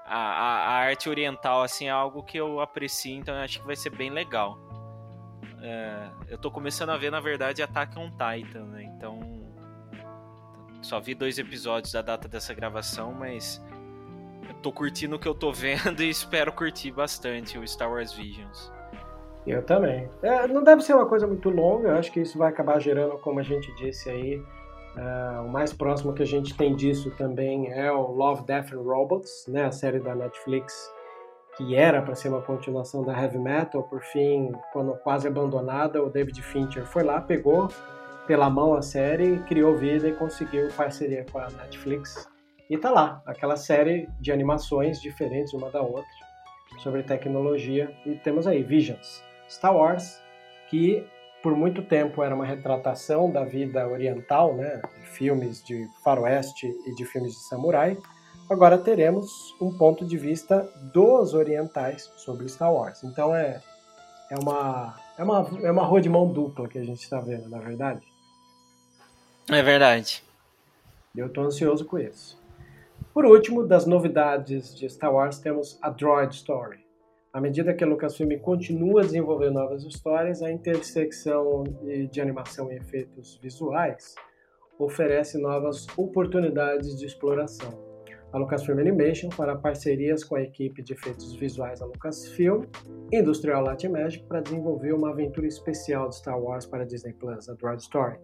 a, 0.05 0.17
a, 0.17 0.57
a 0.67 0.73
arte 0.75 1.09
oriental, 1.09 1.61
assim, 1.61 1.87
é 1.87 1.91
algo 1.91 2.23
que 2.23 2.37
eu 2.37 2.61
aprecio, 2.61 3.17
então 3.17 3.35
eu 3.35 3.41
acho 3.41 3.59
que 3.59 3.65
vai 3.65 3.75
ser 3.75 3.89
bem 3.89 4.09
legal. 4.09 4.57
É, 5.65 6.09
eu 6.29 6.37
tô 6.37 6.51
começando 6.51 6.91
a 6.91 6.97
ver, 6.97 7.09
na 7.09 7.19
verdade, 7.19 7.63
Attack 7.63 7.97
on 7.97 8.11
Titan, 8.11 8.65
né? 8.65 8.83
Então. 8.83 9.19
Só 10.79 10.99
vi 10.99 11.15
dois 11.15 11.39
episódios 11.39 11.91
da 11.91 12.03
data 12.03 12.27
dessa 12.27 12.53
gravação, 12.53 13.11
mas. 13.11 13.59
Eu 14.47 14.53
tô 14.61 14.71
curtindo 14.71 15.15
o 15.15 15.19
que 15.19 15.27
eu 15.27 15.33
tô 15.33 15.49
vendo 15.53 16.03
e 16.03 16.09
espero 16.09 16.53
curtir 16.53 16.91
bastante 16.91 17.57
o 17.57 17.67
Star 17.67 17.91
Wars 17.91 18.13
Visions. 18.13 18.71
Eu 19.47 19.63
também. 19.63 20.07
É, 20.21 20.47
não 20.47 20.63
deve 20.63 20.83
ser 20.83 20.93
uma 20.93 21.07
coisa 21.07 21.25
muito 21.25 21.49
longa, 21.49 21.89
eu 21.89 21.97
acho 21.97 22.11
que 22.11 22.19
isso 22.19 22.37
vai 22.37 22.49
acabar 22.49 22.79
gerando, 22.79 23.17
como 23.17 23.39
a 23.39 23.43
gente 23.43 23.73
disse 23.75 24.07
aí, 24.09 24.37
uh, 24.37 25.45
o 25.45 25.49
mais 25.49 25.73
próximo 25.73 26.13
que 26.13 26.21
a 26.21 26.27
gente 26.27 26.55
tem 26.55 26.75
disso 26.75 27.11
também 27.11 27.71
é 27.71 27.91
o 27.91 28.11
Love, 28.11 28.43
Death 28.43 28.73
and 28.73 28.81
Robots, 28.81 29.45
né, 29.47 29.65
a 29.65 29.71
série 29.71 29.99
da 29.99 30.15
Netflix 30.15 30.91
que 31.57 31.75
era 31.75 32.01
para 32.01 32.15
ser 32.15 32.29
uma 32.29 32.41
continuação 32.41 33.03
da 33.03 33.13
Heavy 33.13 33.39
Metal, 33.39 33.81
por 33.83 34.01
fim, 34.01 34.51
quando 34.73 34.95
quase 34.97 35.27
abandonada, 35.27 36.03
o 36.03 36.09
David 36.09 36.41
Fincher 36.41 36.85
foi 36.85 37.03
lá, 37.03 37.21
pegou 37.21 37.69
pela 38.27 38.49
mão 38.49 38.73
a 38.73 38.81
série, 38.81 39.39
criou 39.47 39.75
vida 39.75 40.07
e 40.07 40.13
conseguiu 40.13 40.69
parceria 40.75 41.25
com 41.31 41.39
a 41.39 41.47
Netflix. 41.49 42.27
E 42.69 42.77
tá 42.77 42.89
lá, 42.89 43.21
aquela 43.25 43.55
série 43.55 44.09
de 44.19 44.31
animações 44.31 44.99
diferentes 44.99 45.53
uma 45.53 45.69
da 45.69 45.81
outra, 45.81 46.05
sobre 46.79 47.03
tecnologia. 47.03 47.95
E 48.05 48.15
temos 48.15 48.47
aí 48.47 48.63
Visions, 48.63 49.23
Star 49.47 49.75
Wars, 49.75 50.19
que 50.69 51.05
por 51.43 51.55
muito 51.55 51.83
tempo 51.83 52.23
era 52.23 52.33
uma 52.33 52.45
retratação 52.45 53.31
da 53.31 53.45
vida 53.45 53.87
oriental, 53.87 54.55
né, 54.55 54.81
de 54.99 55.05
filmes 55.05 55.63
de 55.63 55.87
faroeste 56.03 56.67
e 56.87 56.95
de 56.95 57.05
filmes 57.05 57.33
de 57.33 57.47
samurai, 57.47 57.95
agora 58.49 58.77
teremos 58.77 59.55
um 59.59 59.75
ponto 59.75 60.05
de 60.05 60.17
vista 60.17 60.69
dos 60.93 61.33
orientais 61.33 62.11
sobre 62.15 62.47
Star 62.47 62.73
Wars. 62.73 63.03
Então 63.03 63.35
é, 63.35 63.61
é, 64.29 64.37
uma, 64.37 64.95
é, 65.17 65.23
uma, 65.23 65.49
é 65.63 65.71
uma 65.71 65.83
rua 65.83 66.01
de 66.01 66.09
mão 66.09 66.31
dupla 66.31 66.67
que 66.67 66.77
a 66.77 66.83
gente 66.83 67.01
está 67.01 67.19
vendo, 67.19 67.49
na 67.49 67.57
é 67.57 67.61
verdade? 67.61 68.01
É 69.49 69.61
verdade. 69.61 70.23
Eu 71.15 71.27
estou 71.27 71.43
ansioso 71.43 71.85
com 71.85 71.97
isso. 71.97 72.37
Por 73.13 73.25
último, 73.25 73.65
das 73.65 73.85
novidades 73.85 74.75
de 74.75 74.89
Star 74.89 75.13
Wars, 75.13 75.39
temos 75.39 75.77
a 75.81 75.89
Droid 75.89 76.35
Story. 76.35 76.83
À 77.31 77.39
medida 77.39 77.73
que 77.73 77.83
a 77.83 77.87
Lucasfilm 77.87 78.37
continua 78.39 79.01
a 79.01 79.05
desenvolver 79.05 79.51
novas 79.51 79.83
histórias, 79.83 80.41
a 80.41 80.51
intersecção 80.51 81.63
de 82.09 82.21
animação 82.21 82.71
e 82.71 82.75
efeitos 82.75 83.37
visuais 83.41 84.15
oferece 84.79 85.37
novas 85.37 85.85
oportunidades 85.97 86.97
de 86.97 87.05
exploração. 87.05 87.84
A 88.35 88.37
Lucasfilm 88.37 88.77
Animation 88.79 89.31
fará 89.31 89.55
parcerias 89.55 90.21
com 90.21 90.35
a 90.35 90.41
equipe 90.41 90.83
de 90.83 90.91
efeitos 90.91 91.33
visuais 91.37 91.79
da 91.79 91.85
Lucasfilm 91.85 92.65
Industrial 93.09 93.63
Light 93.63 93.87
Magic 93.87 94.25
para 94.25 94.41
desenvolver 94.41 94.93
uma 94.93 95.11
aventura 95.11 95.47
especial 95.47 96.09
de 96.09 96.17
Star 96.17 96.37
Wars 96.37 96.65
para 96.65 96.85
Disney 96.85 97.13
Plus, 97.13 97.47
a 97.47 97.53
Droid 97.53 97.81
Story. 97.81 98.17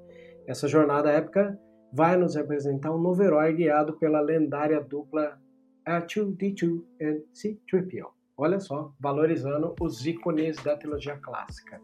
Essa 0.46 0.68
jornada 0.68 1.10
épica 1.10 1.58
vai 1.94 2.18
nos 2.18 2.36
representar 2.36 2.94
um 2.94 2.98
novo 2.98 3.24
herói 3.24 3.54
guiado 3.54 3.94
pela 4.00 4.20
lendária 4.20 4.82
dupla 4.82 5.40
R2-D2 5.88 6.84
e 7.00 7.24
C-3PO. 7.32 8.10
Olha 8.36 8.60
só, 8.60 8.92
valorizando 9.00 9.74
os 9.80 10.06
ícones 10.06 10.58
da 10.58 10.76
trilogia 10.76 11.16
clássica. 11.16 11.80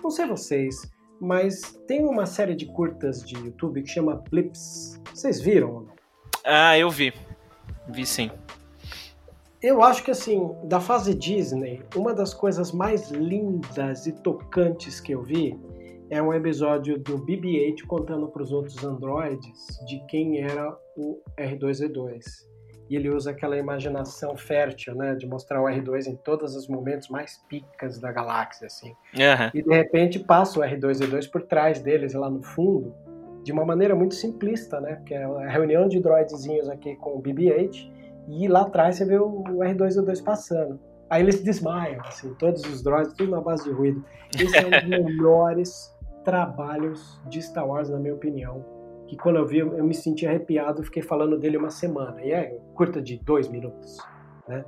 Não 0.00 0.10
sei 0.10 0.26
vocês, 0.26 0.76
mas 1.20 1.72
tem 1.88 2.04
uma 2.04 2.24
série 2.24 2.54
de 2.54 2.66
curtas 2.66 3.24
de 3.24 3.34
YouTube 3.34 3.82
que 3.82 3.88
chama 3.88 4.22
Blips. 4.30 5.02
Vocês 5.12 5.40
viram 5.40 5.72
ou 5.72 5.80
não? 5.80 5.94
Ah, 6.44 6.78
eu 6.78 6.88
vi. 6.88 7.12
Vi 7.88 8.06
sim. 8.06 8.30
Eu 9.62 9.82
acho 9.82 10.04
que 10.04 10.10
assim, 10.10 10.54
da 10.64 10.78
fase 10.78 11.14
Disney, 11.14 11.82
uma 11.96 12.12
das 12.12 12.34
coisas 12.34 12.70
mais 12.70 13.10
lindas 13.10 14.06
e 14.06 14.12
tocantes 14.12 15.00
que 15.00 15.12
eu 15.12 15.22
vi 15.22 15.58
é 16.10 16.22
um 16.22 16.34
episódio 16.34 16.98
do 16.98 17.18
BB-8 17.18 17.86
contando 17.86 18.28
para 18.28 18.42
os 18.42 18.52
outros 18.52 18.84
androides 18.84 19.80
de 19.86 20.04
quem 20.06 20.42
era 20.42 20.76
o 20.96 21.18
R2-D2. 21.38 22.22
E 22.90 22.96
ele 22.96 23.08
usa 23.08 23.30
aquela 23.30 23.56
imaginação 23.56 24.36
fértil, 24.36 24.94
né, 24.94 25.14
de 25.14 25.26
mostrar 25.26 25.62
o 25.62 25.64
R2 25.64 26.06
em 26.06 26.16
todos 26.16 26.54
os 26.54 26.68
momentos 26.68 27.08
mais 27.08 27.38
picas 27.48 27.98
da 27.98 28.12
galáxia, 28.12 28.66
assim. 28.66 28.90
Uhum. 28.90 29.50
E 29.54 29.62
de 29.62 29.74
repente 29.74 30.18
passa 30.18 30.60
o 30.60 30.62
R2-D2 30.62 31.30
por 31.30 31.42
trás 31.42 31.80
deles, 31.80 32.12
lá 32.12 32.28
no 32.28 32.42
fundo, 32.42 32.94
de 33.44 33.52
uma 33.52 33.64
maneira 33.64 33.94
muito 33.94 34.14
simplista, 34.14 34.80
né, 34.80 35.00
que 35.06 35.14
é 35.14 35.22
a 35.22 35.48
reunião 35.48 35.86
de 35.86 36.00
droidezinhos 36.00 36.68
aqui 36.68 36.96
com 36.96 37.10
o 37.10 37.22
BB-8 37.22 37.92
e 38.26 38.48
lá 38.48 38.62
atrás 38.62 38.96
você 38.96 39.04
vê 39.04 39.18
o 39.18 39.42
R2-D2 39.42 40.24
passando. 40.24 40.80
Aí 41.10 41.22
eles 41.22 41.42
desmaiam, 41.42 42.00
assim, 42.00 42.34
todos 42.34 42.64
os 42.64 42.82
droids, 42.82 43.12
tudo 43.12 43.30
na 43.30 43.40
base 43.40 43.64
de 43.64 43.70
ruído. 43.70 44.02
Esse 44.34 44.56
é 44.56 44.66
um 44.66 44.70
dos 44.70 44.88
melhores 44.88 45.94
trabalhos 46.24 47.20
de 47.28 47.42
Star 47.42 47.68
Wars, 47.68 47.90
na 47.90 47.98
minha 47.98 48.14
opinião. 48.14 48.64
Que 49.06 49.16
quando 49.16 49.36
eu 49.36 49.46
vi, 49.46 49.58
eu 49.58 49.84
me 49.84 49.94
senti 49.94 50.26
arrepiado, 50.26 50.82
fiquei 50.82 51.02
falando 51.02 51.38
dele 51.38 51.58
uma 51.58 51.70
semana. 51.70 52.24
E 52.24 52.32
é 52.32 52.58
curta 52.74 53.02
de 53.02 53.18
dois 53.18 53.48
minutos, 53.48 53.98
né? 54.48 54.64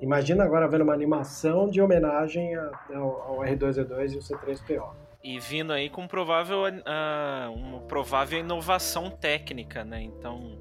Imagina 0.00 0.44
agora 0.44 0.68
vendo 0.68 0.82
uma 0.82 0.92
animação 0.92 1.68
de 1.68 1.80
homenagem 1.80 2.54
ao, 2.54 3.38
R2D2 3.40 4.12
e 4.12 4.18
o 4.18 4.20
C3PO. 4.20 5.07
E 5.22 5.40
vindo 5.40 5.72
aí 5.72 5.90
com 5.90 6.06
provável, 6.06 6.62
uh, 6.62 7.52
uma 7.52 7.80
provável 7.80 8.38
inovação 8.38 9.10
técnica, 9.10 9.84
né? 9.84 10.00
Então, 10.00 10.56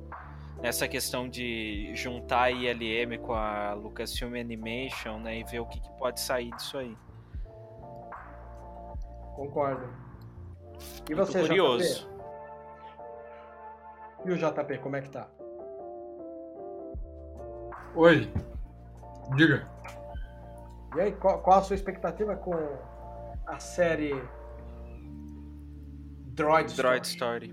essa 0.63 0.87
questão 0.87 1.29
de 1.29 1.91
juntar 1.93 2.43
a 2.43 2.51
ILM 2.51 3.19
com 3.21 3.33
a 3.33 3.73
Lucasfilm 3.73 4.35
Animation, 4.35 5.19
né? 5.19 5.39
E 5.39 5.43
ver 5.43 5.59
o 5.59 5.65
que, 5.65 5.79
que 5.79 5.91
pode 5.97 6.19
sair 6.19 6.49
disso 6.55 6.77
aí. 6.79 6.97
Concordo. 9.35 9.87
E 11.09 11.13
você, 11.13 11.37
Muito 11.37 11.49
curioso. 11.49 12.07
JP? 12.07 12.17
E 14.25 14.31
o 14.31 14.37
JP, 14.37 14.77
como 14.79 14.95
é 14.95 15.01
que 15.01 15.09
tá? 15.09 15.27
Oi. 17.95 18.31
Diga. 19.35 19.67
E 20.95 21.01
aí, 21.01 21.11
qual, 21.11 21.39
qual 21.41 21.59
a 21.59 21.61
sua 21.61 21.75
expectativa 21.75 22.35
com 22.35 22.55
a 23.45 23.59
série 23.59 24.11
Droid, 26.37 26.75
Droid 26.75 27.07
Story? 27.07 27.51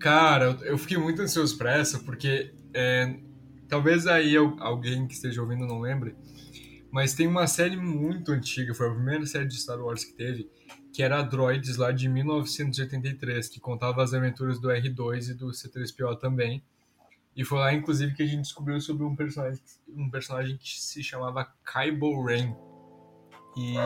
Cara, 0.00 0.58
eu, 0.62 0.76
fiquei 0.76 0.98
muito 0.98 1.22
ansioso 1.22 1.56
pra 1.56 1.76
essa, 1.76 2.00
porque 2.00 2.52
é, 2.74 3.16
talvez 3.68 4.08
aí 4.08 4.34
eu, 4.34 4.56
alguém 4.58 5.06
que 5.06 5.14
esteja 5.14 5.40
ouvindo 5.40 5.64
não 5.64 5.80
lembre, 5.80 6.16
mas 6.90 7.14
tem 7.14 7.28
uma 7.28 7.46
série 7.46 7.76
muito 7.76 8.32
antiga, 8.32 8.74
foi 8.74 8.88
a 8.88 8.92
primeira 8.92 9.24
série 9.24 9.46
de 9.46 9.56
Star 9.56 9.80
Wars 9.80 10.04
que 10.04 10.12
teve, 10.14 10.50
que 10.92 11.00
era 11.00 11.20
a 11.20 11.22
Droids 11.22 11.76
lá 11.76 11.92
de 11.92 12.08
1983, 12.08 13.48
que 13.48 13.60
contava 13.60 14.02
as 14.02 14.12
aventuras 14.12 14.60
do 14.60 14.68
R2 14.68 15.30
e 15.30 15.34
do 15.34 15.46
C3PO 15.50 16.18
também. 16.18 16.62
E 17.36 17.44
foi 17.44 17.58
lá, 17.58 17.72
inclusive, 17.72 18.14
que 18.14 18.22
a 18.22 18.26
gente 18.26 18.42
descobriu 18.42 18.80
sobre 18.80 19.04
um 19.04 19.14
personagem, 19.14 19.60
um 19.88 20.10
personagem 20.10 20.56
que 20.56 20.80
se 20.80 21.02
chamava 21.02 21.52
Kybo 21.64 22.24
Ren. 22.24 22.54
E 23.56 23.76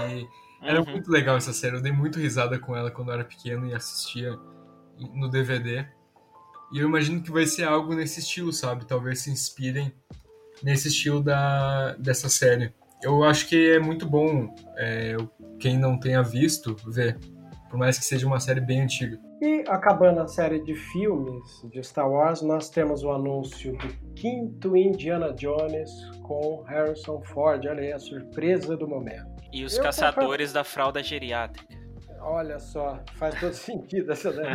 era 0.63 0.81
uhum. 0.81 0.91
muito 0.91 1.11
legal 1.11 1.37
essa 1.37 1.53
série, 1.53 1.77
eu 1.77 1.83
dei 1.83 1.93
muito 1.93 2.19
risada 2.19 2.59
com 2.59 2.77
ela 2.77 2.91
quando 2.91 3.09
eu 3.09 3.15
era 3.15 3.25
pequeno 3.25 3.67
e 3.67 3.75
assistia 3.75 4.37
no 5.15 5.29
DVD. 5.29 5.87
E 6.73 6.79
eu 6.79 6.89
imagino 6.89 7.23
que 7.23 7.31
vai 7.31 7.47
ser 7.47 7.65
algo 7.65 7.95
nesse 7.95 8.21
estilo, 8.21 8.53
sabe? 8.53 8.85
Talvez 8.85 9.21
se 9.21 9.31
inspirem 9.31 9.93
nesse 10.63 10.89
estilo 10.89 11.23
da, 11.23 11.95
dessa 11.95 12.29
série 12.29 12.75
eu 13.03 13.23
acho 13.23 13.49
que 13.49 13.71
é 13.71 13.79
muito 13.79 14.07
bom 14.07 14.55
é, 14.77 15.17
quem 15.59 15.79
não 15.79 15.99
tenha 15.99 16.23
visto 16.23 16.75
ver, 16.87 17.19
por 17.71 17.79
mais 17.79 17.99
que 17.99 18.05
seja 18.05 18.27
uma 18.27 18.41
série 18.41 18.61
bem 18.61 18.83
antiga. 18.83 19.19
E 19.41 19.63
acabando 19.69 20.21
a 20.21 20.27
série 20.27 20.61
de 20.65 20.75
filmes 20.75 21.65
de 21.71 21.81
Star 21.83 22.11
Wars, 22.11 22.43
nós 22.43 22.69
temos 22.69 23.05
o 23.05 23.11
anúncio 23.11 23.73
do 23.77 23.89
quinto 24.15 24.77
Indiana 24.77 25.33
Jones 25.33 25.91
com 26.23 26.63
Harrison 26.63 27.23
Ford. 27.23 27.65
Olha 27.67 27.81
aí 27.81 27.93
a 27.93 28.01
surpresa 28.01 28.77
do 28.77 28.89
momento. 28.89 29.38
E 29.53 29.65
os 29.65 29.77
Eu 29.77 29.83
caçadores 29.83 30.53
da 30.53 30.63
fralda 30.65 31.03
geriátrica. 31.03 31.77
Olha 32.21 32.59
só, 32.59 32.99
faz 33.15 33.39
todo 33.41 33.55
sentido 33.55 34.13
essa 34.13 34.33
daí. 34.33 34.55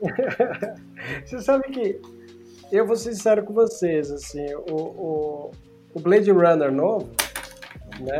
Você 1.24 1.40
sabe 1.40 1.68
que 1.70 2.00
eu 2.70 2.86
vou 2.86 2.96
ser 2.96 3.14
sincero 3.14 3.42
com 3.44 3.52
vocês, 3.52 4.10
assim, 4.10 4.46
o, 4.54 4.74
o, 4.74 5.50
o 5.94 6.00
Blade 6.00 6.30
Runner 6.30 6.70
novo, 6.70 7.10
né? 8.00 8.18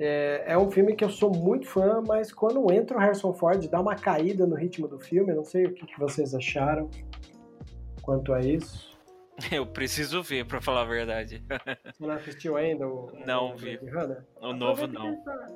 É, 0.00 0.44
é, 0.52 0.58
um 0.58 0.70
filme 0.70 0.94
que 0.94 1.04
eu 1.04 1.10
sou 1.10 1.30
muito 1.30 1.66
fã, 1.66 2.00
mas 2.06 2.32
quando 2.32 2.72
entra 2.72 2.96
o 2.96 3.00
Harrison 3.00 3.34
Ford, 3.34 3.66
dá 3.68 3.80
uma 3.80 3.96
caída 3.96 4.46
no 4.46 4.54
ritmo 4.54 4.86
do 4.86 4.98
filme. 4.98 5.32
Eu 5.32 5.36
não 5.36 5.44
sei 5.44 5.66
o 5.66 5.74
que, 5.74 5.84
que 5.86 5.98
vocês 5.98 6.34
acharam 6.34 6.88
quanto 8.00 8.32
a 8.32 8.40
isso. 8.40 8.97
Eu 9.52 9.66
preciso 9.66 10.22
ver, 10.22 10.46
pra 10.46 10.60
falar 10.60 10.82
a 10.82 10.84
verdade. 10.84 11.42
Você 11.94 12.06
não 12.06 12.14
assistiu 12.14 12.56
ainda 12.56 12.86
o. 12.86 13.10
Não 13.26 13.52
o 13.52 13.56
vi. 13.56 13.78
O 14.40 14.52
novo 14.52 14.86
não. 14.86 15.06
Ele 15.06 15.16
tá, 15.18 15.46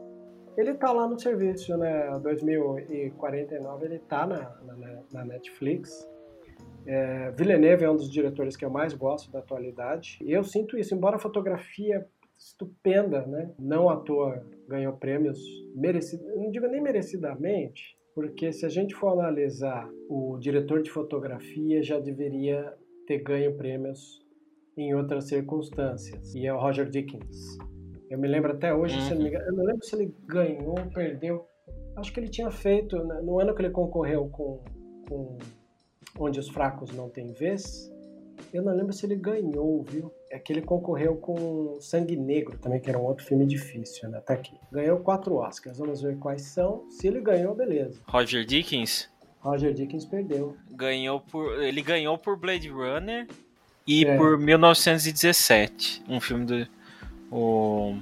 ele 0.57 0.75
tá, 0.75 0.93
lá 0.93 1.09
no 1.09 1.19
serviço, 1.19 1.77
né? 1.77 2.19
2049 2.21 3.85
ele 3.85 3.99
tá 3.99 4.27
na, 4.27 4.41
na, 4.63 5.03
na 5.13 5.25
Netflix. 5.25 6.09
É, 6.87 7.31
Villeneuve 7.33 7.85
é 7.85 7.91
um 7.91 7.97
dos 7.97 8.11
diretores 8.11 8.57
que 8.57 8.65
eu 8.65 8.71
mais 8.71 8.93
gosto 8.95 9.31
da 9.31 9.39
atualidade. 9.39 10.19
E 10.21 10.33
eu 10.33 10.43
sinto 10.43 10.77
isso, 10.77 10.95
embora 10.95 11.17
a 11.17 11.21
fotografia 11.21 12.07
estupenda, 12.37 13.25
né? 13.27 13.53
Não 13.59 13.89
à 13.89 13.97
toa 13.97 14.45
ganhou 14.69 14.93
prêmios 14.95 15.39
merecidos, 15.75 16.27
não 16.37 16.51
digo 16.51 16.67
nem 16.67 16.81
merecidamente, 16.81 17.97
porque 18.15 18.53
se 18.53 18.67
a 18.67 18.69
gente 18.69 18.95
for 18.95 19.13
analisar, 19.13 19.89
o 20.09 20.37
diretor 20.39 20.83
de 20.83 20.91
fotografia 20.91 21.83
já 21.83 22.01
deveria 22.01 22.75
ter 23.13 23.23
ganho 23.23 23.55
prêmios 23.57 24.23
em 24.77 24.95
outras 24.95 25.25
circunstâncias, 25.25 26.35
e 26.35 26.47
é 26.47 26.55
o 26.55 26.59
Roger 26.59 26.89
Dickens. 26.89 27.59
Eu 28.09 28.19
me 28.19 28.27
lembro 28.27 28.53
até 28.53 28.75
hoje, 28.75 28.97
uhum. 28.97 29.03
se 29.03 29.15
não 29.15 29.23
me 29.23 29.29
engano, 29.29 29.45
eu 29.47 29.53
não 29.53 29.65
lembro 29.65 29.85
se 29.85 29.95
ele 29.95 30.15
ganhou 30.27 30.71
ou 30.71 30.91
perdeu. 30.91 31.47
Acho 31.97 32.13
que 32.13 32.21
ele 32.21 32.29
tinha 32.29 32.51
feito, 32.51 32.97
né, 33.05 33.21
no 33.23 33.39
ano 33.39 33.55
que 33.55 33.61
ele 33.61 33.71
concorreu 33.71 34.29
com, 34.29 34.63
com 35.09 35.39
Onde 36.19 36.41
os 36.41 36.49
Fracos 36.49 36.91
Não 36.93 37.11
Têm 37.11 37.33
Vez, 37.33 37.91
eu 38.53 38.63
não 38.63 38.75
lembro 38.75 38.93
se 38.93 39.05
ele 39.05 39.17
ganhou, 39.17 39.83
viu? 39.83 40.11
É 40.31 40.39
que 40.39 40.53
ele 40.53 40.63
concorreu 40.63 41.17
com 41.17 41.79
Sangue 41.81 42.17
Negro 42.17 42.59
também, 42.59 42.81
que 42.81 42.89
era 42.89 42.99
um 42.99 43.05
outro 43.05 43.25
filme 43.25 43.47
difícil, 43.47 44.09
né? 44.09 44.21
Tá 44.21 44.35
aqui. 44.35 44.59
Ganhou 44.71 44.99
quatro 45.01 45.37
Oscars. 45.37 45.79
Vamos 45.79 46.03
ver 46.03 46.19
quais 46.19 46.43
são. 46.43 46.91
Se 46.91 47.07
ele 47.07 47.21
ganhou, 47.21 47.55
beleza. 47.55 48.01
Roger 48.09 48.45
Dickens? 48.45 49.12
Roger 49.43 49.75
Dickens 49.75 50.05
perdeu. 50.05 50.57
Ganhou 50.71 51.21
por. 51.21 51.63
Ele 51.63 51.83
ganhou 51.83 52.17
por 52.17 52.37
Blade 52.37 52.69
Runner 52.69 53.27
e 53.87 54.05
é. 54.05 54.17
por 54.17 54.39
1917. 54.39 56.05
Um 56.09 56.21
filme 56.21 56.45
do. 56.47 56.69
O 57.31 57.97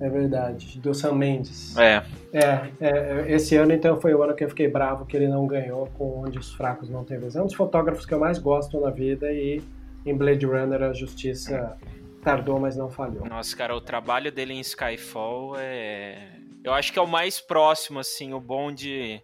é 0.00 0.08
verdade, 0.08 0.80
do 0.80 0.94
Sam 0.94 1.12
Mendes. 1.12 1.76
É. 1.76 2.02
é. 2.32 2.70
É, 2.80 3.24
esse 3.28 3.54
ano 3.56 3.74
então 3.74 4.00
foi 4.00 4.14
o 4.14 4.22
ano 4.22 4.34
que 4.34 4.42
eu 4.42 4.48
fiquei 4.48 4.66
bravo 4.66 5.04
que 5.04 5.14
ele 5.14 5.28
não 5.28 5.46
ganhou 5.46 5.88
com 5.88 6.22
Onde 6.22 6.38
os 6.38 6.54
Fracos 6.54 6.88
Não 6.88 7.04
Têm 7.04 7.18
Vez. 7.18 7.36
É 7.36 7.42
um 7.42 7.44
dos 7.44 7.54
fotógrafos 7.54 8.06
que 8.06 8.14
eu 8.14 8.18
mais 8.18 8.38
gosto 8.38 8.80
na 8.80 8.88
vida 8.88 9.30
e 9.30 9.62
em 10.06 10.16
Blade 10.16 10.46
Runner 10.46 10.82
a 10.82 10.94
justiça 10.94 11.76
tardou, 12.24 12.58
mas 12.58 12.76
não 12.76 12.88
falhou. 12.88 13.26
Nossa, 13.26 13.54
cara, 13.54 13.76
o 13.76 13.80
trabalho 13.80 14.32
dele 14.32 14.54
em 14.54 14.60
Skyfall 14.60 15.56
é... 15.58 16.16
Eu 16.64 16.72
acho 16.72 16.92
que 16.94 16.98
é 16.98 17.02
o 17.02 17.06
mais 17.06 17.38
próximo, 17.38 17.98
assim, 17.98 18.32
o 18.32 18.40
bom 18.40 18.72
de 18.72 19.20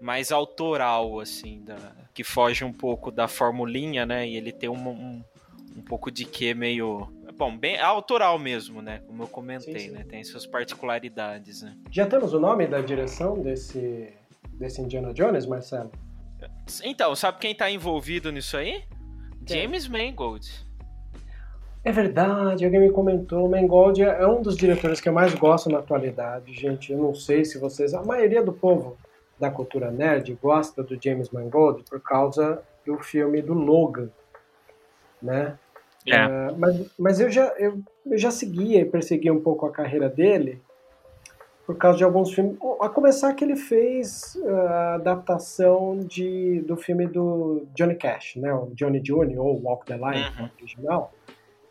mais 0.00 0.32
autoral, 0.32 1.20
assim, 1.20 1.62
da... 1.64 1.76
que 2.14 2.24
foge 2.24 2.64
um 2.64 2.72
pouco 2.72 3.10
da 3.10 3.28
formulinha, 3.28 4.04
né? 4.06 4.26
E 4.26 4.36
ele 4.36 4.52
tem 4.52 4.68
um, 4.68 4.88
um 4.88 5.24
um 5.76 5.82
pouco 5.82 6.10
de 6.10 6.24
que 6.24 6.54
meio. 6.54 7.08
Bom, 7.36 7.56
bem 7.56 7.78
autoral 7.78 8.38
mesmo, 8.38 8.80
né? 8.80 9.02
Como 9.06 9.22
eu 9.22 9.28
comentei, 9.28 9.78
sim, 9.78 9.88
sim. 9.88 9.94
né? 9.94 10.04
Tem 10.08 10.24
suas 10.24 10.46
particularidades, 10.46 11.60
né? 11.60 11.76
Já 11.90 12.06
temos 12.06 12.32
o 12.32 12.40
nome 12.40 12.66
da 12.66 12.80
direção 12.80 13.38
desse, 13.38 14.10
desse 14.54 14.80
Indiana 14.80 15.12
Jones, 15.12 15.44
Marcelo? 15.44 15.92
Então, 16.82 17.14
sabe 17.14 17.38
quem 17.38 17.54
tá 17.54 17.70
envolvido 17.70 18.32
nisso 18.32 18.56
aí? 18.56 18.82
Quem? 19.44 19.62
James 19.62 19.86
Mangold. 19.86 20.66
É 21.84 21.92
verdade, 21.92 22.64
alguém 22.64 22.80
me 22.80 22.90
comentou. 22.90 23.48
Mangold 23.48 24.02
é 24.02 24.26
um 24.26 24.40
dos 24.40 24.56
diretores 24.56 25.00
que 25.00 25.08
eu 25.08 25.12
mais 25.12 25.34
gosto 25.34 25.68
na 25.68 25.78
atualidade, 25.78 26.54
gente. 26.54 26.90
Eu 26.90 26.98
não 26.98 27.14
sei 27.14 27.44
se 27.44 27.58
vocês. 27.58 27.92
A 27.92 28.02
maioria 28.02 28.42
do 28.42 28.52
povo 28.52 28.96
da 29.38 29.50
cultura 29.50 29.90
nerd 29.90 30.36
gosta 30.42 30.82
do 30.82 31.00
James 31.02 31.30
Mangold 31.30 31.84
por 31.88 32.00
causa 32.00 32.62
do 32.84 32.98
filme 32.98 33.42
do 33.42 33.52
Logan, 33.52 34.08
né? 35.20 35.58
É. 36.06 36.26
Uh, 36.26 36.56
mas, 36.56 36.90
mas 36.98 37.20
eu 37.20 37.30
já 37.30 37.46
eu, 37.58 37.80
eu 38.06 38.16
já 38.16 38.30
seguia 38.30 38.80
e 38.80 38.84
perseguia 38.84 39.32
um 39.32 39.40
pouco 39.40 39.66
a 39.66 39.72
carreira 39.72 40.08
dele 40.08 40.62
por 41.66 41.76
causa 41.76 41.98
de 41.98 42.04
alguns 42.04 42.32
filmes. 42.32 42.56
A 42.80 42.88
começar 42.88 43.34
que 43.34 43.44
ele 43.44 43.56
fez 43.56 44.40
a 44.46 44.94
adaptação 44.94 45.98
de, 45.98 46.60
do 46.60 46.76
filme 46.76 47.08
do 47.08 47.66
Johnny 47.74 47.96
Cash, 47.96 48.36
né? 48.36 48.54
O 48.54 48.70
Johnny 48.72 49.00
Jr. 49.00 49.38
ou 49.38 49.60
Walk 49.60 49.84
the 49.84 49.96
Line, 49.96 50.24
uhum. 50.38 50.48
original. 50.60 51.12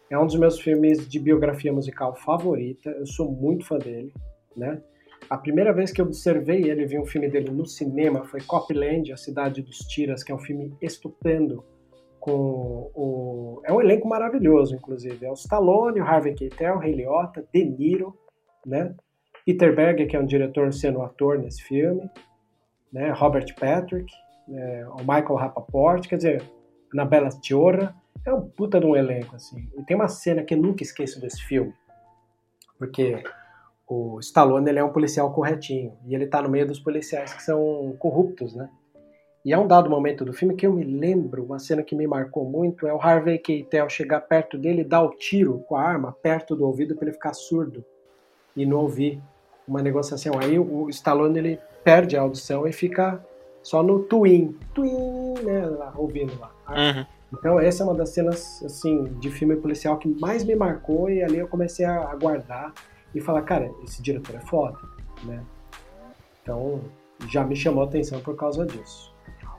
É 0.10 0.20
um 0.20 0.26
dos 0.26 0.36
meus 0.36 0.60
filmes 0.60 1.08
de 1.08 1.18
biografia 1.18 1.72
musical 1.72 2.14
favorita. 2.14 2.90
Eu 2.90 3.06
sou 3.06 3.32
muito 3.32 3.66
fã 3.66 3.78
dele, 3.78 4.14
né? 4.56 4.82
A 5.30 5.38
primeira 5.38 5.74
vez 5.74 5.92
que 5.92 6.00
eu 6.00 6.06
observei 6.06 6.70
ele, 6.70 6.86
vi 6.86 7.00
um 7.00 7.06
filme 7.06 7.28
dele 7.28 7.50
no 7.50 7.66
cinema, 7.66 8.26
foi 8.26 8.42
Copland, 8.42 9.12
A 9.12 9.18
Cidade 9.18 9.62
dos 9.62 9.80
Tiras, 9.80 10.24
que 10.24 10.32
é 10.32 10.36
um 10.36 10.40
filme 10.40 10.76
estupendo. 10.82 11.64
Com 12.20 12.92
o... 12.96 13.62
É 13.66 13.74
um 13.74 13.82
elenco 13.82 14.08
maravilhoso, 14.08 14.76
inclusive. 14.76 15.26
É 15.26 15.30
o 15.30 15.34
Stallone, 15.34 16.00
o 16.00 16.04
Harvey 16.04 16.34
Keitel, 16.34 16.76
o 16.76 16.80
Ray 16.80 16.94
Liotta, 16.94 17.48
De 17.54 17.64
Niro, 17.64 18.18
né? 18.66 18.96
Peter 19.46 19.76
Berger, 19.76 20.08
que 20.08 20.16
é 20.16 20.20
um 20.20 20.26
diretor 20.26 20.74
sendo 20.74 21.04
ator 21.04 21.38
nesse 21.38 21.62
filme, 21.62 22.10
né? 22.92 23.12
Robert 23.12 23.46
Patrick, 23.60 24.12
né? 24.48 24.88
o 24.88 25.00
Michael 25.00 25.36
Rapaport, 25.36 26.08
quer 26.08 26.18
dizer, 26.18 26.44
Anabella 26.92 27.30
Tiora. 27.30 27.94
É 28.26 28.34
um 28.34 28.42
puta 28.42 28.80
de 28.80 28.86
um 28.88 28.96
elenco, 28.96 29.36
assim. 29.36 29.70
E 29.78 29.84
tem 29.84 29.96
uma 29.96 30.08
cena 30.08 30.44
que 30.44 30.56
eu 30.56 30.58
nunca 30.58 30.82
esqueço 30.82 31.22
desse 31.22 31.44
filme, 31.44 31.74
porque 32.80 33.22
o 33.88 34.20
Stallone 34.20 34.70
ele 34.70 34.80
é 34.80 34.84
um 34.84 34.92
policial 34.92 35.32
corretinho 35.32 35.94
e 36.06 36.16
ele 36.16 36.26
tá 36.26 36.42
no 36.42 36.50
meio 36.50 36.68
dos 36.68 36.80
policiais 36.80 37.34
que 37.34 37.44
são 37.44 37.96
corruptos, 38.00 38.56
né? 38.56 38.70
E 39.44 39.54
é 39.54 39.58
um 39.58 39.68
dado 39.68 39.92
momento 39.92 40.26
do 40.26 40.34
filme 40.34 40.56
que 40.56 40.66
eu 40.66 40.74
me 40.74 40.84
lembro, 40.84 41.44
uma 41.44 41.60
cena 41.60 41.84
que 41.84 41.96
me 41.96 42.08
marcou 42.08 42.50
muito, 42.50 42.88
é 42.88 42.94
o 42.94 43.00
Harvey 43.00 43.38
Keitel 43.38 43.88
chegar 43.90 44.22
perto 44.22 44.58
dele 44.58 44.82
e 44.82 44.84
dar 44.84 45.04
o 45.04 45.12
tiro 45.12 45.60
com 45.68 45.76
a 45.76 45.84
arma 45.84 46.12
perto 46.12 46.56
do 46.56 46.66
ouvido 46.66 46.96
para 46.96 47.06
ele 47.06 47.14
ficar 47.14 47.34
surdo 47.34 47.86
e 48.56 48.66
não 48.66 48.78
ouvir 48.78 49.22
uma 49.68 49.84
negociação. 49.84 50.34
Aí 50.40 50.58
o 50.58 50.90
Stallone 50.90 51.38
ele 51.38 51.60
perde 51.84 52.18
a 52.18 52.22
audição 52.22 52.68
e 52.68 52.74
fica 52.74 53.24
só 53.62 53.84
no 53.84 54.00
twin, 54.00 54.58
twin, 54.74 55.36
né, 55.44 55.64
lá, 55.68 55.94
ouvindo 55.96 56.34
lá. 56.40 56.52
Uhum. 56.68 57.06
Então 57.38 57.60
essa 57.60 57.84
é 57.84 57.86
uma 57.86 57.94
das 57.94 58.10
cenas 58.10 58.64
assim 58.64 59.04
de 59.20 59.30
filme 59.30 59.56
policial 59.56 59.98
que 59.98 60.08
mais 60.08 60.44
me 60.44 60.56
marcou 60.56 61.08
e 61.08 61.22
ali 61.22 61.38
eu 61.38 61.48
comecei 61.48 61.86
a 61.86 62.10
aguardar 62.10 62.74
e 63.16 63.22
falar, 63.22 63.42
cara, 63.44 63.72
esse 63.84 64.02
diretor 64.02 64.36
é 64.36 64.40
foda, 64.42 64.78
né? 65.24 65.42
Então 66.44 66.82
já 67.30 67.44
me 67.44 67.56
chamou 67.56 67.84
a 67.84 67.88
atenção 67.88 68.20
por 68.20 68.36
causa 68.36 68.66
disso. 68.66 69.16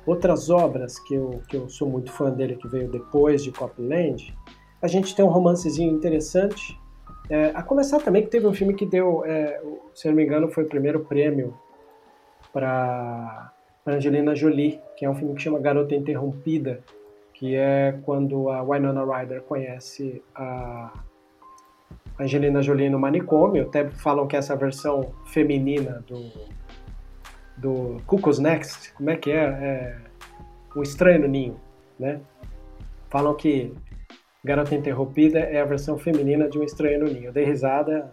Outras 0.07 0.51
obras 0.51 0.99
que 1.01 1.15
eu, 1.15 1.41
que 1.49 1.57
eu 1.57 1.69
sou 1.69 1.89
muito 1.89 2.13
fã 2.13 2.31
dele, 2.31 2.57
que 2.57 2.69
veio 2.69 2.89
depois 2.89 3.43
de 3.43 3.51
Copland, 3.51 4.37
a 4.81 4.87
gente 4.87 5.17
tem 5.17 5.25
um 5.25 5.29
romancezinho 5.29 5.93
interessante. 5.93 6.79
É, 7.29 7.47
a 7.55 7.63
começar 7.63 7.99
também 7.99 8.23
que 8.23 8.29
teve 8.29 8.47
um 8.47 8.55
filme 8.55 8.75
que 8.75 8.87
deu, 8.87 9.25
é, 9.25 9.61
se 9.95 10.07
não 10.07 10.15
me 10.15 10.23
engano, 10.23 10.49
foi 10.49 10.63
o 10.63 10.69
primeiro 10.69 11.01
prêmio 11.01 11.55
para 12.53 13.53
Angelina 13.85 14.35
Jolie, 14.35 14.81
que 14.97 15.05
é 15.05 15.11
um 15.11 15.15
filme 15.15 15.35
que 15.35 15.43
chama 15.43 15.59
Garota 15.59 15.95
Interrompida, 15.95 16.85
que 17.35 17.57
é 17.57 17.99
quando 18.05 18.49
a 18.49 18.63
Winona 18.63 19.05
Ryder 19.05 19.43
conhece 19.43 20.23
a 20.35 20.93
Angelina 22.19 22.63
Jolie 22.63 22.89
no 22.89 22.99
manicômio. 22.99 23.65
Até 23.65 23.89
falam 23.89 24.27
que 24.27 24.37
essa 24.37 24.57
versão 24.57 25.13
feminina 25.27 26.05
do, 26.07 26.31
do 27.57 28.03
Cuckoo's 28.07 28.39
Next, 28.39 28.93
como 28.95 29.11
é 29.11 29.17
que 29.17 29.31
é? 29.31 29.45
é 29.45 29.97
o 30.75 30.83
Estranho 30.83 31.21
no 31.21 31.29
Ninho, 31.29 31.57
né? 31.99 32.21
Falam 33.09 33.35
que 33.35 33.73
Garota 34.45 34.75
Interrompida 34.75 35.39
é 35.39 35.61
a 35.61 35.65
versão 35.65 35.99
feminina 35.99 36.49
de 36.49 36.59
Um 36.59 36.63
Estranho 36.63 37.01
no 37.01 37.07
Ninho. 37.07 37.27
Eu 37.27 37.33
dei 37.33 37.45
risada, 37.45 38.13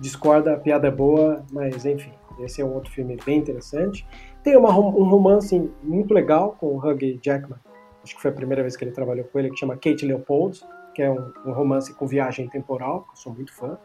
discorda, 0.00 0.54
a 0.54 0.56
piada 0.56 0.86
é 0.86 0.90
boa, 0.90 1.44
mas 1.50 1.84
enfim, 1.84 2.12
esse 2.38 2.62
é 2.62 2.64
um 2.64 2.72
outro 2.74 2.92
filme 2.92 3.16
bem 3.26 3.38
interessante. 3.38 4.06
Tem 4.42 4.56
uma, 4.56 4.70
um 4.70 5.04
romance 5.08 5.70
muito 5.82 6.14
legal 6.14 6.56
com 6.58 6.68
o 6.68 6.78
Hugh 6.78 7.18
Jackman, 7.20 7.58
acho 8.02 8.14
que 8.14 8.22
foi 8.22 8.30
a 8.30 8.34
primeira 8.34 8.62
vez 8.62 8.76
que 8.76 8.84
ele 8.84 8.92
trabalhou 8.92 9.24
com 9.24 9.38
ele, 9.38 9.50
que 9.50 9.58
chama 9.58 9.74
Kate 9.74 10.06
Leopold, 10.06 10.60
que 11.00 11.04
é 11.04 11.10
um, 11.10 11.32
um 11.46 11.52
romance 11.52 11.94
com 11.94 12.06
viagem 12.06 12.46
temporal, 12.46 13.04
que 13.04 13.12
eu 13.12 13.16
sou 13.16 13.32
muito 13.32 13.54
fã, 13.54 13.78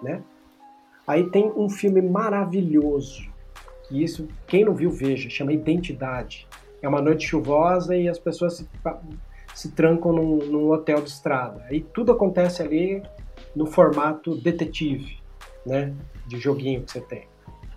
né? 0.00 0.22
Aí 1.04 1.28
tem 1.28 1.52
um 1.56 1.68
filme 1.68 2.00
maravilhoso, 2.00 3.28
que 3.82 4.04
isso, 4.04 4.28
quem 4.46 4.64
não 4.64 4.72
viu, 4.72 4.88
veja, 4.88 5.28
chama 5.28 5.52
Identidade. 5.52 6.46
É 6.80 6.88
uma 6.88 7.02
noite 7.02 7.26
chuvosa 7.26 7.96
e 7.96 8.08
as 8.08 8.20
pessoas 8.20 8.58
se, 8.58 8.68
se 9.52 9.72
trancam 9.72 10.12
num, 10.12 10.36
num 10.46 10.70
hotel 10.70 11.02
de 11.02 11.10
estrada. 11.10 11.64
Aí 11.68 11.80
tudo 11.92 12.12
acontece 12.12 12.62
ali 12.62 13.02
no 13.56 13.66
formato 13.66 14.40
detetive, 14.40 15.18
né? 15.66 15.92
De 16.24 16.38
joguinho 16.38 16.82
que 16.82 16.92
você 16.92 17.00
tem. 17.00 17.26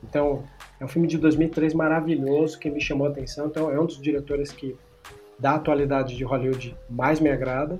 Então, 0.03 0.43
é 0.79 0.85
um 0.85 0.87
filme 0.87 1.07
de 1.07 1.17
2003 1.17 1.73
maravilhoso 1.73 2.59
que 2.59 2.69
me 2.69 2.79
chamou 2.79 3.07
a 3.07 3.09
atenção. 3.09 3.47
Então, 3.47 3.71
é 3.71 3.79
um 3.79 3.87
dos 3.87 3.99
diretores 3.99 4.51
que, 4.51 4.77
da 5.39 5.55
atualidade 5.55 6.15
de 6.15 6.23
Hollywood, 6.23 6.77
mais 6.87 7.19
me 7.19 7.31
agrada. 7.31 7.79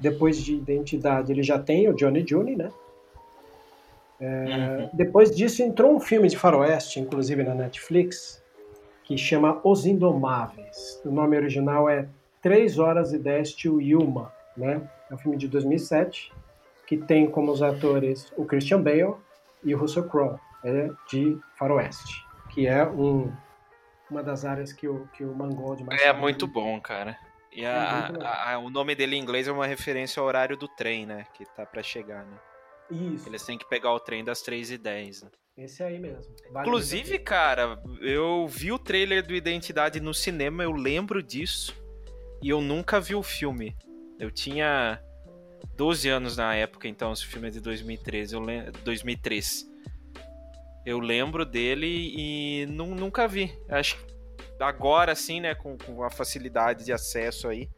Depois 0.00 0.42
de 0.42 0.54
Identidade, 0.54 1.30
ele 1.30 1.42
já 1.42 1.58
tem 1.58 1.88
o 1.88 1.94
Johnny 1.94 2.24
June, 2.26 2.56
né? 2.56 2.70
É, 4.20 4.26
uhum. 4.26 4.90
Depois 4.92 5.34
disso, 5.34 5.62
entrou 5.62 5.94
um 5.94 6.00
filme 6.00 6.28
de 6.28 6.36
faroeste, 6.36 7.00
inclusive 7.00 7.42
na 7.42 7.54
Netflix, 7.54 8.42
que 9.04 9.16
chama 9.16 9.60
Os 9.64 9.86
Indomáveis. 9.86 11.00
O 11.04 11.10
nome 11.10 11.36
original 11.36 11.88
é 11.88 12.06
3 12.42 12.78
horas 12.78 13.12
e 13.12 13.18
10 13.18 13.54
to 13.54 13.80
Yuma, 13.80 14.32
né? 14.56 14.82
É 15.10 15.14
um 15.14 15.18
filme 15.18 15.36
de 15.36 15.48
2007, 15.48 16.32
que 16.86 16.96
tem 16.96 17.30
como 17.30 17.50
os 17.50 17.62
atores 17.62 18.32
o 18.36 18.44
Christian 18.44 18.82
Bale 18.82 19.14
e 19.64 19.74
o 19.74 19.78
Russell 19.78 20.08
Crowe, 20.08 20.38
é 20.64 20.90
de 21.08 21.38
faroeste, 21.58 22.24
que 22.50 22.66
é 22.66 22.86
um, 22.86 23.32
uma 24.10 24.22
das 24.22 24.44
áreas 24.44 24.72
que 24.72 24.88
o, 24.88 25.06
que 25.14 25.24
o 25.24 25.34
Mangold 25.34 25.84
mais... 25.84 26.00
É 26.02 26.12
muito 26.12 26.46
bom, 26.46 26.80
cara. 26.80 27.16
E 27.52 27.66
a, 27.66 27.68
é 27.68 28.24
a, 28.24 28.54
a, 28.54 28.58
o 28.58 28.70
nome 28.70 28.94
dele 28.94 29.16
em 29.16 29.20
inglês 29.20 29.48
é 29.48 29.52
uma 29.52 29.66
referência 29.66 30.20
ao 30.20 30.26
horário 30.26 30.56
do 30.56 30.68
trem, 30.68 31.04
né? 31.04 31.26
Que 31.34 31.44
tá 31.44 31.66
para 31.66 31.82
chegar, 31.82 32.24
né? 32.24 32.38
Isso. 32.90 33.28
Eles 33.28 33.44
têm 33.44 33.58
que 33.58 33.68
pegar 33.68 33.92
o 33.92 34.00
trem 34.00 34.24
das 34.24 34.42
3h10, 34.42 35.24
né? 35.24 35.30
Esse 35.56 35.82
aí 35.82 35.98
mesmo. 35.98 36.34
Vale 36.52 36.66
Inclusive, 36.66 37.18
cara, 37.18 37.80
eu 38.00 38.46
vi 38.48 38.72
o 38.72 38.78
trailer 38.78 39.26
do 39.26 39.34
Identidade 39.34 40.00
no 40.00 40.14
cinema, 40.14 40.62
eu 40.62 40.72
lembro 40.72 41.22
disso. 41.22 41.76
E 42.42 42.48
eu 42.48 42.60
nunca 42.60 43.00
vi 43.00 43.14
o 43.14 43.22
filme. 43.22 43.76
Eu 44.18 44.30
tinha 44.30 45.02
12 45.76 46.08
anos 46.08 46.36
na 46.36 46.54
época, 46.54 46.88
então, 46.88 47.12
esse 47.12 47.26
filme 47.26 47.48
é 47.48 47.50
de 47.50 47.60
2013. 47.60 48.34
Eu 48.34 48.40
lem... 48.40 48.70
2003. 48.82 49.68
Eu 50.86 50.98
lembro 50.98 51.44
dele 51.44 52.14
e 52.16 52.66
nunca 52.66 53.28
vi. 53.28 53.52
Acho 53.68 53.96
que 53.98 54.14
agora, 54.60 55.12
assim, 55.12 55.40
né, 55.40 55.54
com, 55.54 55.76
com 55.76 56.02
a 56.02 56.10
facilidade 56.10 56.84
de 56.84 56.92
acesso 56.92 57.48
aí, 57.48 57.68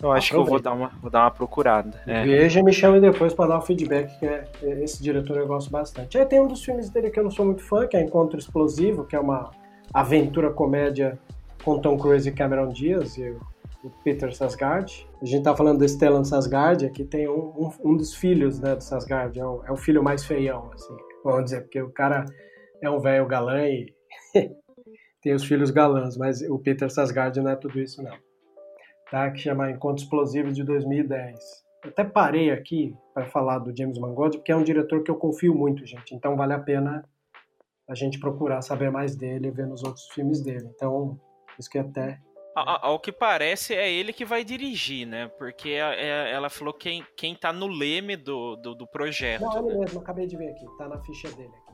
eu 0.00 0.12
acho 0.12 0.30
que 0.30 0.36
eu 0.36 0.44
vou 0.44 0.60
dar 0.60 0.72
uma, 0.72 0.88
vou 1.00 1.10
dar 1.10 1.22
uma 1.22 1.30
procurada. 1.30 2.00
É. 2.06 2.22
Veja 2.22 2.60
e 2.60 2.62
me 2.62 2.72
chame 2.72 3.00
depois 3.00 3.34
para 3.34 3.48
dar 3.48 3.58
um 3.58 3.62
feedback, 3.62 4.16
que 4.18 4.26
é, 4.26 4.44
esse 4.82 5.02
diretor 5.02 5.36
eu 5.36 5.46
gosto 5.46 5.70
bastante. 5.70 6.16
Aí 6.16 6.24
tem 6.24 6.40
um 6.40 6.46
dos 6.46 6.64
filmes 6.64 6.88
dele 6.88 7.10
que 7.10 7.18
eu 7.18 7.24
não 7.24 7.30
sou 7.30 7.44
muito 7.44 7.62
fã, 7.62 7.86
que 7.86 7.96
é 7.96 8.00
Encontro 8.00 8.38
Explosivo, 8.38 9.04
que 9.04 9.16
é 9.16 9.20
uma 9.20 9.50
aventura 9.92 10.50
comédia 10.50 11.18
com 11.64 11.80
Tom 11.80 11.98
Cruise 11.98 12.28
e 12.28 12.32
Cameron 12.32 12.68
Diaz 12.68 13.16
e 13.16 13.30
o, 13.30 13.40
o 13.82 13.90
Peter 14.04 14.32
Sasgard. 14.34 15.06
A 15.20 15.24
gente 15.24 15.42
tá 15.42 15.56
falando 15.56 15.78
do 15.78 15.88
Stellan 15.88 16.24
Sasgard, 16.24 16.86
aqui 16.86 17.02
tem 17.04 17.28
um, 17.28 17.52
um, 17.56 17.72
um 17.84 17.96
dos 17.96 18.14
filhos 18.14 18.60
né, 18.60 18.76
do 18.76 18.82
Sasgard, 18.84 19.38
é 19.38 19.44
o, 19.44 19.64
é 19.66 19.72
o 19.72 19.76
filho 19.76 20.02
mais 20.02 20.24
feião, 20.24 20.70
assim, 20.72 20.96
vamos 21.24 21.44
dizer, 21.44 21.62
porque 21.62 21.82
o 21.82 21.90
cara 21.90 22.24
é 22.80 22.88
um 22.88 23.00
velho 23.00 23.26
galã 23.26 23.66
e 23.66 23.92
tem 25.22 25.34
os 25.34 25.44
filhos 25.44 25.70
galãs, 25.70 26.16
mas 26.16 26.42
o 26.42 26.58
Peter 26.58 26.90
Sasgard 26.90 27.40
não 27.40 27.50
é 27.50 27.56
tudo 27.56 27.80
isso 27.80 28.02
não. 28.02 28.16
Tá? 29.10 29.30
Que 29.30 29.38
chama 29.38 29.70
Encontro 29.70 30.02
Explosivo 30.02 30.52
de 30.52 30.62
2010. 30.64 31.38
Eu 31.84 31.90
até 31.90 32.04
parei 32.04 32.50
aqui 32.50 32.94
para 33.14 33.26
falar 33.26 33.58
do 33.58 33.76
James 33.76 33.98
Mangold, 33.98 34.38
porque 34.38 34.52
é 34.52 34.56
um 34.56 34.64
diretor 34.64 35.02
que 35.02 35.10
eu 35.10 35.16
confio 35.16 35.54
muito, 35.54 35.86
gente. 35.86 36.14
Então 36.14 36.36
vale 36.36 36.52
a 36.52 36.58
pena 36.58 37.04
a 37.88 37.94
gente 37.94 38.18
procurar 38.18 38.60
saber 38.60 38.90
mais 38.90 39.16
dele 39.16 39.48
e 39.48 39.50
ver 39.50 39.66
nos 39.66 39.82
outros 39.82 40.06
filmes 40.08 40.42
dele. 40.42 40.68
Então, 40.74 41.18
isso 41.58 41.70
que 41.70 41.78
até 41.78 42.20
Ao 42.54 42.98
que 43.00 43.10
parece, 43.10 43.74
é 43.74 43.90
ele 43.90 44.12
que 44.12 44.24
vai 44.24 44.44
dirigir, 44.44 45.06
né? 45.06 45.28
Porque 45.38 45.70
é, 45.70 46.30
ela 46.30 46.50
falou 46.50 46.74
quem, 46.74 47.06
quem 47.16 47.34
tá 47.34 47.52
no 47.52 47.66
leme 47.66 48.16
do, 48.16 48.56
do, 48.56 48.74
do 48.74 48.86
projeto. 48.86 49.40
Não, 49.40 49.58
ele 49.58 49.74
né? 49.74 49.80
mesmo, 49.80 50.00
acabei 50.00 50.26
de 50.26 50.36
ver 50.36 50.50
aqui, 50.50 50.66
tá 50.76 50.86
na 50.86 51.00
ficha 51.02 51.30
dele 51.30 51.48
aqui. 51.48 51.67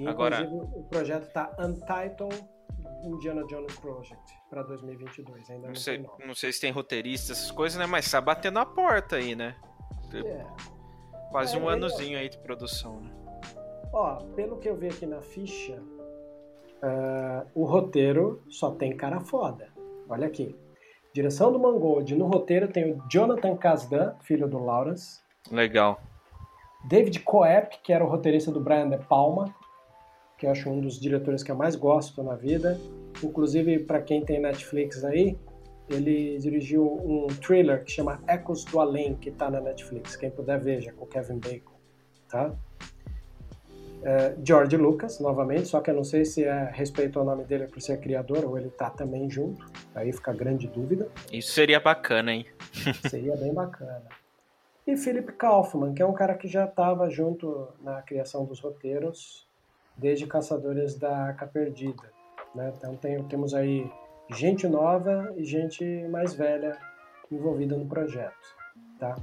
E, 0.00 0.08
Agora... 0.08 0.48
o 0.50 0.82
projeto 0.84 1.30
tá 1.32 1.54
Untitled 1.58 2.42
Indiana 3.04 3.44
Jones 3.46 3.74
Project 3.78 4.32
para 4.48 4.62
2022. 4.62 5.50
Ainda 5.50 5.62
não, 5.62 5.68
não 5.68 5.74
sei, 5.74 5.98
não. 5.98 6.10
não 6.26 6.34
sei 6.34 6.52
se 6.52 6.60
tem 6.60 6.70
roteirista, 6.72 7.32
essas 7.32 7.50
coisas, 7.50 7.78
né? 7.78 7.86
Mas 7.86 8.10
tá 8.10 8.20
batendo 8.20 8.58
a 8.58 8.64
porta 8.66 9.16
aí, 9.16 9.34
né? 9.34 9.54
É. 10.14 10.44
Quase 11.30 11.54
É, 11.56 11.58
um 11.58 11.64
ele- 11.64 11.74
anozinho 11.74 12.18
aí 12.18 12.28
de 12.28 12.38
produção, 12.38 13.00
né? 13.00 13.10
Ó, 13.92 14.16
pelo 14.34 14.56
que 14.58 14.68
eu 14.68 14.76
vi 14.76 14.86
aqui 14.88 15.04
na 15.06 15.20
ficha, 15.20 15.82
ah, 16.82 17.44
o 17.54 17.64
roteiro 17.64 18.42
só 18.48 18.70
tem 18.70 18.96
cara 18.96 19.20
foda. 19.20 19.68
Olha 20.08 20.26
aqui. 20.26 20.56
Direção 21.12 21.52
do 21.52 21.58
Mangold. 21.58 22.14
No 22.14 22.26
roteiro 22.26 22.68
tem 22.68 22.92
o 22.92 23.02
Jonathan 23.08 23.56
Kasdan, 23.56 24.14
filho 24.20 24.48
do 24.48 24.58
Lawrence. 24.58 25.20
Legal. 25.50 26.00
David 26.84 27.20
Coep, 27.20 27.78
que 27.82 27.92
era 27.92 28.04
o 28.04 28.08
roteirista 28.08 28.50
do 28.50 28.60
Brian 28.60 28.88
De 28.88 28.98
Palma, 28.98 29.54
que 30.40 30.46
eu 30.46 30.50
acho 30.50 30.70
um 30.70 30.80
dos 30.80 30.98
diretores 30.98 31.42
que 31.42 31.52
eu 31.52 31.54
mais 31.54 31.76
gosto 31.76 32.22
na 32.22 32.34
vida. 32.34 32.80
Inclusive, 33.22 33.80
para 33.80 34.00
quem 34.00 34.24
tem 34.24 34.40
Netflix 34.40 35.04
aí, 35.04 35.36
ele 35.86 36.38
dirigiu 36.38 36.82
um 36.82 37.26
thriller 37.26 37.84
que 37.84 37.92
chama 37.92 38.22
Ecos 38.26 38.64
do 38.64 38.80
Além, 38.80 39.14
que 39.16 39.30
tá 39.30 39.50
na 39.50 39.60
Netflix. 39.60 40.16
Quem 40.16 40.30
puder 40.30 40.58
veja, 40.58 40.92
com 40.92 41.04
Kevin 41.04 41.38
Bacon. 41.38 41.74
Tá? 42.26 42.54
É, 44.02 44.34
George 44.42 44.78
Lucas, 44.78 45.20
novamente, 45.20 45.68
só 45.68 45.82
que 45.82 45.90
eu 45.90 45.94
não 45.94 46.04
sei 46.04 46.24
se 46.24 46.42
é 46.42 46.70
respeito 46.72 47.18
ao 47.18 47.24
nome 47.24 47.44
dele 47.44 47.66
por 47.66 47.82
ser 47.82 48.00
criador 48.00 48.46
ou 48.46 48.56
ele 48.56 48.70
tá 48.70 48.88
também 48.88 49.28
junto. 49.28 49.70
Aí 49.94 50.10
fica 50.10 50.32
grande 50.32 50.66
dúvida. 50.68 51.06
Isso 51.30 51.52
seria 51.52 51.78
bacana, 51.78 52.32
hein? 52.32 52.46
Seria 53.10 53.36
bem 53.36 53.52
bacana. 53.52 54.06
E 54.86 54.96
Philip 54.96 55.32
Kaufman, 55.32 55.92
que 55.92 56.00
é 56.00 56.06
um 56.06 56.14
cara 56.14 56.34
que 56.34 56.48
já 56.48 56.64
estava 56.64 57.10
junto 57.10 57.68
na 57.82 58.00
criação 58.00 58.46
dos 58.46 58.58
roteiros 58.58 59.49
desde 60.00 60.26
Caçadores 60.26 60.96
da 60.98 61.14
Arca 61.14 61.46
Perdida. 61.46 62.10
Né? 62.54 62.72
Então 62.76 62.96
tem- 62.96 63.22
temos 63.24 63.54
aí 63.54 63.90
gente 64.30 64.66
nova 64.66 65.32
e 65.36 65.44
gente 65.44 65.84
mais 66.08 66.34
velha 66.34 66.76
envolvida 67.30 67.76
no 67.76 67.86
projeto. 67.86 68.56
Tá? 68.98 69.16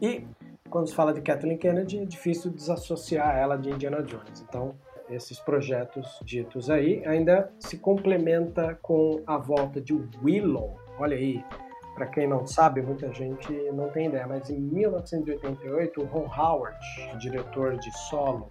E 0.00 0.24
quando 0.70 0.88
se 0.88 0.94
fala 0.94 1.12
de 1.12 1.20
Kathleen 1.20 1.58
Kennedy, 1.58 2.00
é 2.00 2.04
difícil 2.04 2.50
desassociar 2.50 3.36
ela 3.36 3.56
de 3.56 3.70
Indiana 3.70 4.02
Jones. 4.02 4.44
Então, 4.48 4.74
esses 5.08 5.38
projetos 5.38 6.18
ditos 6.24 6.70
aí 6.70 7.04
ainda 7.06 7.52
se 7.58 7.78
complementa 7.78 8.78
com 8.80 9.22
a 9.26 9.36
volta 9.36 9.80
de 9.80 9.92
Willow. 10.22 10.76
Olha 10.98 11.16
aí, 11.16 11.44
para 11.94 12.06
quem 12.06 12.26
não 12.26 12.46
sabe, 12.46 12.80
muita 12.80 13.12
gente 13.12 13.52
não 13.72 13.90
tem 13.90 14.06
ideia, 14.06 14.26
mas 14.26 14.48
em 14.48 14.58
1988, 14.58 16.00
o 16.00 16.04
Ron 16.06 16.26
Howard, 16.26 16.78
diretor 17.18 17.76
de 17.76 17.90
Solo 18.08 18.50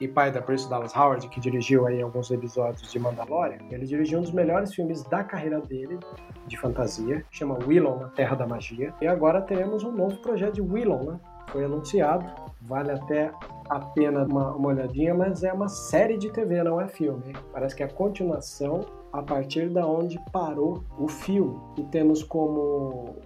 e 0.00 0.08
pai 0.08 0.30
da 0.30 0.40
Bryce 0.40 0.68
Dallas 0.68 0.94
Howard, 0.94 1.28
que 1.28 1.40
dirigiu 1.40 1.86
aí 1.86 2.02
alguns 2.02 2.30
episódios 2.30 2.90
de 2.90 2.98
Mandalorian, 2.98 3.58
ele 3.70 3.86
dirigiu 3.86 4.18
um 4.18 4.22
dos 4.22 4.32
melhores 4.32 4.74
filmes 4.74 5.02
da 5.04 5.22
carreira 5.22 5.60
dele, 5.60 5.98
de 6.46 6.58
fantasia, 6.58 7.24
chama 7.30 7.58
Willow 7.66 7.98
na 7.98 8.08
Terra 8.08 8.36
da 8.36 8.46
Magia. 8.46 8.92
E 9.00 9.06
agora 9.06 9.40
teremos 9.40 9.84
um 9.84 9.92
novo 9.92 10.16
projeto 10.18 10.54
de 10.54 10.62
Willow, 10.62 11.04
né? 11.04 11.20
Foi 11.48 11.64
anunciado, 11.64 12.26
vale 12.62 12.90
até 12.90 13.30
a 13.68 13.78
pena 13.78 14.24
uma, 14.24 14.54
uma 14.54 14.68
olhadinha, 14.68 15.14
mas 15.14 15.44
é 15.44 15.52
uma 15.52 15.68
série 15.68 16.16
de 16.16 16.30
TV, 16.30 16.62
não 16.62 16.80
é 16.80 16.88
filme. 16.88 17.32
Parece 17.52 17.76
que 17.76 17.82
é 17.82 17.86
a 17.86 17.90
continuação 17.90 18.80
a 19.12 19.22
partir 19.22 19.68
da 19.70 19.86
onde 19.86 20.18
parou 20.32 20.82
o 20.98 21.06
filme. 21.06 21.56
E 21.78 21.84
temos 21.84 22.22
como 22.22 23.16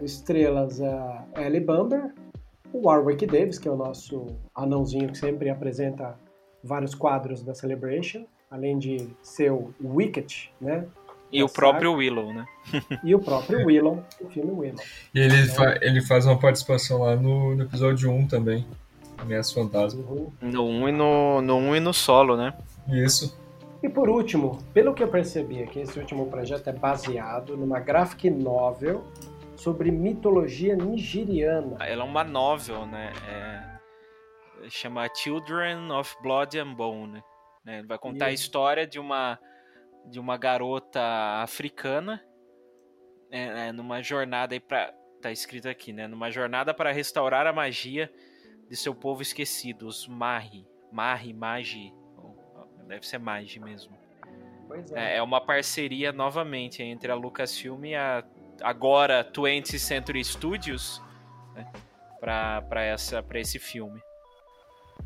estrelas 0.00 0.80
a 0.80 1.24
Ellie 1.36 1.60
Bumber, 1.60 2.14
o 2.80 2.86
Warwick 2.86 3.26
Davis, 3.26 3.58
que 3.58 3.68
é 3.68 3.70
o 3.70 3.76
nosso 3.76 4.26
anãozinho 4.54 5.08
que 5.08 5.18
sempre 5.18 5.48
apresenta 5.50 6.18
vários 6.62 6.94
quadros 6.94 7.42
da 7.42 7.54
Celebration, 7.54 8.24
além 8.50 8.78
de 8.78 9.08
ser 9.22 9.52
o 9.52 9.72
Wicket, 9.82 10.48
né? 10.60 10.84
E 11.32 11.42
o 11.42 11.48
próprio 11.48 11.92
Willow, 11.94 12.32
né? 12.32 12.46
E 13.02 13.14
o 13.14 13.18
próprio 13.18 13.66
Willow, 13.66 14.02
o 14.20 14.28
filme 14.28 14.52
Willow. 14.52 14.80
E 15.14 15.18
ele, 15.18 15.44
fa- 15.46 15.78
ele 15.82 16.00
faz 16.00 16.24
uma 16.26 16.38
participação 16.38 17.00
lá 17.02 17.16
no, 17.16 17.54
no 17.54 17.64
episódio 17.64 18.10
1 18.10 18.28
também. 18.28 18.64
Ameaça 19.18 19.54
Fantasma. 19.54 20.02
Uhum. 20.08 20.30
No 20.40 20.64
1 20.66 20.88
e 20.88 20.92
no, 20.92 21.42
no, 21.42 21.56
um 21.56 21.74
e 21.74 21.80
no 21.80 21.92
solo, 21.92 22.36
né? 22.36 22.54
Isso. 22.88 23.36
E 23.82 23.88
por 23.88 24.08
último, 24.08 24.58
pelo 24.72 24.94
que 24.94 25.02
eu 25.02 25.08
percebi 25.08 25.62
aqui, 25.62 25.80
esse 25.80 25.98
último 25.98 26.26
projeto 26.26 26.68
é 26.68 26.72
baseado 26.72 27.56
numa 27.56 27.80
graphic 27.80 28.30
novel 28.30 29.02
sobre 29.56 29.90
mitologia 29.90 30.76
nigeriana. 30.76 31.76
Ela 31.84 32.02
é 32.02 32.06
uma 32.06 32.24
novel, 32.24 32.86
né? 32.86 33.12
É... 33.28 34.68
Chama 34.68 35.08
Children 35.14 35.90
of 35.92 36.16
Blood 36.22 36.58
and 36.58 36.74
Bone. 36.74 37.22
Né? 37.64 37.82
Vai 37.82 37.98
contar 37.98 38.26
a 38.26 38.32
Isso. 38.32 38.44
história 38.44 38.86
de 38.86 38.98
uma, 38.98 39.38
de 40.06 40.20
uma 40.20 40.36
garota 40.36 41.00
africana 41.42 42.22
é, 43.30 43.68
é, 43.68 43.72
numa 43.72 44.02
jornada 44.02 44.54
aí 44.54 44.60
pra. 44.60 44.92
Tá 45.20 45.32
escrito 45.32 45.68
aqui, 45.68 45.92
né? 45.92 46.06
Numa 46.06 46.30
jornada 46.30 46.74
para 46.74 46.92
restaurar 46.92 47.46
a 47.46 47.52
magia 47.52 48.12
de 48.68 48.76
seu 48.76 48.94
povo 48.94 49.22
esquecido, 49.22 49.86
os 49.86 50.06
Mahi. 50.06 50.66
Mahi, 50.92 51.32
Magi. 51.32 51.92
Deve 52.86 53.06
ser 53.06 53.18
Magi 53.18 53.58
mesmo. 53.58 53.96
É. 54.92 55.14
É, 55.14 55.16
é 55.16 55.22
uma 55.22 55.40
parceria 55.40 56.12
novamente 56.12 56.82
entre 56.82 57.10
a 57.10 57.14
Lucasfilm 57.14 57.86
e 57.86 57.94
a 57.94 58.22
agora 58.62 59.24
20th 59.24 59.78
Century 59.78 60.24
Studios 60.24 61.02
né, 61.54 61.66
para 62.20 63.38
esse 63.40 63.58
filme. 63.58 64.00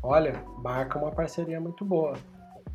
Olha, 0.01 0.43
marca 0.57 0.97
uma 0.97 1.11
parceria 1.11 1.59
muito 1.59 1.85
boa. 1.85 2.13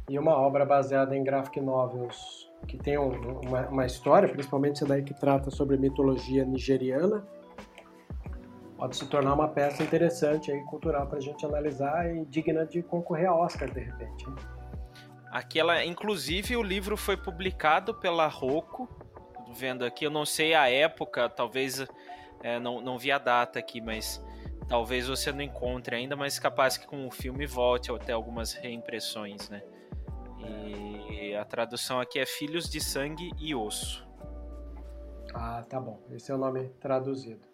E 0.09 0.19
uma 0.19 0.37
obra 0.37 0.65
baseada 0.65 1.17
em 1.17 1.25
graphic 1.25 1.61
novels 1.61 2.49
que 2.69 2.77
tem 2.77 2.97
um- 2.99 3.41
uma, 3.41 3.67
uma 3.69 3.87
história, 3.87 4.29
principalmente 4.29 4.77
essa 4.77 4.87
daí 4.87 5.03
que 5.03 5.15
trata 5.15 5.51
sobre 5.51 5.77
mitologia 5.77 6.45
nigeriana, 6.45 7.27
pode 8.77 8.97
se 8.97 9.07
tornar 9.07 9.35
uma 9.35 9.49
peça 9.49 9.83
interessante 9.83 10.53
aí, 10.53 10.61
cultural 10.65 11.07
para 11.07 11.19
a 11.19 11.21
gente 11.21 11.45
analisar 11.45 12.09
e 12.15 12.25
digna 12.27 12.65
de 12.65 12.83
concorrer 12.83 13.29
a 13.29 13.35
Oscar 13.35 13.71
de 13.71 13.81
repente. 13.81 14.27
Aquela, 15.31 15.85
inclusive, 15.85 16.57
o 16.57 16.63
livro 16.63 16.97
foi 16.97 17.17
publicado 17.17 17.93
pela 17.95 18.27
Roku. 18.29 18.89
Vendo 19.57 19.85
aqui, 19.85 20.05
eu 20.05 20.11
não 20.11 20.27
sei 20.27 20.55
a 20.55 20.69
época, 20.69 21.29
talvez 21.29 21.87
é, 22.43 22.59
não, 22.59 22.81
não 22.81 22.99
vi 22.99 23.11
a 23.11 23.19
data 23.19 23.59
aqui, 23.59 23.81
mas 23.81 24.23
talvez 24.69 25.09
você 25.09 25.33
não 25.33 25.41
encontre 25.41 25.97
ainda, 25.97 26.15
mas 26.15 26.39
capaz 26.39 26.77
que 26.77 26.87
com 26.87 27.07
o 27.07 27.11
filme 27.11 27.47
volte 27.47 27.91
até 27.91 28.13
algumas 28.13 28.53
reimpressões, 28.53 29.49
né? 29.49 29.63
E 31.11 31.35
a 31.35 31.45
tradução 31.45 32.01
aqui 32.01 32.19
é 32.19 32.27
Filhos 32.27 32.69
de 32.69 32.81
Sangue 32.81 33.33
e 33.39 33.55
Osso. 33.55 34.07
Ah, 35.35 35.65
tá 35.69 35.81
bom. 35.81 36.01
Esse 36.11 36.31
é 36.31 36.35
o 36.35 36.39
nome 36.39 36.69
traduzido. 36.81 37.47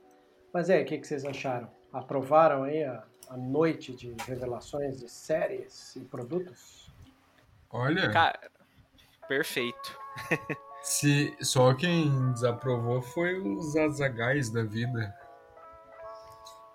Mas 0.52 0.68
aí, 0.68 0.82
o 0.82 0.86
que, 0.86 0.98
que 0.98 1.06
vocês 1.06 1.24
acharam? 1.24 1.70
Aprovaram 1.92 2.64
aí 2.64 2.84
a, 2.84 3.04
a 3.28 3.36
noite 3.36 3.94
de 3.94 4.14
revelações 4.26 5.00
de 5.00 5.08
séries 5.08 5.96
e 5.96 6.00
produtos? 6.00 6.92
Olha, 7.70 8.10
Cara, 8.10 8.50
perfeito. 9.26 9.98
se 10.82 11.36
só 11.40 11.72
quem 11.74 12.32
desaprovou 12.32 13.00
foi 13.02 13.38
os 13.40 13.76
azagais 13.76 14.50
da 14.50 14.62
vida. 14.64 15.14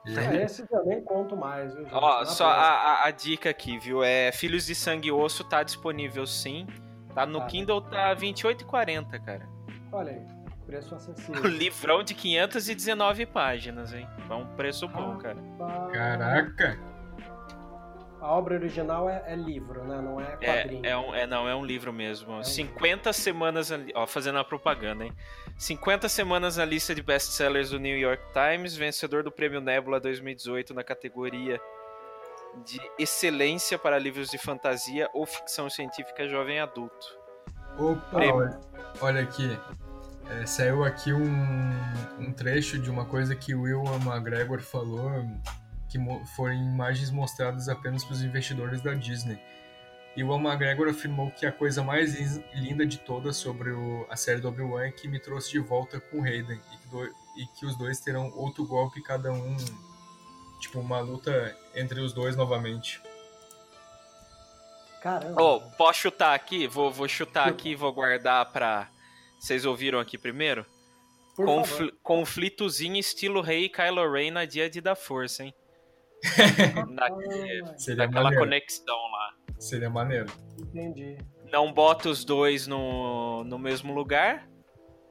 Ah, 0.08 0.36
Esses 0.36 0.66
eu 0.72 0.86
nem 0.86 1.02
conto 1.04 1.36
mais, 1.36 1.74
viu, 1.74 1.84
gente? 1.84 1.94
Ó, 1.94 2.20
Na 2.20 2.26
só 2.26 2.48
a, 2.48 2.54
a- 2.54 3.08
a 3.08 3.12
dica 3.12 3.50
aqui, 3.50 3.78
viu? 3.78 4.02
É 4.04 4.32
Filhos 4.32 4.66
de 4.66 4.74
Sangue 4.74 5.10
e 5.10 5.12
Osso 5.12 5.44
tá 5.44 5.64
disponível 5.64 6.26
sim. 6.26 6.66
Tá 7.14 7.26
no 7.26 7.40
Tá. 7.40 7.46
Kindle, 7.48 7.82
tá 7.82 8.16
28,40, 8.16 9.20
cara. 9.26 9.46
Olha 9.92 10.12
aí, 10.12 10.22
preço 10.66 10.94
Um 10.94 10.98
acessível. 10.98 11.44
livrão 11.50 12.04
de 12.04 12.14
519 12.14 13.26
páginas, 13.26 13.92
hein? 13.94 14.08
É 14.30 14.34
um 14.34 14.46
preço 14.56 14.88
bom, 14.88 15.14
Ah. 15.14 15.18
cara. 15.18 15.38
Caraca! 15.92 16.80
A 18.28 18.32
obra 18.34 18.56
original 18.56 19.10
é, 19.10 19.24
é 19.26 19.36
livro, 19.38 19.86
né? 19.86 20.02
Não 20.02 20.20
é 20.20 20.36
quadrinho. 20.36 20.86
É, 20.86 20.90
é, 20.90 20.98
um, 20.98 21.16
é, 21.16 21.26
não, 21.26 21.48
é 21.48 21.56
um 21.56 21.64
livro 21.64 21.94
mesmo. 21.94 22.44
50 22.44 23.14
semanas 23.14 23.72
ali. 23.72 23.94
Ó, 23.96 24.06
fazendo 24.06 24.38
a 24.38 24.44
propaganda, 24.44 25.06
hein? 25.06 25.14
50 25.58 26.10
semanas 26.10 26.58
na 26.58 26.66
lista 26.66 26.94
de 26.94 27.02
best-sellers 27.02 27.70
do 27.70 27.80
New 27.80 27.98
York 27.98 28.22
Times, 28.34 28.76
vencedor 28.76 29.24
do 29.24 29.32
Prêmio 29.32 29.62
Nebula 29.62 29.98
2018 30.02 30.74
na 30.74 30.84
categoria 30.84 31.58
de 32.66 32.82
excelência 33.00 33.80
para 33.80 33.98
livros 33.98 34.30
de 34.30 34.38
fantasia 34.38 35.10
ou 35.14 35.26
ficção 35.26 35.70
científica 35.70 36.28
jovem 36.28 36.60
adulto. 36.60 37.08
Opa, 37.80 38.18
Prêmio. 38.18 38.36
olha, 38.36 38.60
olha 39.00 39.22
aqui. 39.22 39.58
É, 40.30 40.46
saiu 40.46 40.84
aqui 40.84 41.14
um, 41.14 41.72
um 42.20 42.34
trecho 42.34 42.78
de 42.78 42.90
uma 42.92 43.06
coisa 43.06 43.34
que 43.34 43.56
o 43.56 43.62
Will 43.62 43.86
McGregor 44.06 44.60
falou, 44.60 45.10
que 45.90 45.98
foram 46.36 46.54
imagens 46.54 47.10
mostradas 47.10 47.70
apenas 47.70 48.04
para 48.04 48.14
os 48.14 48.24
investidores 48.24 48.82
da 48.82 48.94
Disney. 48.94 49.40
E 50.16 50.24
o 50.24 50.36
McGregor 50.36 50.90
afirmou 50.90 51.30
que 51.30 51.46
a 51.46 51.52
coisa 51.52 51.84
mais 51.84 52.16
linda 52.56 52.86
de 52.86 52.98
todas 52.98 53.38
sobre 53.38 53.70
o, 53.70 54.06
a 54.10 54.16
série 54.16 54.42
do 54.42 54.48
Obi-Wan 54.48 54.86
é 54.86 54.92
que 54.92 55.08
me 55.08 55.20
trouxe 55.20 55.52
de 55.52 55.60
volta 55.60 56.00
com 56.00 56.20
o 56.20 56.24
Hayden 56.24 56.60
e 56.74 56.78
que, 56.78 56.88
do, 56.88 57.04
e 57.06 57.46
que 57.56 57.66
os 57.66 57.78
dois 57.78 58.00
terão 58.00 58.32
outro 58.36 58.66
golpe 58.66 59.02
cada 59.02 59.32
um, 59.32 59.56
tipo 60.60 60.80
uma 60.80 61.00
luta 61.00 61.56
entre 61.76 62.00
os 62.00 62.14
dois 62.14 62.36
novamente. 62.36 63.00
Caramba. 65.02 65.40
Oh, 65.40 65.62
posso 65.78 66.00
chutar 66.00 66.34
aqui? 66.34 66.68
Vou, 66.68 66.92
vou 66.92 67.08
chutar 67.08 67.48
aqui 67.48 67.70
e 67.70 67.76
vou 67.76 67.94
guardar 67.94 68.52
pra. 68.52 68.90
Vocês 69.40 69.66
ouviram 69.66 70.00
aqui 70.00 70.18
primeiro? 70.18 70.66
Confl 71.36 71.90
conflitozinho 72.02 72.98
estilo 72.98 73.42
Rei 73.42 73.70
Kylo 73.70 74.12
Ren 74.12 74.32
na 74.32 74.46
Dia 74.46 74.68
de 74.68 74.82
da 74.82 74.96
Força, 74.96 75.44
hein? 75.44 75.54
na, 76.90 77.78
Seria 77.78 78.06
naquela 78.06 78.24
maneiro. 78.24 78.46
conexão 78.46 78.96
lá. 79.12 79.34
Seria 79.60 79.90
maneiro. 79.90 80.32
Entendi. 80.60 81.18
Não 81.52 81.72
bota 81.72 82.10
os 82.10 82.26
dois 82.26 82.68
no, 82.68 83.44
no 83.44 83.58
mesmo 83.58 83.94
lugar, 83.94 84.48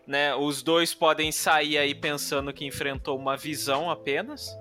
né? 0.07 0.35
Os 0.35 0.63
dois 0.63 0.95
podem 0.95 1.33
sair 1.33 1.79
aí 1.79 1.95
pensando 1.95 2.53
que 2.53 2.65
enfrentou 2.65 3.17
uma 3.19 3.37
visão 3.37 3.91
apenas. 3.91 4.57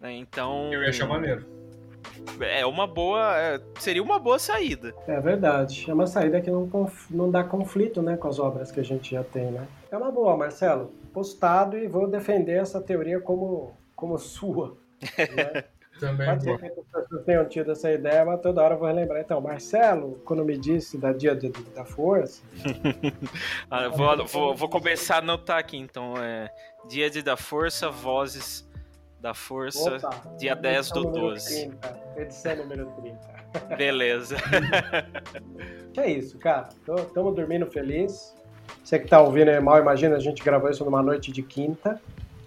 Né? 0.00 0.12
Então. 0.14 0.72
Eu 0.72 0.82
ia 0.82 0.90
achar 0.90 1.06
maneiro. 1.06 1.46
É 2.40 2.64
uma 2.66 2.86
boa. 2.86 3.36
É, 3.36 3.60
seria 3.78 4.02
uma 4.02 4.18
boa 4.18 4.38
saída. 4.38 4.94
É 5.06 5.20
verdade. 5.20 5.84
É 5.88 5.94
uma 5.94 6.06
saída 6.06 6.40
que 6.40 6.50
não, 6.50 6.68
não 7.10 7.30
dá 7.30 7.44
conflito 7.44 8.02
né, 8.02 8.16
com 8.16 8.28
as 8.28 8.38
obras 8.38 8.70
que 8.70 8.80
a 8.80 8.84
gente 8.84 9.12
já 9.12 9.24
tem, 9.24 9.50
né? 9.50 9.66
É 9.90 9.96
uma 9.96 10.10
boa, 10.10 10.36
Marcelo. 10.36 10.92
Postado 11.12 11.76
e 11.76 11.86
vou 11.86 12.08
defender 12.08 12.60
essa 12.60 12.80
teoria 12.80 13.20
como, 13.20 13.76
como 14.02 14.18
sua. 14.18 14.76
Né? 15.00 15.64
Também 16.00 16.26
Pode 16.26 16.42
ser 16.42 16.58
que 16.58 16.66
as 16.66 16.86
pessoas 16.86 17.24
tenham 17.24 17.48
tido 17.48 17.70
essa 17.70 17.92
ideia, 17.92 18.24
mas 18.24 18.40
toda 18.40 18.60
hora 18.60 18.74
eu 18.74 18.78
vou 18.78 18.88
relembrar. 18.88 19.20
Então, 19.20 19.40
Marcelo, 19.40 20.20
quando 20.24 20.44
me 20.44 20.58
disse 20.58 20.98
da 20.98 21.12
Dia 21.12 21.36
de, 21.36 21.50
da 21.50 21.84
Força. 21.84 22.42
ah, 23.70 23.88
vou, 23.88 24.26
vou, 24.26 24.56
vou, 24.56 24.68
começar 24.68 25.16
a 25.16 25.18
anotar 25.18 25.58
aqui, 25.58 25.76
então. 25.76 26.14
É, 26.16 26.50
dia 26.88 27.08
de 27.08 27.22
da 27.22 27.36
Força, 27.36 27.88
vozes 27.88 28.68
da 29.20 29.32
Força, 29.34 29.98
Opa, 29.98 30.34
dia 30.36 30.56
10 30.56 30.90
do 30.90 31.04
12. 31.04 31.68
30, 31.68 32.00
edição 32.16 32.56
número 32.56 32.86
30. 33.00 33.18
Beleza. 33.76 34.36
que 35.92 36.00
é 36.00 36.10
isso, 36.10 36.36
cara. 36.38 36.70
Estamos 37.06 37.36
dormindo 37.36 37.66
feliz. 37.66 38.34
Você 38.82 38.98
que 38.98 39.06
tá 39.06 39.20
ouvindo 39.20 39.50
aí 39.50 39.60
mal, 39.60 39.78
imagina 39.78 40.16
a 40.16 40.20
gente 40.20 40.42
gravou 40.42 40.68
isso 40.68 40.84
numa 40.84 41.02
noite 41.02 41.30
de 41.30 41.42
quinta, 41.42 42.00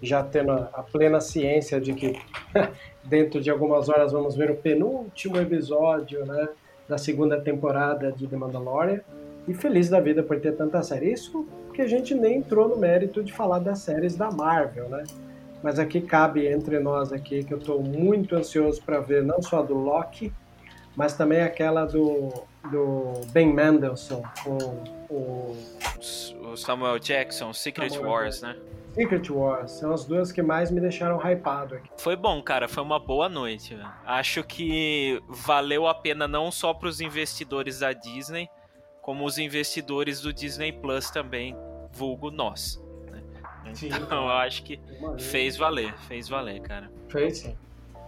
já 0.06 0.22
tendo 0.22 0.52
a 0.52 0.82
plena 0.82 1.20
ciência 1.20 1.80
de 1.80 1.92
que 1.92 2.18
dentro 3.04 3.40
de 3.40 3.50
algumas 3.50 3.88
horas 3.88 4.12
vamos 4.12 4.34
ver 4.36 4.50
o 4.50 4.56
penúltimo 4.56 5.36
episódio, 5.38 6.24
né, 6.24 6.48
da 6.88 6.96
segunda 6.96 7.40
temporada 7.40 8.12
de 8.12 8.26
The 8.26 8.36
Mandalorian. 8.36 9.00
E 9.46 9.54
feliz 9.54 9.88
da 9.88 10.00
vida 10.00 10.22
por 10.22 10.40
ter 10.40 10.56
tanta 10.56 10.82
série. 10.82 11.12
Isso 11.12 11.46
porque 11.66 11.82
a 11.82 11.86
gente 11.86 12.14
nem 12.14 12.38
entrou 12.38 12.68
no 12.68 12.76
mérito 12.76 13.22
de 13.22 13.32
falar 13.32 13.60
das 13.60 13.80
séries 13.80 14.16
da 14.16 14.30
Marvel, 14.30 14.88
né? 14.88 15.04
mas 15.62 15.78
aqui 15.78 16.00
cabe 16.00 16.46
entre 16.46 16.78
nós 16.78 17.12
aqui 17.12 17.42
que 17.42 17.52
eu 17.52 17.58
estou 17.58 17.82
muito 17.82 18.36
ansioso 18.36 18.80
para 18.82 19.00
ver 19.00 19.24
não 19.24 19.42
só 19.42 19.62
do 19.62 19.74
Loki, 19.74 20.32
mas 20.94 21.14
também 21.14 21.42
aquela 21.42 21.84
do, 21.84 22.32
do 22.70 23.12
Ben 23.32 23.52
Mendelsohn 23.52 24.22
com 24.44 24.58
o, 25.10 25.56
o 26.42 26.56
Samuel 26.56 26.98
Jackson, 26.98 27.52
Secret 27.52 27.90
Samuel 27.90 28.10
Wars, 28.10 28.40
Jackson. 28.40 28.60
né? 28.60 28.75
Secret 28.96 29.30
Wars, 29.30 29.72
são 29.72 29.92
as 29.92 30.06
duas 30.06 30.32
que 30.32 30.40
mais 30.40 30.70
me 30.70 30.80
deixaram 30.80 31.20
hypado 31.20 31.74
aqui. 31.74 31.90
Foi 31.98 32.16
bom, 32.16 32.42
cara, 32.42 32.66
foi 32.66 32.82
uma 32.82 32.98
boa 32.98 33.28
noite. 33.28 33.78
Acho 34.06 34.42
que 34.42 35.22
valeu 35.28 35.86
a 35.86 35.94
pena 35.94 36.26
não 36.26 36.50
só 36.50 36.72
para 36.72 36.88
os 36.88 36.98
investidores 37.00 37.80
da 37.80 37.92
Disney, 37.92 38.48
como 39.02 39.26
os 39.26 39.36
investidores 39.36 40.22
do 40.22 40.32
Disney 40.32 40.72
Plus 40.72 41.10
também, 41.10 41.54
vulgo 41.92 42.30
nós. 42.30 42.82
Sim. 43.74 43.88
Então 43.88 44.24
eu 44.24 44.32
acho 44.32 44.62
que 44.62 44.80
fez 45.18 45.56
valer, 45.56 45.92
fez 46.08 46.28
valer, 46.28 46.60
cara. 46.62 46.90
Fez 47.08 47.38
sim. 47.38 47.56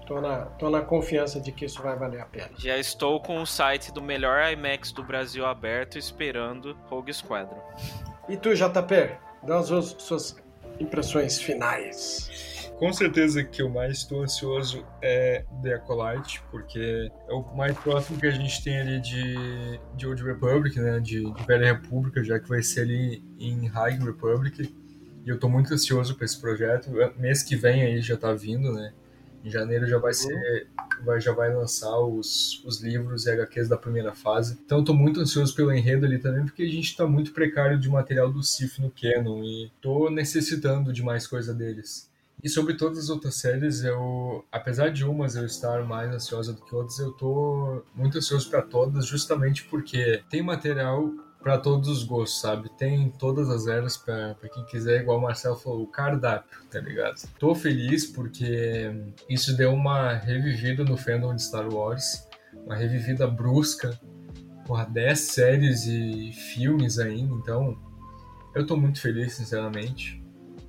Tô 0.07 0.23
na, 0.23 0.47
tô 0.47 0.71
na 0.71 0.81
confiança 0.81 1.39
de 1.39 1.53
que 1.53 1.67
isso 1.67 1.83
vai 1.83 1.95
valer 1.95 2.23
a 2.23 2.25
pena. 2.25 2.51
Já 2.57 2.79
estou 2.79 3.21
com 3.21 3.43
o 3.43 3.47
site 3.47 3.93
do 3.93 4.01
melhor 4.01 4.51
IMAX 4.51 4.91
do 4.91 5.03
Brasil 5.03 5.45
aberto 5.45 5.99
esperando 5.99 6.75
Rogue 6.87 7.13
Squadron. 7.13 7.61
E 8.27 8.37
tu, 8.39 8.55
JP? 8.55 9.19
Dá 9.43 9.59
as 9.59 9.67
suas 9.99 10.43
impressões 10.81 11.41
finais. 11.41 12.49
Com 12.79 12.93
certeza 12.93 13.43
que 13.43 13.61
o 13.61 13.69
mais 13.69 13.99
estou 13.99 14.23
ansioso 14.23 14.87
é 15.03 15.45
The 15.63 15.75
Acolyte, 15.75 16.41
porque 16.49 17.11
é 17.29 17.33
o 17.33 17.43
mais 17.57 17.77
próximo 17.77 18.21
que 18.21 18.27
a 18.27 18.31
gente 18.31 18.63
tem 18.63 18.79
ali 18.79 19.01
de, 19.01 19.81
de 19.97 20.07
Old 20.07 20.23
Republic, 20.23 20.79
né, 20.79 21.01
de, 21.01 21.25
de 21.33 21.45
Velha 21.45 21.73
República, 21.73 22.23
já 22.23 22.39
que 22.39 22.49
vai 22.49 22.63
ser 22.63 22.83
ali 22.83 23.21
em 23.37 23.67
High 23.67 23.99
Republic. 23.99 24.73
E 25.27 25.29
eu 25.29 25.39
tô 25.41 25.49
muito 25.49 25.75
ansioso 25.75 26.15
para 26.15 26.25
esse 26.25 26.41
projeto. 26.41 26.91
Mês 27.17 27.43
que 27.43 27.57
vem 27.57 27.83
aí 27.83 28.01
já 28.01 28.17
tá 28.17 28.33
vindo, 28.33 28.73
né? 28.73 28.93
Em 29.49 29.51
janeiro 29.51 29.87
já 29.87 29.97
vai 29.97 30.13
ser, 30.13 30.67
vai, 31.03 31.19
já 31.19 31.33
vai 31.33 31.55
lançar 31.55 31.99
os, 32.01 32.63
os 32.67 32.83
livros 32.83 33.25
e 33.25 33.31
HQs 33.31 33.67
da 33.67 33.79
primeira 33.79 34.15
fase. 34.15 34.59
Então 34.63 34.79
eu 34.79 34.85
tô 34.85 34.93
muito 34.93 35.21
ansioso 35.21 35.55
pelo 35.55 35.73
enredo 35.73 36.05
ali 36.05 36.19
também, 36.19 36.45
porque 36.45 36.63
a 36.63 36.69
gente 36.69 36.95
tá 36.95 37.07
muito 37.07 37.33
precário 37.33 37.81
de 37.81 37.89
material 37.89 38.31
do 38.31 38.43
Sif 38.43 38.79
no 38.79 38.91
Canon 38.91 39.43
e 39.43 39.73
tô 39.81 40.11
necessitando 40.11 40.93
de 40.93 41.03
mais 41.03 41.27
coisa 41.27 41.55
deles. 41.55 42.11
E 42.45 42.49
sobre 42.49 42.75
todas 42.75 42.99
as 42.99 43.09
outras 43.09 43.37
séries, 43.37 43.83
eu, 43.83 44.45
apesar 44.53 44.91
de 44.91 45.03
umas 45.03 45.35
eu 45.35 45.47
estar 45.47 45.83
mais 45.83 46.13
ansiosa 46.13 46.53
do 46.53 46.63
que 46.63 46.75
outras, 46.75 46.99
eu 46.99 47.11
tô 47.13 47.83
muito 47.95 48.19
ansioso 48.19 48.51
para 48.51 48.61
todas, 48.61 49.07
justamente 49.07 49.65
porque 49.65 50.23
tem 50.29 50.43
material 50.43 51.11
para 51.43 51.59
todos 51.59 51.89
os 51.89 52.03
gostos, 52.05 52.41
sabe? 52.41 52.69
Tem 52.77 53.11
todas 53.11 53.49
as 53.49 53.67
eras 53.67 53.97
para 53.97 54.35
quem 54.53 54.65
quiser, 54.67 55.03
igual 55.03 55.19
o 55.19 55.23
Marcelo 55.23 55.57
falou, 55.57 55.83
o 55.83 55.87
cardápio, 55.87 56.59
tá 56.71 56.81
ligado? 56.81 57.29
Tô 57.39 57.55
feliz 57.55 58.07
porque 58.07 58.91
isso 59.29 59.57
deu 59.57 59.73
uma 59.73 60.15
revivida 60.15 60.85
no 60.85 60.97
fandom 60.97 61.35
de 61.35 61.43
Star 61.43 61.73
Wars, 61.73 62.27
uma 62.65 62.75
revivida 62.75 63.27
brusca, 63.27 63.99
porra, 64.67 64.85
10 64.85 65.19
séries 65.19 65.87
e 65.87 66.33
filmes 66.33 66.99
ainda, 66.99 67.35
então 67.35 67.79
eu 68.55 68.67
tô 68.67 68.77
muito 68.77 69.01
feliz, 69.01 69.35
sinceramente. 69.35 70.23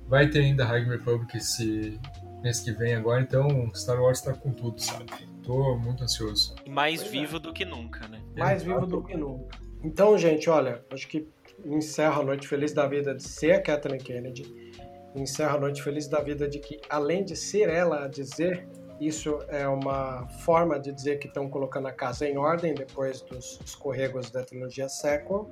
Vai 0.06 0.28
ter 0.28 0.40
ainda 0.40 0.64
High 0.64 0.84
Republic 0.84 1.36
esse 1.36 1.98
mês 2.42 2.60
que 2.60 2.72
vem 2.72 2.94
agora, 2.94 3.20
então 3.20 3.70
Star 3.74 4.00
Wars 4.00 4.20
tá 4.20 4.32
com 4.32 4.52
tudo, 4.52 4.80
sabe? 4.80 5.06
Tô 5.42 5.76
muito 5.76 6.04
ansioso. 6.04 6.54
Mais 6.68 7.00
pois 7.00 7.12
vivo 7.12 7.36
é. 7.36 7.40
do 7.40 7.52
que 7.52 7.64
nunca, 7.64 8.06
né? 8.08 8.20
Mais 8.36 8.62
vivo 8.62 8.86
do 8.86 9.02
que 9.02 9.16
nunca. 9.16 9.58
Então, 9.82 10.16
gente, 10.18 10.50
olha, 10.50 10.84
acho 10.90 11.08
que 11.08 11.26
encerra 11.64 12.20
a 12.20 12.24
noite 12.24 12.46
feliz 12.46 12.72
da 12.72 12.86
vida 12.86 13.14
de 13.14 13.22
ser 13.22 13.52
a 13.52 13.62
Kathleen 13.62 13.98
Kennedy. 14.00 14.72
Encerra 15.14 15.56
a 15.56 15.60
noite 15.60 15.82
feliz 15.82 16.06
da 16.06 16.20
vida 16.20 16.46
de 16.46 16.58
que, 16.58 16.80
além 16.88 17.24
de 17.24 17.34
ser 17.34 17.68
ela 17.68 18.04
a 18.04 18.08
dizer, 18.08 18.68
isso 19.00 19.38
é 19.48 19.66
uma 19.66 20.28
forma 20.44 20.78
de 20.78 20.92
dizer 20.92 21.18
que 21.18 21.26
estão 21.26 21.48
colocando 21.48 21.88
a 21.88 21.92
casa 21.92 22.28
em 22.28 22.36
ordem 22.36 22.74
depois 22.74 23.22
dos 23.22 23.58
escorregos 23.64 24.30
da 24.30 24.44
trilogia 24.44 24.88
sequel. 24.88 25.50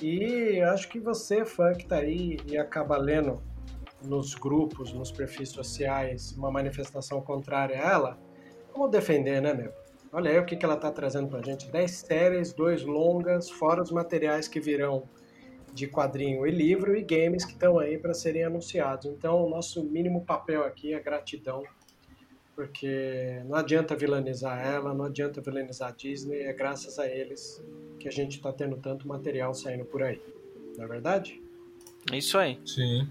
E 0.00 0.60
acho 0.60 0.88
que 0.88 1.00
você, 1.00 1.44
fã 1.44 1.72
que 1.72 1.82
está 1.82 1.96
aí 1.96 2.38
e 2.46 2.56
acaba 2.56 2.96
lendo 2.96 3.42
nos 4.02 4.34
grupos, 4.34 4.92
nos 4.92 5.10
perfis 5.10 5.50
sociais, 5.50 6.32
uma 6.32 6.50
manifestação 6.50 7.20
contrária 7.20 7.76
a 7.76 7.90
ela, 7.90 8.18
vamos 8.72 8.90
defender, 8.90 9.42
né, 9.42 9.52
meu? 9.52 9.72
Olha 10.12 10.30
aí 10.30 10.38
o 10.38 10.44
que, 10.44 10.56
que 10.56 10.64
ela 10.64 10.74
está 10.74 10.90
trazendo 10.90 11.28
para 11.28 11.40
a 11.40 11.42
gente: 11.42 11.70
10 11.70 11.90
séries, 11.90 12.52
dois 12.52 12.82
longas, 12.82 13.48
fora 13.48 13.82
os 13.82 13.90
materiais 13.90 14.48
que 14.48 14.60
virão 14.60 15.08
de 15.72 15.86
quadrinho 15.86 16.46
e 16.46 16.50
livro 16.50 16.96
e 16.96 17.02
games 17.02 17.44
que 17.44 17.52
estão 17.52 17.78
aí 17.78 17.96
para 17.96 18.12
serem 18.12 18.44
anunciados. 18.44 19.06
Então, 19.06 19.44
o 19.44 19.48
nosso 19.48 19.84
mínimo 19.84 20.24
papel 20.24 20.64
aqui 20.64 20.92
é 20.92 21.00
gratidão, 21.00 21.62
porque 22.56 23.40
não 23.46 23.56
adianta 23.56 23.94
vilanizar 23.94 24.60
ela, 24.60 24.92
não 24.92 25.04
adianta 25.04 25.40
vilanizar 25.40 25.90
a 25.90 25.92
Disney, 25.92 26.40
é 26.40 26.52
graças 26.52 26.98
a 26.98 27.06
eles 27.06 27.62
que 27.98 28.08
a 28.08 28.10
gente 28.10 28.36
está 28.36 28.52
tendo 28.52 28.76
tanto 28.76 29.06
material 29.06 29.54
saindo 29.54 29.84
por 29.84 30.02
aí. 30.02 30.20
Não 30.76 30.84
é 30.84 30.88
verdade? 30.88 31.40
É 32.10 32.18
isso 32.18 32.36
aí. 32.36 32.58
Sim. 32.64 33.08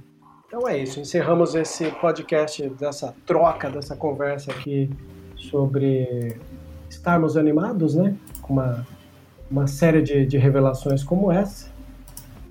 Então 0.47 0.67
é 0.67 0.77
isso, 0.79 0.99
encerramos 0.99 1.53
esse 1.53 1.91
podcast 1.91 2.67
dessa 2.69 3.15
troca, 3.25 3.69
dessa 3.69 3.95
conversa 3.95 4.51
aqui 4.51 4.89
sobre 5.37 6.35
estarmos 6.99 7.37
animados, 7.37 7.95
né? 7.95 8.15
Com 8.41 8.53
uma, 8.53 8.85
uma 9.49 9.67
série 9.67 10.01
de, 10.01 10.25
de 10.25 10.37
revelações 10.37 11.03
como 11.03 11.31
essa. 11.31 11.67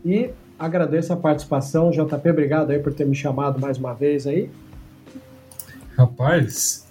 E 0.05 0.31
agradeço 0.59 1.13
a 1.13 1.17
participação. 1.17 1.91
JP, 1.91 2.31
obrigado 2.31 2.71
aí 2.71 2.79
por 2.79 2.93
ter 2.93 3.07
me 3.07 3.15
chamado 3.15 3.61
mais 3.61 3.79
uma 3.79 3.95
vez 3.95 4.27
aí. 4.27 4.51
Rapaz, 5.97 6.89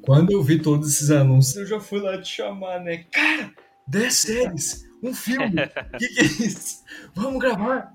quando 0.00 0.30
eu 0.32 0.42
vi 0.42 0.60
todos 0.60 0.92
esses 0.92 1.10
anúncios, 1.10 1.56
eu 1.56 1.66
já 1.66 1.80
fui 1.80 2.00
lá 2.00 2.20
te 2.20 2.28
chamar, 2.28 2.80
né? 2.80 3.04
Cara, 3.10 3.52
10 3.86 4.14
séries, 4.14 4.88
um 5.02 5.14
filme, 5.14 5.46
o 5.46 5.96
que, 5.98 6.08
que, 6.08 6.20
é 6.20 6.24
isso? 6.24 6.82
Vamos 7.14 7.40
gravar! 7.40 7.92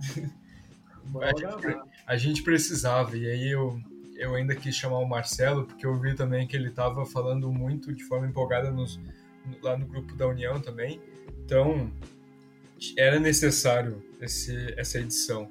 A 1.22 1.28
gente, 1.28 1.80
a 2.06 2.18
gente, 2.18 2.44
precisava, 2.44 3.16
e 3.16 3.26
aí 3.26 3.52
eu, 3.52 3.80
eu 4.18 4.36
ainda 4.36 4.56
quis 4.56 4.76
chamar 4.76 5.00
o 5.00 5.06
Marcelo, 5.06 5.66
porque 5.66 5.86
eu 5.86 5.96
vi 6.00 6.16
também 6.16 6.48
que 6.48 6.56
ele 6.56 6.70
estava 6.70 7.06
falando 7.06 7.52
muito 7.52 7.94
de 7.94 8.04
forma 8.04 8.28
empolgada 8.28 8.72
nos, 8.72 9.00
lá 9.62 9.78
no 9.78 9.86
grupo 9.86 10.16
da 10.16 10.28
União 10.28 10.60
também. 10.60 11.00
Então, 11.46 11.92
era 12.98 13.20
necessário 13.20 14.04
esse, 14.22 14.74
essa 14.78 15.00
edição. 15.00 15.50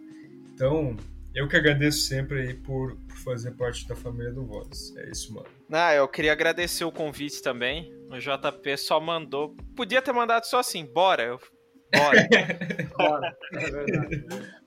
Então, 0.53 0.97
eu 1.35 1.47
que 1.49 1.57
agradeço 1.57 2.01
sempre 2.01 2.41
aí 2.41 2.55
por, 2.55 2.97
por 2.97 3.17
fazer 3.19 3.53
parte 3.53 3.87
da 3.87 3.95
família 3.95 4.33
do 4.33 4.45
Voz. 4.45 4.95
É 4.97 5.11
isso, 5.11 5.35
mano. 5.35 5.49
Ah, 5.71 5.95
eu 5.95 6.09
queria 6.09 6.33
agradecer 6.33 6.85
o 6.85 6.93
convite 6.93 7.43
também. 7.43 7.93
O 8.11 8.19
JP 8.19 8.77
só 8.77 9.01
mandou. 9.01 9.55
Podia 9.75 10.01
ter 10.01 10.12
mandado 10.12 10.45
só 10.45 10.61
assim, 10.61 10.85
bora. 10.85 11.23
Eu... 11.23 11.41
Bora. 11.95 12.29
bora, 12.97 13.37
é 13.53 13.71
verdade. 13.71 14.66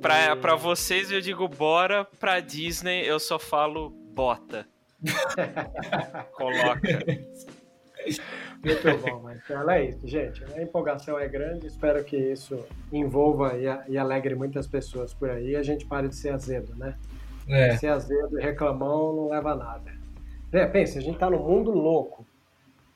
Pra, 0.00 0.36
pra 0.36 0.54
vocês 0.54 1.10
eu 1.10 1.20
digo 1.20 1.48
bora, 1.48 2.04
pra 2.04 2.40
Disney 2.40 3.02
eu 3.06 3.18
só 3.18 3.38
falo 3.38 3.90
bota. 4.14 4.66
Coloca. 6.32 7.04
Muito 8.64 8.98
bom, 8.98 9.20
mas 9.22 9.48
ela 9.48 9.78
é 9.78 9.86
isso, 9.86 10.06
gente. 10.06 10.44
A 10.54 10.62
empolgação 10.62 11.18
é 11.18 11.26
grande, 11.26 11.66
espero 11.66 12.04
que 12.04 12.16
isso 12.16 12.64
envolva 12.92 13.56
e, 13.56 13.92
e 13.92 13.98
alegre 13.98 14.34
muitas 14.34 14.66
pessoas 14.66 15.14
por 15.14 15.30
aí 15.30 15.56
a 15.56 15.62
gente 15.62 15.86
pare 15.86 16.08
de 16.08 16.16
ser 16.16 16.30
azedo, 16.30 16.74
né? 16.76 16.94
É. 17.48 17.76
Ser 17.76 17.88
azedo 17.88 18.38
e 18.38 18.42
reclamão 18.42 19.14
não 19.14 19.28
leva 19.30 19.52
a 19.52 19.56
nada. 19.56 19.92
É, 20.52 20.66
pensa, 20.66 20.98
a 20.98 21.02
gente 21.02 21.18
tá 21.18 21.30
num 21.30 21.42
mundo 21.42 21.70
louco, 21.70 22.26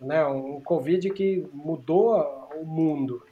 né? 0.01 0.25
Um 0.27 0.61
Covid 0.61 1.11
que 1.11 1.49
mudou 1.53 2.51
o 2.61 2.65
mundo. 2.65 3.23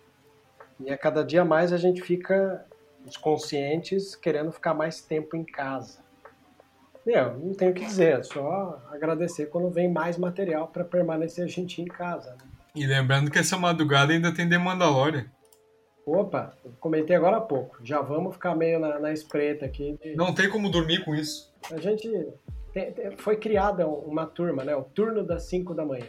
E 0.85 0.91
a 0.91 0.99
cada 0.99 1.24
dia 1.24 1.45
mais 1.45 1.72
a 1.72 1.76
gente 1.76 2.03
fica, 2.03 2.64
os 3.07 3.16
conscientes, 3.16 4.14
querendo 4.14 4.53
ficar 4.53 4.74
mais 4.74 5.01
tempo 5.01 5.37
em 5.37 5.45
casa. 5.45 6.01
Meu, 7.05 7.37
não 7.39 7.53
tenho 7.53 7.72
o 7.72 7.74
que 7.74 7.85
dizer, 7.85 8.20
é 8.20 8.22
só 8.22 8.80
agradecer 8.91 9.47
quando 9.47 9.70
vem 9.70 9.91
mais 9.91 10.16
material 10.16 10.68
para 10.68 10.85
permanecer 10.85 11.45
a 11.45 11.49
gente 11.49 11.83
em 11.83 11.85
casa. 11.85 12.30
Né? 12.33 12.39
E 12.74 12.87
lembrando 12.87 13.30
que 13.30 13.39
essa 13.39 13.59
madrugada 13.59 14.12
ainda 14.12 14.33
tem 14.33 14.49
The 14.49 14.57
Mandalorian. 14.57 15.26
Opa, 16.07 16.53
comentei 16.80 17.14
agora 17.14 17.37
há 17.37 17.41
pouco. 17.41 17.78
Já 17.83 18.01
vamos 18.01 18.35
ficar 18.35 18.55
meio 18.55 18.78
na, 18.78 18.99
na 18.99 19.12
espreita 19.12 19.66
aqui. 19.66 19.97
De... 20.03 20.16
Não 20.16 20.35
tem 20.35 20.49
como 20.49 20.70
dormir 20.70 21.05
com 21.05 21.14
isso. 21.14 21.53
A 21.70 21.76
gente. 21.78 22.09
Tem, 22.72 22.93
tem, 22.93 23.16
foi 23.16 23.37
criada 23.37 23.87
uma 23.87 24.26
turma, 24.26 24.64
né? 24.64 24.74
O 24.74 24.83
turno 24.83 25.24
das 25.24 25.45
5 25.45 25.74
da 25.74 25.85
manhã. 25.85 26.09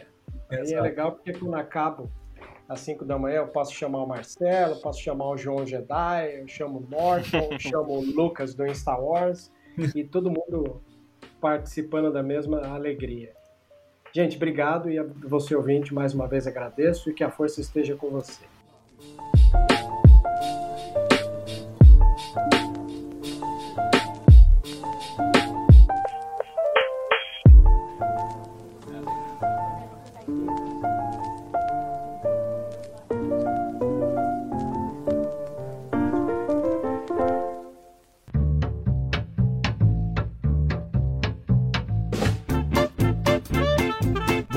É, 0.50 0.60
Aí 0.60 0.72
é 0.72 0.80
legal 0.80 1.12
porque 1.12 1.32
quando 1.32 1.54
acabo 1.54 2.10
às 2.68 2.80
5 2.80 3.04
da 3.04 3.18
manhã, 3.18 3.36
eu 3.36 3.48
posso 3.48 3.74
chamar 3.74 4.02
o 4.02 4.06
Marcelo, 4.06 4.80
posso 4.80 5.00
chamar 5.00 5.28
o 5.30 5.36
João 5.36 5.66
Jedi, 5.66 6.40
eu 6.40 6.48
chamo 6.48 6.78
o 6.78 6.90
Morton, 6.90 7.48
eu 7.50 7.58
chamo 7.60 7.98
o 7.98 8.04
Lucas 8.04 8.54
do 8.54 8.72
Star 8.74 9.02
Wars 9.02 9.52
e 9.94 10.04
todo 10.04 10.30
mundo 10.30 10.82
participando 11.40 12.12
da 12.12 12.22
mesma 12.22 12.60
alegria. 12.66 13.32
Gente, 14.12 14.36
obrigado 14.36 14.90
e 14.90 14.98
a 14.98 15.02
você 15.02 15.54
ouvinte 15.56 15.92
mais 15.92 16.14
uma 16.14 16.28
vez 16.28 16.46
agradeço 16.46 17.10
e 17.10 17.14
que 17.14 17.24
a 17.24 17.30
força 17.30 17.60
esteja 17.60 17.96
com 17.96 18.10
você. 18.10 18.44